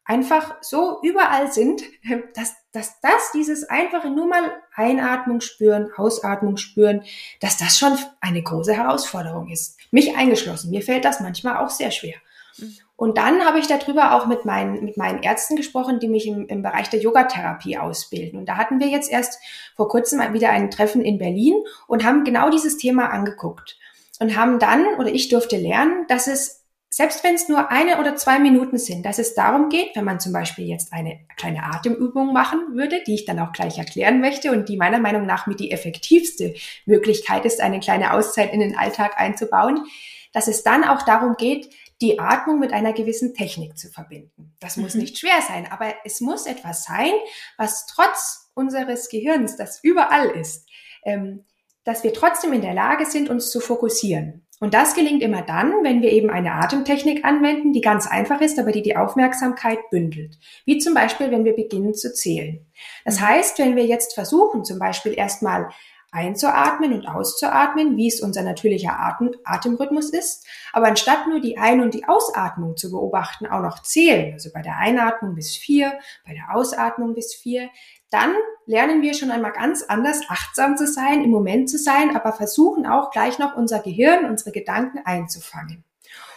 einfach 0.04 0.56
so 0.62 0.98
überall 1.04 1.52
sind, 1.52 1.84
dass, 2.34 2.56
dass 2.76 3.00
das, 3.00 3.32
dieses 3.34 3.64
einfache 3.70 4.10
nur 4.10 4.28
mal 4.28 4.52
Einatmung 4.76 5.42
spüren, 5.42 5.92
Ausatmung 5.96 6.58
spüren, 6.58 7.04
dass 7.40 7.58
das 7.58 7.78
schon 7.78 7.98
eine 8.20 8.44
große 8.44 8.74
Herausforderung 8.74 9.50
ist. 9.50 9.78
Mich 9.92 10.16
eingeschlossen. 10.18 10.72
Mir 10.72 10.82
fällt 10.82 11.06
das 11.06 11.22
manchmal 11.22 11.64
auch 11.64 11.70
sehr 11.70 11.92
schwer. 11.92 12.16
Mhm. 12.58 12.76
Und 12.98 13.18
dann 13.18 13.46
habe 13.46 13.60
ich 13.60 13.68
darüber 13.68 14.14
auch 14.14 14.26
mit 14.26 14.46
meinen, 14.46 14.84
mit 14.86 14.98
meinen 14.98 15.22
Ärzten 15.22 15.56
gesprochen, 15.56 16.00
die 16.00 16.08
mich 16.08 16.28
im, 16.28 16.48
im 16.48 16.62
Bereich 16.62 16.90
der 16.90 17.02
Yogatherapie 17.02 17.78
ausbilden. 17.78 18.40
Und 18.40 18.48
da 18.48 18.58
hatten 18.58 18.80
wir 18.80 18.88
jetzt 18.88 19.12
erst 19.12 19.40
vor 19.76 19.90
kurzem 19.90 20.22
wieder 20.34 20.50
ein 20.50 20.72
Treffen 20.72 21.02
in 21.02 21.18
Berlin 21.18 21.56
und 21.88 22.06
haben 22.06 22.24
genau 22.24 22.50
dieses 22.50 22.78
Thema 22.78 23.10
angeguckt. 23.10 23.78
Und 24.20 24.38
haben 24.38 24.60
dann, 24.60 24.86
oder 24.98 25.10
ich 25.10 25.28
durfte 25.28 25.58
lernen, 25.58 26.06
dass 26.08 26.28
es 26.28 26.65
selbst 26.96 27.26
wenn 27.26 27.36
es 27.36 27.50
nur 27.50 27.72
eine 27.72 28.00
oder 28.00 28.16
zwei 28.16 28.40
Minuten 28.40 28.78
sind, 28.78 29.06
dass 29.06 29.20
es 29.20 29.34
darum 29.34 29.68
geht, 29.68 29.94
wenn 29.98 30.06
man 30.06 30.22
zum 30.22 30.32
Beispiel 30.32 30.66
jetzt 30.66 30.94
eine 30.94 31.20
kleine 31.36 31.66
Atemübung 31.66 32.32
machen 32.32 32.74
würde, 32.74 33.04
die 33.06 33.16
ich 33.16 33.26
dann 33.26 33.38
auch 33.40 33.52
gleich 33.52 33.78
erklären 33.78 34.22
möchte 34.22 34.54
und 34.54 34.70
die 34.70 34.78
meiner 34.78 35.00
Meinung 35.00 35.26
nach 35.26 35.46
mit 35.46 35.60
die 35.60 35.72
effektivste 35.72 36.56
Möglichkeit 36.86 37.44
ist, 37.44 37.60
eine 37.60 37.82
kleine 37.82 38.14
Auszeit 38.14 38.54
in 38.54 38.62
den 38.62 38.78
Alltag 38.78 39.20
einzubauen, 39.20 39.86
dass 40.32 40.48
es 40.48 40.64
dann 40.64 40.86
auch 40.86 41.02
darum 41.02 41.36
geht, 41.36 41.70
die 42.00 42.18
Atmung 42.18 42.60
mit 42.60 42.72
einer 42.72 42.94
gewissen 42.94 43.34
Technik 43.34 43.78
zu 43.78 43.90
verbinden. 43.90 44.56
Das 44.62 44.78
muss 44.78 44.94
mhm. 44.94 45.02
nicht 45.02 45.18
schwer 45.18 45.42
sein, 45.46 45.70
aber 45.70 45.94
es 46.06 46.22
muss 46.22 46.46
etwas 46.46 46.86
sein, 46.86 47.12
was 47.58 47.88
trotz 47.88 48.52
unseres 48.54 49.10
Gehirns, 49.10 49.58
das 49.58 49.84
überall 49.84 50.30
ist, 50.30 50.66
ähm, 51.04 51.44
dass 51.84 52.06
wir 52.06 52.14
trotzdem 52.14 52.54
in 52.54 52.62
der 52.62 52.74
Lage 52.74 53.06
sind, 53.06 53.30
uns 53.30 53.52
zu 53.52 53.60
fokussieren. 53.60 54.45
Und 54.66 54.74
das 54.74 54.96
gelingt 54.96 55.22
immer 55.22 55.44
dann, 55.44 55.84
wenn 55.84 56.02
wir 56.02 56.12
eben 56.12 56.32
eine 56.32 56.54
Atemtechnik 56.54 57.24
anwenden, 57.24 57.72
die 57.72 57.82
ganz 57.82 58.08
einfach 58.08 58.42
ist, 58.42 58.58
aber 58.58 58.72
die 58.72 58.82
die 58.82 58.98
Aufmerksamkeit 58.98 59.92
bündelt. 59.92 60.40
Wie 60.66 60.80
zum 60.80 60.96
Beispiel, 60.96 61.30
wenn 61.30 61.46
wir 61.46 61.56
beginnen 61.56 61.94
zu 61.94 62.12
zählen. 62.12 62.66
Das 63.06 63.20
mhm. 63.20 63.28
heißt, 63.28 63.60
wenn 63.60 63.76
wir 63.76 63.86
jetzt 63.86 64.16
versuchen, 64.16 64.66
zum 64.66 64.80
Beispiel 64.80 65.14
erstmal 65.16 65.70
einzuatmen 66.16 66.94
und 66.94 67.08
auszuatmen, 67.08 67.98
wie 67.98 68.08
es 68.08 68.22
unser 68.22 68.42
natürlicher 68.42 69.00
Atem, 69.00 69.36
Atemrhythmus 69.44 70.10
ist, 70.10 70.48
aber 70.74 70.88
anstatt 70.88 71.28
nur 71.28 71.42
die 71.42 71.58
Ein- 71.58 71.82
und 71.82 71.94
die 71.94 72.08
Ausatmung 72.08 72.78
zu 72.78 72.90
beobachten, 72.90 73.46
auch 73.46 73.62
noch 73.62 73.82
zählen, 73.82 74.34
also 74.34 74.50
bei 74.54 74.62
der 74.62 74.78
Einatmung 74.78 75.36
bis 75.36 75.56
vier, 75.56 76.00
bei 76.26 76.34
der 76.34 76.56
Ausatmung 76.56 77.14
bis 77.14 77.36
vier, 77.36 77.70
dann 78.10 78.34
lernen 78.66 79.02
wir 79.02 79.14
schon 79.14 79.30
einmal 79.30 79.52
ganz 79.52 79.84
anders 79.84 80.22
achtsam 80.30 80.78
zu 80.78 80.88
sein, 80.88 81.24
im 81.24 81.32
Moment 81.32 81.70
zu 81.70 81.78
sein, 81.78 82.16
aber 82.16 82.32
versuchen 82.32 82.88
auch 82.88 83.12
gleich 83.12 83.38
noch 83.38 83.56
unser 83.56 83.80
Gehirn, 83.80 84.26
unsere 84.26 84.52
Gedanken 84.52 85.00
einzufangen. 85.04 85.84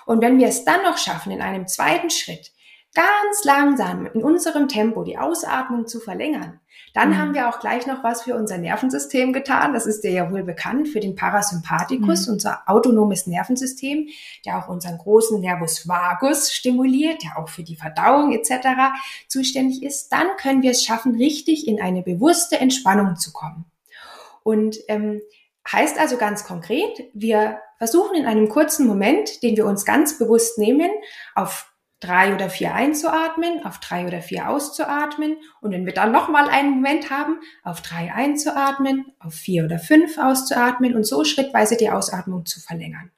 Und 0.05 0.21
wenn 0.21 0.39
wir 0.39 0.49
es 0.49 0.65
dann 0.65 0.83
noch 0.83 0.99
schaffen, 0.99 1.31
in 1.31 1.41
einem 1.41 1.69
zweiten 1.69 2.11
Schritt 2.11 2.53
ganz 2.95 3.45
langsam 3.45 4.07
in 4.07 4.25
unserem 4.25 4.67
Tempo 4.67 5.05
die 5.05 5.19
Ausatmung 5.19 5.87
zu 5.87 6.01
verlängern, 6.01 6.61
dann 6.95 7.11
mhm. 7.11 7.19
haben 7.19 7.35
wir 7.35 7.49
auch 7.49 7.61
gleich 7.61 7.87
noch 7.87 8.03
was 8.05 8.23
für 8.23 8.35
unser 8.35 8.59
Nervensystem 8.59 9.33
getan. 9.33 9.73
Das 9.73 9.87
ist 9.87 10.05
dir 10.05 10.11
ja 10.11 10.31
wohl 10.31 10.43
bekannt 10.43 10.89
für 10.89 11.01
den 11.01 11.15
Parasympathikus, 11.15 12.27
mhm. 12.27 12.35
unser 12.35 12.63
autonomes 12.67 13.27
Nervensystem, 13.27 14.09
der 14.45 14.59
auch 14.59 14.69
unseren 14.69 14.99
großen 14.99 15.41
Nervus 15.41 15.89
vagus 15.89 16.53
stimuliert, 16.53 17.23
der 17.23 17.39
auch 17.39 17.49
für 17.49 17.63
die 17.63 17.77
Verdauung 17.77 18.33
etc. 18.33 18.69
zuständig 19.29 19.83
ist. 19.83 20.11
Dann 20.11 20.27
können 20.39 20.63
wir 20.63 20.73
es 20.73 20.85
schaffen, 20.85 21.15
richtig 21.17 21.67
in 21.67 21.81
eine 21.81 22.03
bewusste 22.03 22.59
Entspannung 22.59 23.17
zu 23.17 23.33
kommen. 23.33 23.65
Und 24.43 24.77
ähm, 24.89 25.21
heißt 25.71 25.99
also 25.99 26.17
ganz 26.17 26.45
konkret, 26.45 27.11
wir 27.13 27.61
versuchen 27.79 28.17
in 28.17 28.27
einem 28.27 28.49
kurzen 28.49 28.87
Moment, 28.87 29.43
den 29.43 29.57
wir 29.57 29.67
uns 29.67 29.85
ganz 29.85 30.19
bewusst 30.19 30.59
nehmen, 30.59 30.91
auf 31.35 31.68
drei 32.01 32.35
oder 32.35 32.49
vier 32.49 32.75
einzuatmen, 32.75 33.65
auf 33.65 33.79
drei 33.79 34.07
oder 34.07 34.21
vier 34.21 34.49
auszuatmen 34.49 35.37
und 35.61 35.73
wenn 35.73 35.85
wir 35.85 35.95
dann 35.95 36.13
nochmal 36.13 36.49
einen 36.49 36.71
Moment 36.71 37.11
haben, 37.11 37.41
auf 37.65 37.81
drei 37.83 38.13
einzuatmen, 38.13 39.13
auf 39.19 39.35
vier 39.35 39.65
oder 39.65 39.79
fünf 39.79 40.17
auszuatmen 40.17 40.95
und 40.95 41.05
so 41.05 41.25
schrittweise 41.25 41.77
die 41.77 41.91
Ausatmung 41.91 42.47
zu 42.47 42.61
verlängern. 42.61 43.11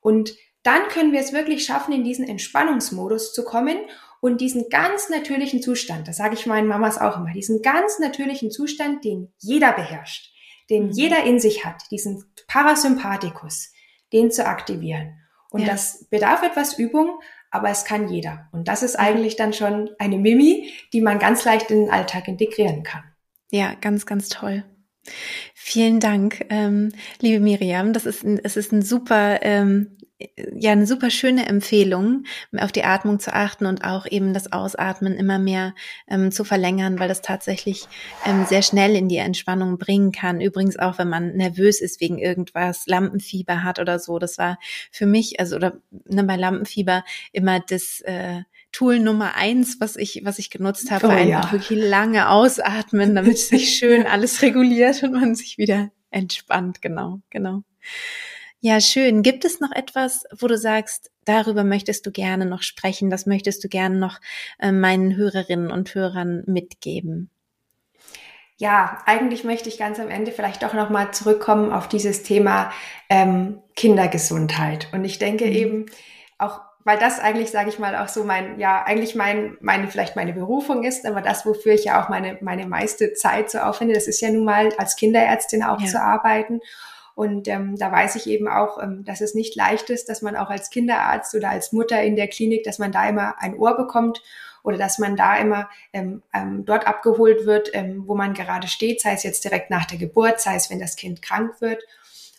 Und 0.00 0.34
dann 0.62 0.86
können 0.88 1.12
wir 1.12 1.20
es 1.20 1.32
wirklich 1.32 1.64
schaffen, 1.64 1.92
in 1.92 2.04
diesen 2.04 2.28
Entspannungsmodus 2.28 3.32
zu 3.32 3.44
kommen 3.44 3.76
und 4.20 4.40
diesen 4.40 4.68
ganz 4.68 5.08
natürlichen 5.08 5.60
Zustand, 5.60 6.06
das 6.06 6.16
sage 6.16 6.34
ich 6.34 6.46
meinen 6.46 6.68
Mamas 6.68 6.98
auch 6.98 7.16
immer, 7.16 7.32
diesen 7.32 7.60
ganz 7.60 7.98
natürlichen 7.98 8.52
Zustand, 8.52 9.04
den 9.04 9.32
jeder 9.38 9.72
beherrscht, 9.72 10.32
den 10.70 10.86
mhm. 10.86 10.92
jeder 10.92 11.24
in 11.24 11.40
sich 11.40 11.64
hat, 11.64 11.82
diesen 11.90 12.24
Parasympathikus, 12.46 13.72
den 14.12 14.30
zu 14.30 14.46
aktivieren. 14.46 15.18
Und 15.50 15.62
ja. 15.62 15.68
das 15.68 16.06
bedarf 16.08 16.44
etwas 16.44 16.78
Übung, 16.78 17.20
aber 17.52 17.70
es 17.70 17.84
kann 17.84 18.08
jeder. 18.08 18.48
Und 18.50 18.66
das 18.66 18.82
ist 18.82 18.96
eigentlich 18.96 19.36
dann 19.36 19.52
schon 19.52 19.90
eine 19.98 20.18
Mimi, 20.18 20.72
die 20.92 21.02
man 21.02 21.20
ganz 21.20 21.44
leicht 21.44 21.70
in 21.70 21.82
den 21.82 21.90
Alltag 21.90 22.26
integrieren 22.26 22.82
kann. 22.82 23.04
Ja, 23.52 23.74
ganz, 23.80 24.06
ganz 24.06 24.30
toll. 24.30 24.64
Vielen 25.54 26.00
Dank, 26.00 26.46
ähm, 26.48 26.92
liebe 27.20 27.40
Miriam. 27.40 27.92
Das 27.92 28.06
ist 28.06 28.24
ein, 28.24 28.40
es 28.42 28.56
ist 28.56 28.72
ein 28.72 28.82
super 28.82 29.40
ähm, 29.42 29.98
ja 30.54 30.72
eine 30.72 30.86
super 30.86 31.10
schöne 31.10 31.46
Empfehlung, 31.46 32.24
auf 32.56 32.72
die 32.72 32.84
Atmung 32.84 33.18
zu 33.18 33.32
achten 33.32 33.66
und 33.66 33.84
auch 33.84 34.06
eben 34.06 34.34
das 34.34 34.52
Ausatmen 34.52 35.14
immer 35.14 35.38
mehr 35.38 35.74
ähm, 36.08 36.32
zu 36.32 36.44
verlängern, 36.44 36.98
weil 36.98 37.08
das 37.08 37.22
tatsächlich 37.22 37.86
ähm, 38.26 38.44
sehr 38.46 38.62
schnell 38.62 38.96
in 38.96 39.08
die 39.08 39.16
Entspannung 39.16 39.78
bringen 39.78 40.12
kann. 40.12 40.40
Übrigens 40.40 40.78
auch, 40.78 40.98
wenn 40.98 41.08
man 41.08 41.36
nervös 41.36 41.80
ist 41.80 42.00
wegen 42.00 42.18
irgendwas, 42.18 42.86
Lampenfieber 42.86 43.62
hat 43.62 43.78
oder 43.78 43.98
so. 43.98 44.18
Das 44.18 44.38
war 44.38 44.58
für 44.90 45.06
mich, 45.06 45.40
also 45.40 45.56
oder 45.56 45.78
ne, 46.08 46.24
bei 46.24 46.36
Lampenfieber 46.36 47.04
immer 47.32 47.60
das 47.60 48.00
äh, 48.02 48.42
Tool 48.72 48.98
Nummer 48.98 49.34
eins, 49.34 49.80
was 49.80 49.96
ich, 49.96 50.22
was 50.24 50.38
ich 50.38 50.50
genutzt 50.50 50.90
habe, 50.90 51.08
oh, 51.08 51.10
einfach 51.10 51.44
ja. 51.44 51.52
wirklich 51.52 51.78
lange 51.78 52.30
ausatmen, 52.30 53.14
damit 53.14 53.38
sich 53.38 53.74
schön 53.78 54.06
alles 54.06 54.40
reguliert 54.42 55.02
und 55.02 55.12
man 55.12 55.34
sich 55.34 55.58
wieder 55.58 55.90
entspannt. 56.10 56.80
Genau, 56.80 57.20
genau. 57.30 57.62
Ja, 58.64 58.80
schön. 58.80 59.24
Gibt 59.24 59.44
es 59.44 59.58
noch 59.58 59.72
etwas, 59.72 60.24
wo 60.38 60.46
du 60.46 60.56
sagst, 60.56 61.10
darüber 61.24 61.64
möchtest 61.64 62.06
du 62.06 62.12
gerne 62.12 62.46
noch 62.46 62.62
sprechen, 62.62 63.10
das 63.10 63.26
möchtest 63.26 63.64
du 63.64 63.68
gerne 63.68 63.96
noch 63.96 64.20
äh, 64.60 64.70
meinen 64.70 65.16
Hörerinnen 65.16 65.72
und 65.72 65.92
Hörern 65.96 66.44
mitgeben? 66.46 67.28
Ja, 68.58 68.98
eigentlich 69.04 69.42
möchte 69.42 69.68
ich 69.68 69.78
ganz 69.78 69.98
am 69.98 70.08
Ende 70.08 70.30
vielleicht 70.30 70.62
doch 70.62 70.74
nochmal 70.74 71.12
zurückkommen 71.12 71.72
auf 71.72 71.88
dieses 71.88 72.22
Thema 72.22 72.72
ähm, 73.10 73.60
Kindergesundheit. 73.74 74.86
Und 74.92 75.04
ich 75.04 75.18
denke 75.18 75.46
mhm. 75.46 75.52
eben 75.52 75.86
auch, 76.38 76.60
weil 76.84 76.98
das 77.00 77.18
eigentlich, 77.18 77.50
sage 77.50 77.68
ich 77.68 77.80
mal, 77.80 77.96
auch 77.96 78.08
so 78.08 78.22
mein, 78.22 78.60
ja, 78.60 78.84
eigentlich 78.84 79.16
mein, 79.16 79.56
meine, 79.60 79.88
vielleicht 79.88 80.14
meine 80.14 80.34
Berufung 80.34 80.84
ist, 80.84 81.04
aber 81.04 81.20
das, 81.20 81.44
wofür 81.44 81.74
ich 81.74 81.86
ja 81.86 82.00
auch 82.00 82.08
meine, 82.08 82.38
meine 82.42 82.68
meiste 82.68 83.12
Zeit 83.14 83.50
so 83.50 83.58
aufwende, 83.58 83.94
das 83.94 84.06
ist 84.06 84.20
ja 84.20 84.30
nun 84.30 84.44
mal 84.44 84.68
als 84.78 84.94
Kinderärztin 84.94 85.64
auch 85.64 85.80
ja. 85.80 85.86
zu 85.88 86.00
arbeiten. 86.00 86.60
Und 87.14 87.48
ähm, 87.48 87.76
da 87.76 87.92
weiß 87.92 88.16
ich 88.16 88.26
eben 88.26 88.48
auch, 88.48 88.82
ähm, 88.82 89.04
dass 89.04 89.20
es 89.20 89.34
nicht 89.34 89.54
leicht 89.54 89.90
ist, 89.90 90.08
dass 90.08 90.22
man 90.22 90.36
auch 90.36 90.50
als 90.50 90.70
Kinderarzt 90.70 91.34
oder 91.34 91.50
als 91.50 91.72
Mutter 91.72 92.02
in 92.02 92.16
der 92.16 92.28
Klinik, 92.28 92.64
dass 92.64 92.78
man 92.78 92.92
da 92.92 93.08
immer 93.08 93.34
ein 93.38 93.56
Ohr 93.56 93.76
bekommt 93.76 94.22
oder 94.62 94.78
dass 94.78 94.98
man 94.98 95.16
da 95.16 95.36
immer 95.36 95.68
ähm, 95.92 96.22
ähm, 96.32 96.64
dort 96.64 96.86
abgeholt 96.86 97.46
wird, 97.46 97.70
ähm, 97.74 98.04
wo 98.06 98.14
man 98.14 98.34
gerade 98.34 98.68
steht, 98.68 99.00
sei 99.00 99.12
es 99.12 99.22
jetzt 99.22 99.44
direkt 99.44 99.70
nach 99.70 99.86
der 99.86 99.98
Geburt, 99.98 100.40
sei 100.40 100.54
es, 100.54 100.70
wenn 100.70 100.78
das 100.78 100.96
Kind 100.96 101.20
krank 101.20 101.60
wird. 101.60 101.84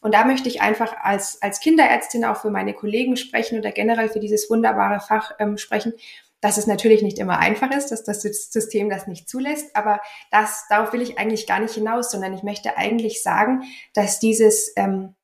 Und 0.01 0.13
da 0.13 0.25
möchte 0.25 0.49
ich 0.49 0.61
einfach 0.61 0.97
als, 1.01 1.41
als 1.41 1.61
Kinderärztin 1.61 2.25
auch 2.25 2.37
für 2.37 2.49
meine 2.49 2.73
Kollegen 2.73 3.15
sprechen 3.15 3.57
oder 3.59 3.71
generell 3.71 4.09
für 4.09 4.19
dieses 4.19 4.49
wunderbare 4.49 4.99
Fach 4.99 5.31
ähm, 5.39 5.57
sprechen, 5.57 5.93
dass 6.43 6.57
es 6.57 6.67
natürlich 6.67 7.01
nicht 7.01 7.19
immer 7.19 7.39
einfach 7.39 7.71
ist, 7.71 7.87
dass 7.87 8.03
das 8.03 8.21
System 8.21 8.89
das 8.89 9.07
nicht 9.07 9.29
zulässt, 9.29 9.73
aber 9.77 10.01
das, 10.29 10.65
darauf 10.67 10.91
will 10.91 11.01
ich 11.01 11.17
eigentlich 11.17 11.47
gar 11.47 11.61
nicht 11.61 11.73
hinaus, 11.73 12.11
sondern 12.11 12.33
ich 12.33 12.43
möchte 12.43 12.75
eigentlich 12.75 13.23
sagen, 13.23 13.63
dass 13.93 14.19
dieses 14.19 14.73
ähm, 14.75 15.15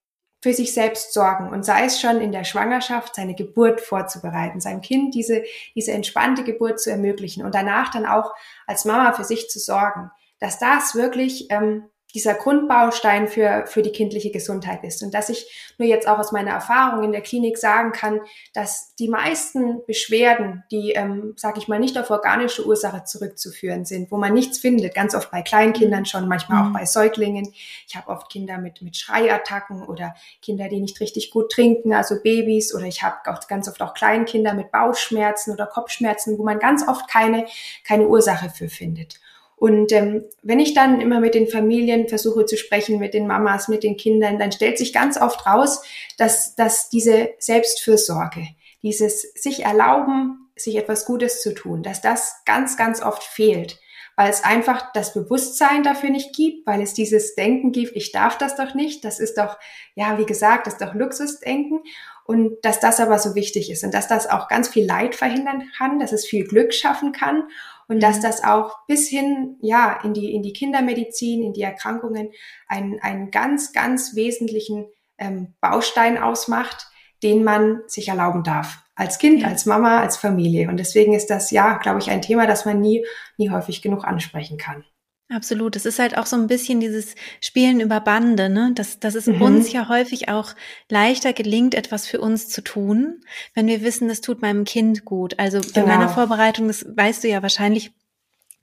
für 0.41 0.53
sich 0.53 0.73
selbst 0.73 1.13
sorgen 1.13 1.49
und 1.49 1.65
sei 1.65 1.84
es 1.84 1.99
schon 1.99 2.21
in 2.21 2.32
der 2.32 2.45
Schwangerschaft, 2.45 3.15
seine 3.15 3.36
Geburt 3.36 3.82
vorzubereiten, 3.82 4.62
seinem 4.62 4.79
Kind 4.79 5.13
diese, 5.13 5.43
diese 5.75 5.91
entspannte 5.91 6.45
Geburt 6.45 6.79
zu 6.79 6.89
ermöglichen 6.89 7.43
und 7.43 7.53
danach 7.53 7.91
dann 7.91 8.05
auch 8.05 8.34
als 8.65 8.86
Mama 8.86 9.12
für 9.12 9.25
sich 9.25 9.49
zu 9.49 9.60
sorgen, 9.60 10.10
dass 10.39 10.58
das 10.58 10.95
wirklich 10.95 11.47
ähm, 11.49 11.89
dieser 12.13 12.34
Grundbaustein 12.34 13.28
für, 13.28 13.65
für 13.67 13.84
die 13.84 13.91
kindliche 13.91 14.32
Gesundheit 14.32 14.84
ist. 14.84 15.04
Und 15.04 15.13
dass 15.13 15.30
ich 15.30 15.74
nur 15.78 15.88
jetzt 15.88 16.08
auch 16.08 16.17
aus 16.17 16.32
meiner 16.32 16.52
Erfahrung 16.52 17.04
in 17.04 17.12
der 17.12 17.22
Klinik 17.22 17.58
sagen 17.58 17.91
kann, 17.91 18.22
dass 18.54 18.95
die 18.95 19.08
meisten 19.08 19.86
Beschwerden, 19.86 20.63
die, 20.72 20.91
ähm, 20.91 21.34
sage 21.38 21.60
ich 21.60 21.67
mal, 21.67 21.80
nicht 21.80 21.98
auf 21.98 22.10
organische 22.10 22.65
Ursache 22.65 23.04
zurückzuführen 23.04 23.86
sind, 23.86 24.12
wo 24.12 24.17
man 24.17 24.34
nichts 24.34 24.58
findet, 24.58 24.95
ganz 24.95 25.13
oft 25.13 25.30
bei 25.30 25.43
Kleinkindern 25.43 26.06
schon, 26.06 26.28
manchmal 26.28 26.63
auch 26.63 26.69
mhm. 26.69 26.74
bei 26.74 26.86
Säuglingen. 26.86 27.54
Ich 27.88 27.95
habe 27.95 28.10
oft 28.10 28.32
Kinder 28.32 28.58
mit, 28.58 28.82
mit 28.82 28.98
Schreiattacken 28.98 29.84
oder 29.84 30.15
Kinder, 30.41 30.67
die 30.67 30.80
nicht 30.80 31.00
richtig 31.00 31.30
gut 31.30 31.52
trinken, 31.52 31.93
also 31.93 32.15
Babys, 32.24 32.74
oder 32.74 32.86
ich 32.86 33.04
habe 33.04 33.17
auch 33.28 33.48
ganz 33.48 33.69
oft 33.69 33.82
auch 33.84 33.93
Kleinkinder 33.93 34.56
mit 34.56 34.72
Bauchschmerzen 34.72 35.54
oder 35.54 35.67
Kopfschmerzen, 35.67 36.39
wo 36.39 36.43
man 36.43 36.58
ganz 36.58 36.88
oft 36.88 37.08
keine, 37.08 37.45
keine 37.86 38.08
Ursache 38.08 38.50
für 38.50 38.67
findet. 38.67 39.19
Und 39.60 39.91
ähm, 39.91 40.24
wenn 40.41 40.60
ich 40.60 40.74
dann 40.74 41.02
immer 41.02 41.19
mit 41.19 41.36
den 41.36 41.48
Familien 41.48 42.08
versuche 42.08 42.45
zu 42.45 42.56
sprechen, 42.56 42.98
mit 42.98 43.13
den 43.13 43.28
Mamas, 43.28 43.67
mit 43.67 43.84
den 43.84 43.98
Kindern, 43.98 44.39
dann 44.39 44.54
stellt 44.54 44.78
sich 44.78 44.93
ganz 44.93 45.19
oft 45.19 45.45
raus, 45.45 45.82
dass, 46.17 46.56
dass 46.56 46.89
diese 46.89 47.32
Selbstfürsorge, 47.39 48.48
dieses 48.84 49.22
sich 49.34 49.65
erlauben, 49.65 50.50
sich 50.56 50.78
etwas 50.78 51.06
Gutes 51.06 51.41
zu 51.41 51.54
tun, 51.54 51.84
dass 51.84 52.02
das 52.02 52.41
ganz, 52.45 52.78
ganz 52.78 53.02
oft 53.02 53.22
fehlt, 53.22 53.80
weil 54.15 54.30
es 54.30 54.45
einfach 54.45 54.93
das 54.93 55.13
Bewusstsein 55.13 55.84
dafür 55.84 56.10
nicht 56.10 56.34
gibt, 56.34 56.65
weil 56.65 56.82
es 56.82 56.93
dieses 56.93 57.36
Denken 57.36 57.74
gibt, 57.74 57.98
ich 57.98 58.13
darf 58.13 58.38
das 58.38 58.56
doch 58.56 58.76
nicht, 58.76 59.04
das 59.04 59.19
ist 59.19 59.38
doch, 59.38 59.58
ja, 59.95 60.17
wie 60.17 60.26
gesagt, 60.26 60.67
das 60.67 60.76
ist 60.76 60.82
doch 60.82 60.93
Luxusdenken. 60.93 61.82
Und 62.26 62.63
dass 62.63 62.80
das 62.80 63.00
aber 63.00 63.17
so 63.17 63.34
wichtig 63.34 63.72
ist 63.72 63.84
und 63.84 63.91
dass 63.91 64.08
das 64.08 64.30
auch 64.30 64.50
ganz 64.50 64.69
viel 64.69 64.86
Leid 64.86 65.15
verhindern 65.15 65.63
kann, 65.76 66.00
dass 66.00 66.12
es 66.12 66.28
viel 66.28 66.45
Glück 66.45 66.76
schaffen 66.76 67.12
kann 67.12 67.45
und 67.89 68.02
dass 68.02 68.17
mhm. 68.17 68.21
das 68.21 68.43
auch 68.43 68.78
bis 68.88 69.10
hin, 69.10 69.58
ja, 69.62 69.99
in 70.04 70.13
die, 70.13 70.34
in 70.34 70.43
die 70.43 70.54
Kindermedizin, 70.54 71.43
in 71.43 71.54
die 71.54 71.63
Erkrankungen 71.63 72.32
einen, 72.67 72.99
einen 73.02 73.32
ganz, 73.32 73.73
ganz 73.73 74.15
wesentlichen 74.15 74.88
ähm, 75.17 75.56
Baustein 75.60 76.17
ausmacht, 76.17 76.88
den 77.23 77.43
man 77.43 77.82
sich 77.88 78.08
erlauben 78.08 78.43
darf. 78.43 78.78
Als 78.95 79.17
Kind, 79.17 79.41
ja. 79.41 79.47
als 79.47 79.65
Mama, 79.65 79.99
als 79.99 80.17
Familie. 80.17 80.69
Und 80.69 80.78
deswegen 80.78 81.13
ist 81.13 81.30
das, 81.30 81.52
ja, 81.52 81.78
glaube 81.78 81.99
ich, 81.99 82.10
ein 82.10 82.21
Thema, 82.21 82.47
das 82.47 82.65
man 82.65 82.80
nie, 82.80 83.06
nie 83.38 83.49
häufig 83.49 83.82
genug 83.82 84.06
ansprechen 84.06 84.58
kann. 84.58 84.86
Absolut. 85.32 85.76
Es 85.76 85.86
ist 85.86 86.00
halt 86.00 86.18
auch 86.18 86.26
so 86.26 86.36
ein 86.36 86.48
bisschen 86.48 86.80
dieses 86.80 87.13
Spielen 87.39 87.82
über 87.82 88.00
Bande, 88.00 88.50
ne? 88.50 88.72
Dass, 88.74 89.00
dass 89.00 89.13
es 89.13 89.28
mhm. 89.28 89.42
uns 89.44 89.72
ja 89.72 89.88
häufig 89.88 90.28
auch 90.28 90.56
leichter 90.89 91.34
gelingt, 91.34 91.76
etwas 91.76 92.08
für 92.08 92.20
uns 92.20 92.50
zu 92.50 92.63
tun, 92.63 93.22
wenn 93.54 93.68
wir 93.68 93.84
wissen, 93.84 94.08
das 94.08 94.22
tut 94.22 94.42
meinem 94.42 94.63
Kind 94.63 95.06
gut. 95.06 95.38
Also 95.38 95.62
bei 95.76 95.84
meiner 95.84 96.06
genau. 96.06 96.13
Vorbereitung, 96.13 96.68
das 96.68 96.84
weißt 96.84 97.24
du 97.24 97.28
ja 97.28 97.44
wahrscheinlich, 97.44 97.92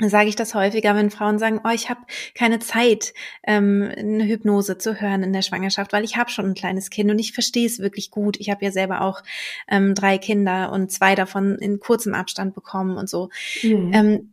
sage 0.01 0.29
ich 0.29 0.35
das 0.35 0.57
häufiger, 0.57 0.97
wenn 0.97 1.11
Frauen 1.11 1.39
sagen, 1.39 1.61
oh, 1.65 1.71
ich 1.71 1.89
habe 1.89 2.01
keine 2.35 2.59
Zeit, 2.59 3.15
ähm, 3.45 3.89
eine 3.97 4.25
Hypnose 4.25 4.77
zu 4.77 5.01
hören 5.01 5.23
in 5.23 5.33
der 5.33 5.43
Schwangerschaft, 5.43 5.93
weil 5.93 6.05
ich 6.05 6.17
habe 6.17 6.31
schon 6.31 6.47
ein 6.47 6.55
kleines 6.55 6.91
Kind 6.91 7.13
und 7.13 7.21
ich 7.21 7.33
verstehe 7.33 7.67
es 7.67 7.79
wirklich 7.79 8.11
gut. 8.11 8.39
Ich 8.41 8.51
habe 8.51 8.65
ja 8.65 8.73
selber 8.73 9.03
auch 9.03 9.23
ähm, 9.69 9.95
drei 9.95 10.19
Kinder 10.19 10.73
und 10.73 10.91
zwei 10.91 11.15
davon 11.15 11.59
in 11.61 11.79
kurzem 11.79 12.13
Abstand 12.13 12.57
bekommen 12.57 12.97
und 12.97 13.09
so. 13.09 13.31
Mhm. 13.63 13.93
Ähm, 13.95 14.33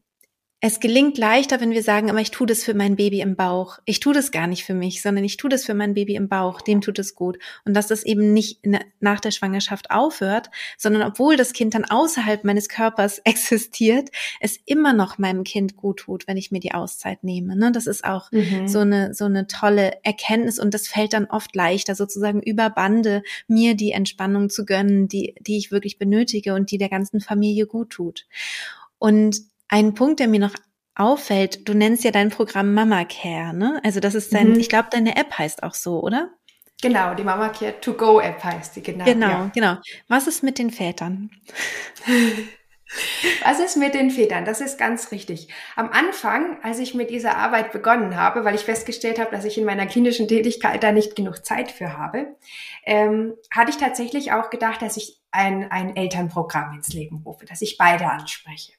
es 0.66 0.80
gelingt 0.80 1.18
leichter, 1.18 1.60
wenn 1.60 1.72
wir 1.72 1.84
sagen, 1.84 2.10
aber 2.10 2.22
ich 2.22 2.32
tue 2.32 2.48
das 2.48 2.64
für 2.64 2.74
mein 2.74 2.96
Baby 2.96 3.20
im 3.20 3.36
Bauch. 3.36 3.80
Ich 3.84 4.00
tue 4.00 4.14
das 4.14 4.32
gar 4.32 4.48
nicht 4.48 4.64
für 4.64 4.74
mich, 4.74 5.02
sondern 5.02 5.26
ich 5.26 5.36
tue 5.36 5.50
das 5.50 5.66
für 5.66 5.74
mein 5.74 5.94
Baby 5.94 6.16
im 6.16 6.30
Bauch. 6.30 6.62
Dem 6.62 6.80
tut 6.80 7.00
es 7.00 7.16
gut. 7.16 7.38
Und 7.66 7.74
dass 7.74 7.88
das 7.88 8.04
eben 8.04 8.32
nicht 8.32 8.62
nach 9.02 9.20
der 9.20 9.32
Schwangerschaft 9.32 9.92
aufhört, 9.92 10.50
sondern 10.78 11.02
obwohl 11.02 11.36
das 11.36 11.52
Kind 11.52 11.74
dann 11.74 11.84
außerhalb 11.84 12.46
meines 12.46 12.70
Körpers 12.70 13.20
existiert, 13.26 14.10
es 14.40 14.58
immer 14.66 14.94
noch 14.94 15.18
meinem 15.18 15.44
Kind 15.44 15.76
gut 15.76 16.00
tut, 16.00 16.28
wenn 16.30 16.38
ich 16.38 16.50
mir 16.50 16.62
die 16.62 16.74
Auszeit 16.74 17.26
nehme. 17.26 17.58
Ne? 17.58 17.74
Das 17.74 17.86
ist 17.86 18.06
auch 18.06 18.32
mhm. 18.32 18.70
so 18.70 18.80
eine, 18.80 19.14
so 19.14 19.26
eine 19.26 19.48
tolle 19.48 19.98
Erkenntnis 20.04 20.60
und 20.60 20.74
das 20.74 20.88
fällt 20.88 21.12
dann 21.12 21.26
oft 21.26 21.54
leichter, 21.58 21.94
sozusagen 21.94 22.42
über 22.42 22.70
Bande 22.70 23.24
mir 23.50 23.76
die 23.76 23.92
Entspannung 23.92 24.50
zu 24.50 24.64
gönnen, 24.64 25.10
die, 25.10 25.36
die 25.42 25.58
ich 25.58 25.72
wirklich 25.72 25.98
benötige 25.98 26.54
und 26.54 26.72
die 26.72 26.78
der 26.78 26.88
ganzen 26.88 27.20
Familie 27.20 27.68
gut 27.68 27.90
tut. 27.90 28.28
Und 28.98 29.42
ein 29.74 29.96
Punkt, 29.96 30.20
der 30.20 30.28
mir 30.28 30.40
noch 30.40 30.54
auffällt, 30.94 31.68
du 31.68 31.74
nennst 31.74 32.04
ja 32.04 32.12
dein 32.12 32.30
Programm 32.30 32.76
Mama 32.76 33.06
Care, 33.06 33.56
ne? 33.56 33.82
Also 33.84 34.00
das 34.00 34.14
ist 34.14 34.32
dein, 34.32 34.50
mhm. 34.50 34.60
ich 34.60 34.70
glaube, 34.70 34.90
deine 34.92 35.16
App 35.16 35.36
heißt 35.36 35.64
auch 35.64 35.74
so, 35.74 36.00
oder? 36.00 36.30
Genau, 36.80 37.16
die 37.16 37.24
Mama 37.24 37.50
Care 37.50 37.80
To 37.82 37.94
Go 37.94 38.20
App 38.20 38.44
heißt 38.44 38.76
die, 38.76 38.84
genau. 38.84 39.04
Genau, 39.04 39.28
ja. 39.28 39.52
genau. 39.56 39.78
Was 40.08 40.28
ist 40.28 40.44
mit 40.44 40.60
den 40.60 40.70
Vätern? 40.70 41.32
Was 43.44 43.60
ist 43.60 43.76
mit 43.76 43.96
den 43.96 44.12
Vätern? 44.12 44.46
Das 44.46 44.62
ist 44.62 44.78
ganz 44.78 45.12
richtig. 45.12 45.48
Am 45.76 45.90
Anfang, 45.90 46.60
als 46.62 46.78
ich 46.78 46.94
mit 46.94 47.10
dieser 47.10 47.38
Arbeit 47.38 47.72
begonnen 47.72 48.16
habe, 48.16 48.46
weil 48.46 48.54
ich 48.54 48.62
festgestellt 48.62 49.18
habe, 49.18 49.32
dass 49.32 49.46
ich 49.46 49.58
in 49.58 49.66
meiner 49.66 49.88
klinischen 49.88 50.28
Tätigkeit 50.28 50.84
da 50.84 50.92
nicht 50.92 51.16
genug 51.16 51.44
Zeit 51.44 51.72
für 51.72 51.98
habe, 51.98 52.36
ähm, 52.86 53.34
hatte 53.50 53.72
ich 53.72 53.78
tatsächlich 53.78 54.34
auch 54.34 54.52
gedacht, 54.52 54.84
dass 54.84 54.98
ich 54.98 55.20
ein, 55.32 55.72
ein 55.72 55.96
Elternprogramm 55.96 56.76
ins 56.76 56.94
Leben 56.94 57.24
rufe, 57.26 57.46
dass 57.46 57.64
ich 57.64 57.80
beide 57.80 58.06
anspreche. 58.06 58.74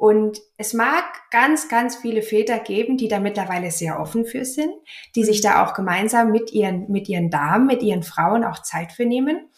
Und 0.00 0.40
es 0.56 0.72
mag 0.72 1.04
ganz, 1.30 1.68
ganz 1.68 1.96
viele 1.96 2.22
Väter 2.22 2.58
geben, 2.58 2.96
die 2.96 3.08
da 3.08 3.20
mittlerweile 3.20 3.70
sehr 3.70 4.00
offen 4.00 4.24
für 4.24 4.46
sind, 4.46 4.72
die 5.14 5.24
sich 5.24 5.42
da 5.42 5.62
auch 5.62 5.74
gemeinsam 5.74 6.32
mit 6.32 6.54
ihren, 6.54 6.90
mit 6.90 7.06
ihren 7.10 7.28
Damen, 7.28 7.66
mit 7.66 7.82
ihren 7.82 8.02
Frauen 8.02 8.42
auch 8.42 8.62
Zeit 8.62 8.92
für 8.92 9.04
nehmen. 9.04 9.50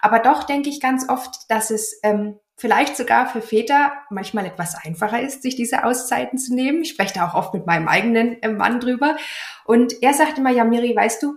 Aber 0.00 0.18
doch 0.18 0.44
denke 0.44 0.70
ich 0.70 0.80
ganz 0.80 1.06
oft, 1.10 1.50
dass 1.50 1.70
es 1.70 2.00
ähm, 2.02 2.38
vielleicht 2.56 2.96
sogar 2.96 3.28
für 3.28 3.42
Väter 3.42 3.92
manchmal 4.08 4.46
etwas 4.46 4.74
einfacher 4.74 5.20
ist, 5.20 5.42
sich 5.42 5.54
diese 5.54 5.84
Auszeiten 5.84 6.38
zu 6.38 6.54
nehmen. 6.54 6.80
Ich 6.80 6.88
spreche 6.88 7.12
da 7.12 7.28
auch 7.28 7.34
oft 7.34 7.52
mit 7.52 7.66
meinem 7.66 7.86
eigenen 7.86 8.42
äh, 8.42 8.48
Mann 8.48 8.80
drüber. 8.80 9.18
Und 9.66 10.02
er 10.02 10.14
sagte 10.14 10.40
immer, 10.40 10.50
ja, 10.50 10.64
Miri, 10.64 10.96
weißt 10.96 11.22
du, 11.22 11.34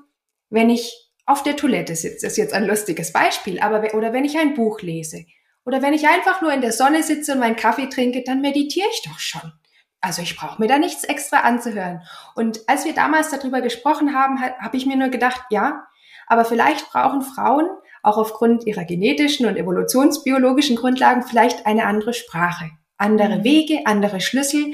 wenn 0.49 0.70
ich 0.70 1.11
auf 1.26 1.43
der 1.43 1.57
Toilette 1.57 1.97
sitze, 1.97 2.28
ist 2.28 2.38
jetzt 2.38 2.53
ein 2.53 2.64
lustiges 2.64 3.11
Beispiel, 3.11 3.59
aber 3.59 3.93
oder 3.93 4.14
wenn 4.14 4.24
ich 4.24 4.38
ein 4.38 4.53
Buch 4.53 4.80
lese 4.80 5.26
oder 5.66 5.82
wenn 5.82 5.93
ich 5.93 6.07
einfach 6.07 6.41
nur 6.41 6.53
in 6.53 6.61
der 6.61 6.74
Sonne 6.74 7.03
sitze 7.03 7.34
und 7.34 7.39
meinen 7.39 7.55
Kaffee 7.55 7.88
trinke, 7.88 8.24
dann 8.26 8.41
meditiere 8.41 8.88
ich 8.91 9.01
doch 9.09 9.20
schon. 9.20 9.53
Also 10.01 10.22
ich 10.22 10.36
brauche 10.36 10.61
mir 10.61 10.68
da 10.68 10.78
nichts 10.78 11.05
extra 11.05 11.41
anzuhören. 11.41 12.01
Und 12.36 12.59
als 12.68 12.84
wir 12.84 12.93
damals 12.93 13.30
darüber 13.30 13.61
gesprochen 13.61 14.14
haben, 14.14 14.41
habe 14.41 14.76
ich 14.76 14.86
mir 14.86 14.97
nur 14.97 15.07
gedacht, 15.07 15.41
ja, 15.49 15.88
aber 16.28 16.43
vielleicht 16.43 16.89
brauchen 16.89 17.22
Frauen 17.22 17.68
auch 18.01 18.18
aufgrund 18.18 18.68
ihrer 18.68 18.84
genetischen 18.84 19.45
und 19.45 19.55
evolutionsbiologischen 19.55 20.76
Grundlagen 20.76 21.24
vielleicht 21.24 21.66
eine 21.66 21.86
andere 21.86 22.14
Sprache, 22.14 22.72
andere 22.97 23.39
mhm. 23.39 23.43
Wege, 23.45 23.80
andere 23.86 24.20
Schlüssel. 24.20 24.74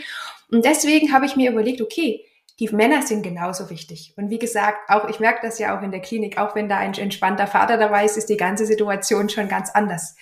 Und 0.51 0.65
deswegen 0.65 1.13
habe 1.13 1.27
ich 1.27 1.35
mir 1.35 1.51
überlegt, 1.51 1.81
okay, 1.81 2.25
die 2.59 2.69
Männer 2.69 3.03
sind 3.03 3.21
genauso 3.21 3.69
wichtig. 3.69 4.13
Und 4.17 4.31
wie 4.31 4.39
gesagt, 4.39 4.89
auch 4.89 5.07
ich 5.07 5.19
merke 5.19 5.45
das 5.45 5.59
ja 5.59 5.77
auch 5.77 5.83
in 5.83 5.91
der 5.91 6.01
Klinik, 6.01 6.39
auch 6.39 6.55
wenn 6.55 6.67
da 6.67 6.77
ein 6.77 6.95
entspannter 6.95 7.45
Vater 7.45 7.77
dabei 7.77 8.03
ist, 8.03 8.17
ist 8.17 8.29
die 8.29 8.35
ganze 8.35 8.65
Situation 8.65 9.29
schon 9.29 9.47
ganz 9.47 9.69
anders 9.69 10.15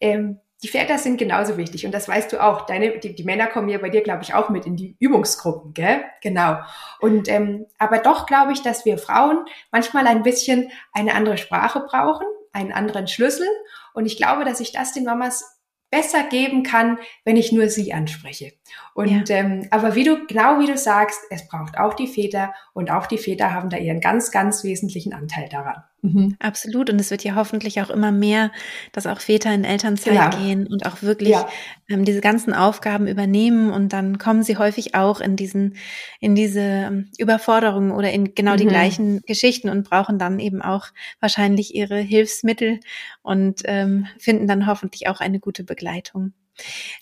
ähm, 0.00 0.40
die 0.62 0.68
Väter 0.68 0.98
sind 0.98 1.18
genauso 1.18 1.58
wichtig 1.58 1.84
und 1.84 1.92
das 1.92 2.08
weißt 2.08 2.32
du 2.32 2.42
auch. 2.42 2.66
Deine, 2.66 2.98
die, 2.98 3.14
die 3.14 3.24
Männer 3.24 3.46
kommen 3.46 3.68
ja 3.68 3.78
bei 3.78 3.90
dir, 3.90 4.02
glaube 4.02 4.22
ich, 4.22 4.32
auch 4.32 4.48
mit 4.48 4.64
in 4.64 4.76
die 4.76 4.96
Übungsgruppen, 4.98 5.74
gell? 5.74 6.04
Genau. 6.22 6.56
Und 7.00 7.28
ähm, 7.28 7.66
aber 7.78 7.98
doch 7.98 8.26
glaube 8.26 8.52
ich, 8.52 8.62
dass 8.62 8.84
wir 8.84 8.96
Frauen 8.96 9.44
manchmal 9.70 10.06
ein 10.06 10.22
bisschen 10.22 10.70
eine 10.92 11.14
andere 11.14 11.36
Sprache 11.36 11.80
brauchen, 11.80 12.26
einen 12.52 12.72
anderen 12.72 13.06
Schlüssel. 13.06 13.46
Und 13.92 14.06
ich 14.06 14.16
glaube, 14.16 14.44
dass 14.44 14.60
ich 14.60 14.72
das 14.72 14.92
den 14.92 15.04
Mamas 15.04 15.56
besser 15.90 16.24
geben 16.24 16.62
kann, 16.62 16.98
wenn 17.24 17.36
ich 17.36 17.52
nur 17.52 17.68
sie 17.68 17.92
anspreche. 17.92 18.52
Und 18.94 19.28
ja. 19.28 19.36
ähm, 19.36 19.68
aber 19.70 19.94
wie 19.94 20.04
du 20.04 20.26
genau 20.26 20.58
wie 20.58 20.66
du 20.66 20.76
sagst, 20.76 21.20
es 21.30 21.46
braucht 21.48 21.78
auch 21.78 21.94
die 21.94 22.08
Väter 22.08 22.54
und 22.72 22.90
auch 22.90 23.06
die 23.06 23.18
Väter 23.18 23.52
haben 23.52 23.70
da 23.70 23.76
ihren 23.76 24.00
ganz 24.00 24.30
ganz 24.30 24.64
wesentlichen 24.64 25.12
Anteil 25.12 25.48
daran. 25.48 25.84
Mhm. 26.14 26.36
Absolut. 26.38 26.90
Und 26.90 27.00
es 27.00 27.10
wird 27.10 27.24
ja 27.24 27.34
hoffentlich 27.34 27.80
auch 27.80 27.90
immer 27.90 28.12
mehr, 28.12 28.52
dass 28.92 29.06
auch 29.06 29.20
Väter 29.20 29.52
in 29.52 29.64
Elternzeit 29.64 30.30
genau. 30.30 30.42
gehen 30.42 30.66
und 30.66 30.86
auch 30.86 31.02
wirklich 31.02 31.30
ja. 31.30 31.48
ähm, 31.88 32.04
diese 32.04 32.20
ganzen 32.20 32.54
Aufgaben 32.54 33.06
übernehmen. 33.06 33.70
Und 33.70 33.92
dann 33.92 34.18
kommen 34.18 34.42
sie 34.42 34.56
häufig 34.56 34.94
auch 34.94 35.20
in 35.20 35.36
diesen, 35.36 35.76
in 36.20 36.34
diese 36.34 36.60
ähm, 36.60 37.10
Überforderungen 37.18 37.90
oder 37.90 38.12
in 38.12 38.34
genau 38.34 38.52
mhm. 38.52 38.58
die 38.58 38.66
gleichen 38.66 39.20
Geschichten 39.22 39.68
und 39.68 39.88
brauchen 39.88 40.18
dann 40.18 40.38
eben 40.38 40.62
auch 40.62 40.88
wahrscheinlich 41.20 41.74
ihre 41.74 41.98
Hilfsmittel 41.98 42.80
und 43.22 43.62
ähm, 43.64 44.06
finden 44.18 44.46
dann 44.46 44.66
hoffentlich 44.66 45.08
auch 45.08 45.20
eine 45.20 45.40
gute 45.40 45.64
Begleitung. 45.64 46.32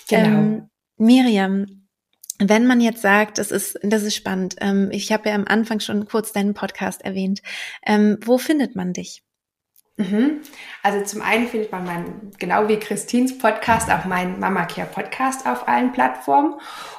Genau. 0.08 0.24
Ähm, 0.24 0.70
Miriam, 0.96 1.83
wenn 2.38 2.66
man 2.66 2.80
jetzt 2.80 3.02
sagt, 3.02 3.38
das 3.38 3.50
ist, 3.50 3.78
das 3.82 4.02
ist 4.02 4.16
spannend, 4.16 4.56
ähm, 4.60 4.88
ich 4.90 5.12
habe 5.12 5.28
ja 5.28 5.34
am 5.34 5.44
Anfang 5.46 5.80
schon 5.80 6.06
kurz 6.06 6.32
deinen 6.32 6.54
Podcast 6.54 7.02
erwähnt, 7.02 7.42
ähm, 7.86 8.18
wo 8.24 8.38
findet 8.38 8.74
man 8.74 8.92
dich? 8.92 9.22
Mhm. 9.96 10.40
Also 10.82 11.04
zum 11.04 11.22
einen 11.22 11.46
findet 11.46 11.70
man 11.70 11.84
meinen, 11.84 12.32
genau 12.40 12.66
wie 12.66 12.78
Christins 12.78 13.38
Podcast, 13.38 13.88
auch 13.92 14.06
meinen 14.06 14.40
Mama 14.40 14.66
Care 14.66 14.88
Podcast 14.88 15.46
auf 15.46 15.68
allen 15.68 15.92
Plattformen. 15.92 16.54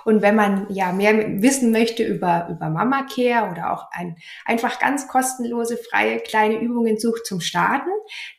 Und 0.06 0.22
wenn 0.22 0.36
man 0.36 0.68
ja 0.70 0.94
mehr 0.94 1.42
wissen 1.42 1.74
möchte 1.74 2.06
über, 2.06 2.48
über 2.50 2.70
Mama 2.70 3.06
Care 3.14 3.52
oder 3.52 3.74
auch 3.74 3.92
ein, 3.92 4.16
einfach 4.46 4.80
ganz 4.80 5.10
kostenlose, 5.10 5.76
freie, 5.76 6.20
kleine 6.20 6.58
Übungen 6.58 6.98
sucht 6.98 7.26
zum 7.26 7.42
Starten, 7.42 7.90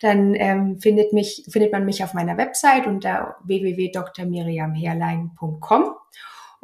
dann 0.01 0.35
ähm, 0.35 0.81
findet, 0.81 1.13
mich, 1.13 1.45
findet 1.51 1.73
man 1.73 1.85
mich 1.85 2.03
auf 2.03 2.15
meiner 2.15 2.39
Website 2.39 2.87
unter 2.87 3.37
www.drmiriamherlein.com 3.45 5.91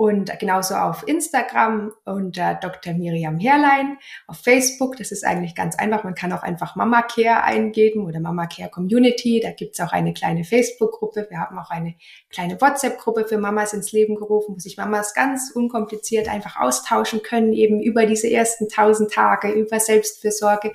und 0.03 0.37
genauso 0.41 0.75
auf 0.75 1.07
Instagram 1.07 1.93
unter 2.05 2.57
Dr. 2.57 2.93
Miriam 2.93 3.39
Herrlein, 3.39 3.99
auf 4.27 4.39
Facebook, 4.39 4.97
das 4.97 5.13
ist 5.13 5.25
eigentlich 5.25 5.55
ganz 5.55 5.79
einfach, 5.79 6.03
man 6.03 6.17
kann 6.17 6.33
auch 6.33 6.43
einfach 6.43 6.75
Mama 6.75 7.03
Care 7.03 7.45
eingeben 7.45 8.05
oder 8.05 8.19
Mama 8.19 8.49
Care 8.49 8.69
Community, 8.69 9.39
da 9.41 9.53
gibt's 9.53 9.79
auch 9.79 9.93
eine 9.93 10.13
kleine 10.13 10.43
Facebook-Gruppe, 10.43 11.29
wir 11.31 11.39
haben 11.39 11.57
auch 11.57 11.71
eine 11.71 11.95
kleine 12.31 12.61
WhatsApp-Gruppe 12.61 13.27
für 13.29 13.39
Mamas 13.39 13.75
ins 13.75 13.93
Leben 13.93 14.17
gerufen, 14.17 14.57
wo 14.57 14.59
sich 14.59 14.77
Mamas 14.77 15.15
ganz 15.15 15.53
unkompliziert 15.55 16.29
einfach 16.29 16.59
austauschen 16.59 17.23
können, 17.23 17.53
eben 17.53 17.81
über 17.81 18.05
diese 18.05 18.29
ersten 18.29 18.69
tausend 18.69 19.13
Tage, 19.13 19.53
über 19.53 19.79
Selbstfürsorge. 19.79 20.73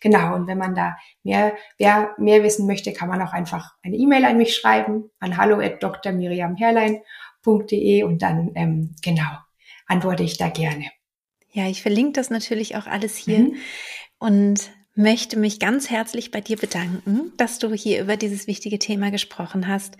Genau, 0.00 0.34
und 0.34 0.48
wenn 0.48 0.58
man 0.58 0.74
da 0.74 0.96
mehr, 1.22 1.52
wer 1.78 2.10
mehr 2.18 2.42
wissen 2.42 2.66
möchte, 2.66 2.92
kann 2.92 3.08
man 3.08 3.22
auch 3.22 3.32
einfach 3.32 3.76
eine 3.84 3.94
E-Mail 3.94 4.24
an 4.24 4.36
mich 4.36 4.56
schreiben, 4.56 5.12
an 5.20 5.36
hallo 5.36 5.60
at 5.60 5.80
Dr. 5.80 6.10
Miriam 6.10 6.56
Herrlein 6.56 7.02
www.mama-care.de 7.44 8.02
und 8.04 8.22
dann, 8.22 8.50
ähm, 8.54 8.94
genau, 9.02 9.30
antworte 9.86 10.22
ich 10.22 10.36
da 10.36 10.48
gerne. 10.48 10.90
Ja, 11.52 11.68
ich 11.68 11.82
verlinke 11.82 12.12
das 12.12 12.30
natürlich 12.30 12.76
auch 12.76 12.86
alles 12.86 13.16
hier 13.16 13.40
mhm. 13.40 13.56
und 14.18 14.70
möchte 14.96 15.36
mich 15.36 15.58
ganz 15.58 15.90
herzlich 15.90 16.30
bei 16.30 16.40
dir 16.40 16.56
bedanken, 16.56 17.32
dass 17.36 17.58
du 17.58 17.72
hier 17.72 18.00
über 18.00 18.16
dieses 18.16 18.46
wichtige 18.46 18.78
Thema 18.78 19.10
gesprochen 19.10 19.66
hast. 19.66 19.96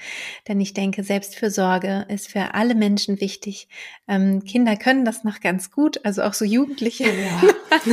Denn 0.47 0.61
ich 0.61 0.73
denke, 0.73 1.03
Selbstfürsorge 1.03 2.07
ist 2.09 2.31
für 2.31 2.55
alle 2.55 2.77
Menschen 2.77 3.21
wichtig. 3.21 3.69
Ähm, 4.07 4.45
Kinder 4.45 4.77
können 4.77 5.05
das 5.05 5.25
noch 5.25 5.41
ganz 5.41 5.73
gut, 5.73 6.05
also 6.05 6.23
auch 6.23 6.33
so 6.33 6.45
Jugendliche. 6.45 7.05
Ja. 7.05 7.43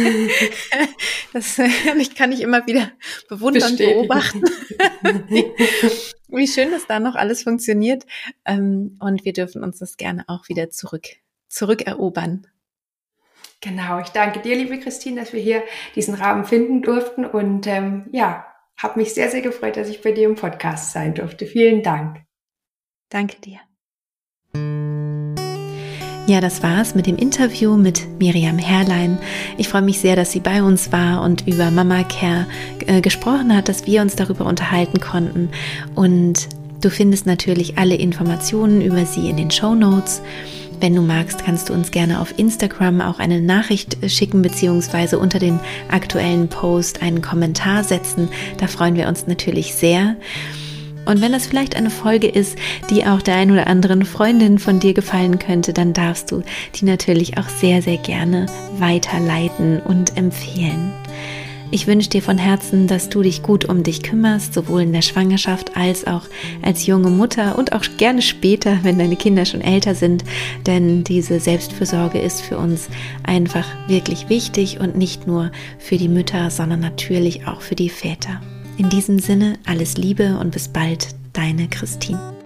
das 1.34 1.60
ich 1.98 2.16
kann 2.16 2.32
ich 2.32 2.42
immer 2.42 2.68
wieder 2.68 2.92
bewundern, 3.30 3.78
beobachten. 3.78 4.44
Wie 6.28 6.48
schön, 6.48 6.72
dass 6.72 6.86
da 6.86 7.00
noch 7.00 7.16
alles 7.16 7.44
funktioniert. 7.44 8.06
Ähm, 8.46 8.98
und 9.00 9.26
wir 9.26 9.34
dürfen 9.34 9.64
uns 9.64 9.80
das 9.80 9.98
gerne 9.98 10.24
auch 10.28 10.50
wieder 10.50 10.70
zurück, 10.70 11.08
zurückerobern. 11.48 12.46
Genau, 13.62 14.00
ich 14.00 14.10
danke 14.10 14.40
dir, 14.40 14.56
liebe 14.56 14.80
Christine, 14.80 15.22
dass 15.22 15.34
wir 15.34 15.40
hier 15.40 15.64
diesen 15.96 16.16
Rahmen 16.16 16.46
finden 16.46 16.82
durften 16.82 17.26
und 17.26 17.68
ähm, 17.68 18.08
ja, 18.12 18.46
habe 18.76 19.00
mich 19.00 19.14
sehr, 19.14 19.30
sehr 19.30 19.42
gefreut, 19.42 19.78
dass 19.78 19.88
ich 19.88 20.02
bei 20.02 20.12
dir 20.12 20.28
im 20.28 20.36
Podcast 20.36 20.92
sein 20.92 21.14
durfte. 21.14 21.46
Vielen 21.46 21.84
Dank. 21.84 22.24
Danke 23.10 23.38
dir. 23.40 23.60
Ja, 26.28 26.40
das 26.40 26.64
war's 26.64 26.96
mit 26.96 27.06
dem 27.06 27.18
Interview 27.18 27.76
mit 27.76 28.08
Miriam 28.20 28.58
Herrlein. 28.58 29.20
Ich 29.58 29.68
freue 29.68 29.82
mich 29.82 30.00
sehr, 30.00 30.16
dass 30.16 30.32
sie 30.32 30.40
bei 30.40 30.64
uns 30.64 30.92
war 30.92 31.22
und 31.22 31.48
über 31.48 31.70
Mama 31.70 32.04
Care 32.04 32.48
äh, 32.88 33.02
gesprochen 33.02 33.56
hat, 33.56 33.70
dass 33.70 33.86
wir 33.86 34.02
uns 34.02 34.16
darüber 34.16 34.46
unterhalten 34.46 35.00
konnten. 35.00 35.50
Und 35.94 36.48
du 36.80 36.90
findest 36.90 37.28
natürlich 37.28 37.78
alle 37.78 37.96
Informationen 37.96 38.82
über 38.82 39.06
sie 39.06 39.30
in 39.30 39.38
den 39.38 39.52
Show 39.52 39.76
Notes. 39.76 40.22
Wenn 40.82 40.96
du 40.96 41.04
magst, 41.04 41.46
kannst 41.46 41.70
du 41.70 41.74
uns 41.74 41.92
gerne 41.92 42.20
auf 42.20 42.40
Instagram 42.40 43.02
auch 43.02 43.20
eine 43.20 43.40
Nachricht 43.40 43.98
schicken 44.10 44.42
beziehungsweise 44.42 45.20
unter 45.20 45.38
den 45.38 45.60
aktuellen 45.90 46.48
Post 46.48 47.04
einen 47.04 47.22
Kommentar 47.22 47.84
setzen. 47.84 48.30
Da 48.58 48.66
freuen 48.66 48.96
wir 48.96 49.08
uns 49.08 49.28
natürlich 49.28 49.76
sehr. 49.76 50.16
Und 51.06 51.22
wenn 51.22 51.36
es 51.36 51.46
vielleicht 51.46 51.76
eine 51.76 51.92
Folge 51.92 52.28
ist, 52.28 52.58
die 52.90 53.06
auch 53.06 53.22
der 53.22 53.36
ein 53.36 53.52
oder 53.52 53.68
anderen 53.68 54.06
Freundin 54.06 54.58
von 54.58 54.80
dir 54.80 54.96
gefallen 54.96 55.38
könnte, 55.38 55.72
dann 55.72 55.94
darfst 55.94 56.32
du 56.32 56.42
die 56.76 56.86
natürlich 56.86 57.38
auch 57.38 57.48
sehr, 57.48 57.84
sehr 57.84 57.98
gerne 57.98 58.48
weiterleiten 58.80 59.82
und 59.82 60.18
empfehlen. 60.18 60.92
Ich 61.74 61.88
wünsche 61.88 62.10
dir 62.10 62.22
von 62.22 62.38
Herzen, 62.38 62.86
dass 62.88 63.08
du 63.08 63.22
dich 63.22 63.44
gut 63.44 63.64
um 63.64 63.84
dich 63.84 64.04
kümmerst, 64.04 64.54
sowohl 64.54 64.82
in 64.82 64.92
der 64.92 65.02
Schwangerschaft 65.02 65.78
als 65.78 66.06
auch 66.06 66.24
als 66.62 66.86
junge 66.86 67.10
Mutter 67.10 67.58
und 67.58 67.72
auch 67.72 67.84
gerne 67.96 68.22
später, 68.22 68.80
wenn 68.84 69.00
deine 69.00 69.16
Kinder 69.16 69.46
schon 69.46 69.62
älter 69.62 69.96
sind, 69.96 70.26
denn 70.66 71.06
diese 71.06 71.40
Selbstfürsorge 71.40 72.20
ist 72.20 72.42
für 72.42 72.58
uns 72.58 72.90
einfach 73.24 73.66
wirklich 73.88 74.28
wichtig 74.28 74.82
und 74.82 74.98
nicht 74.98 75.28
nur 75.28 75.50
für 75.80 75.96
die 75.96 76.10
Mütter, 76.10 76.52
sondern 76.52 76.82
natürlich 76.82 77.48
auch 77.48 77.62
für 77.62 77.76
die 77.76 77.90
Väter. 77.90 78.42
In 78.78 78.90
diesem 78.90 79.20
Sinne 79.20 79.54
alles 79.66 79.96
Liebe 79.96 80.38
und 80.40 80.52
bis 80.52 80.68
bald, 80.68 81.08
deine 81.32 81.70
Christine. 81.70 82.41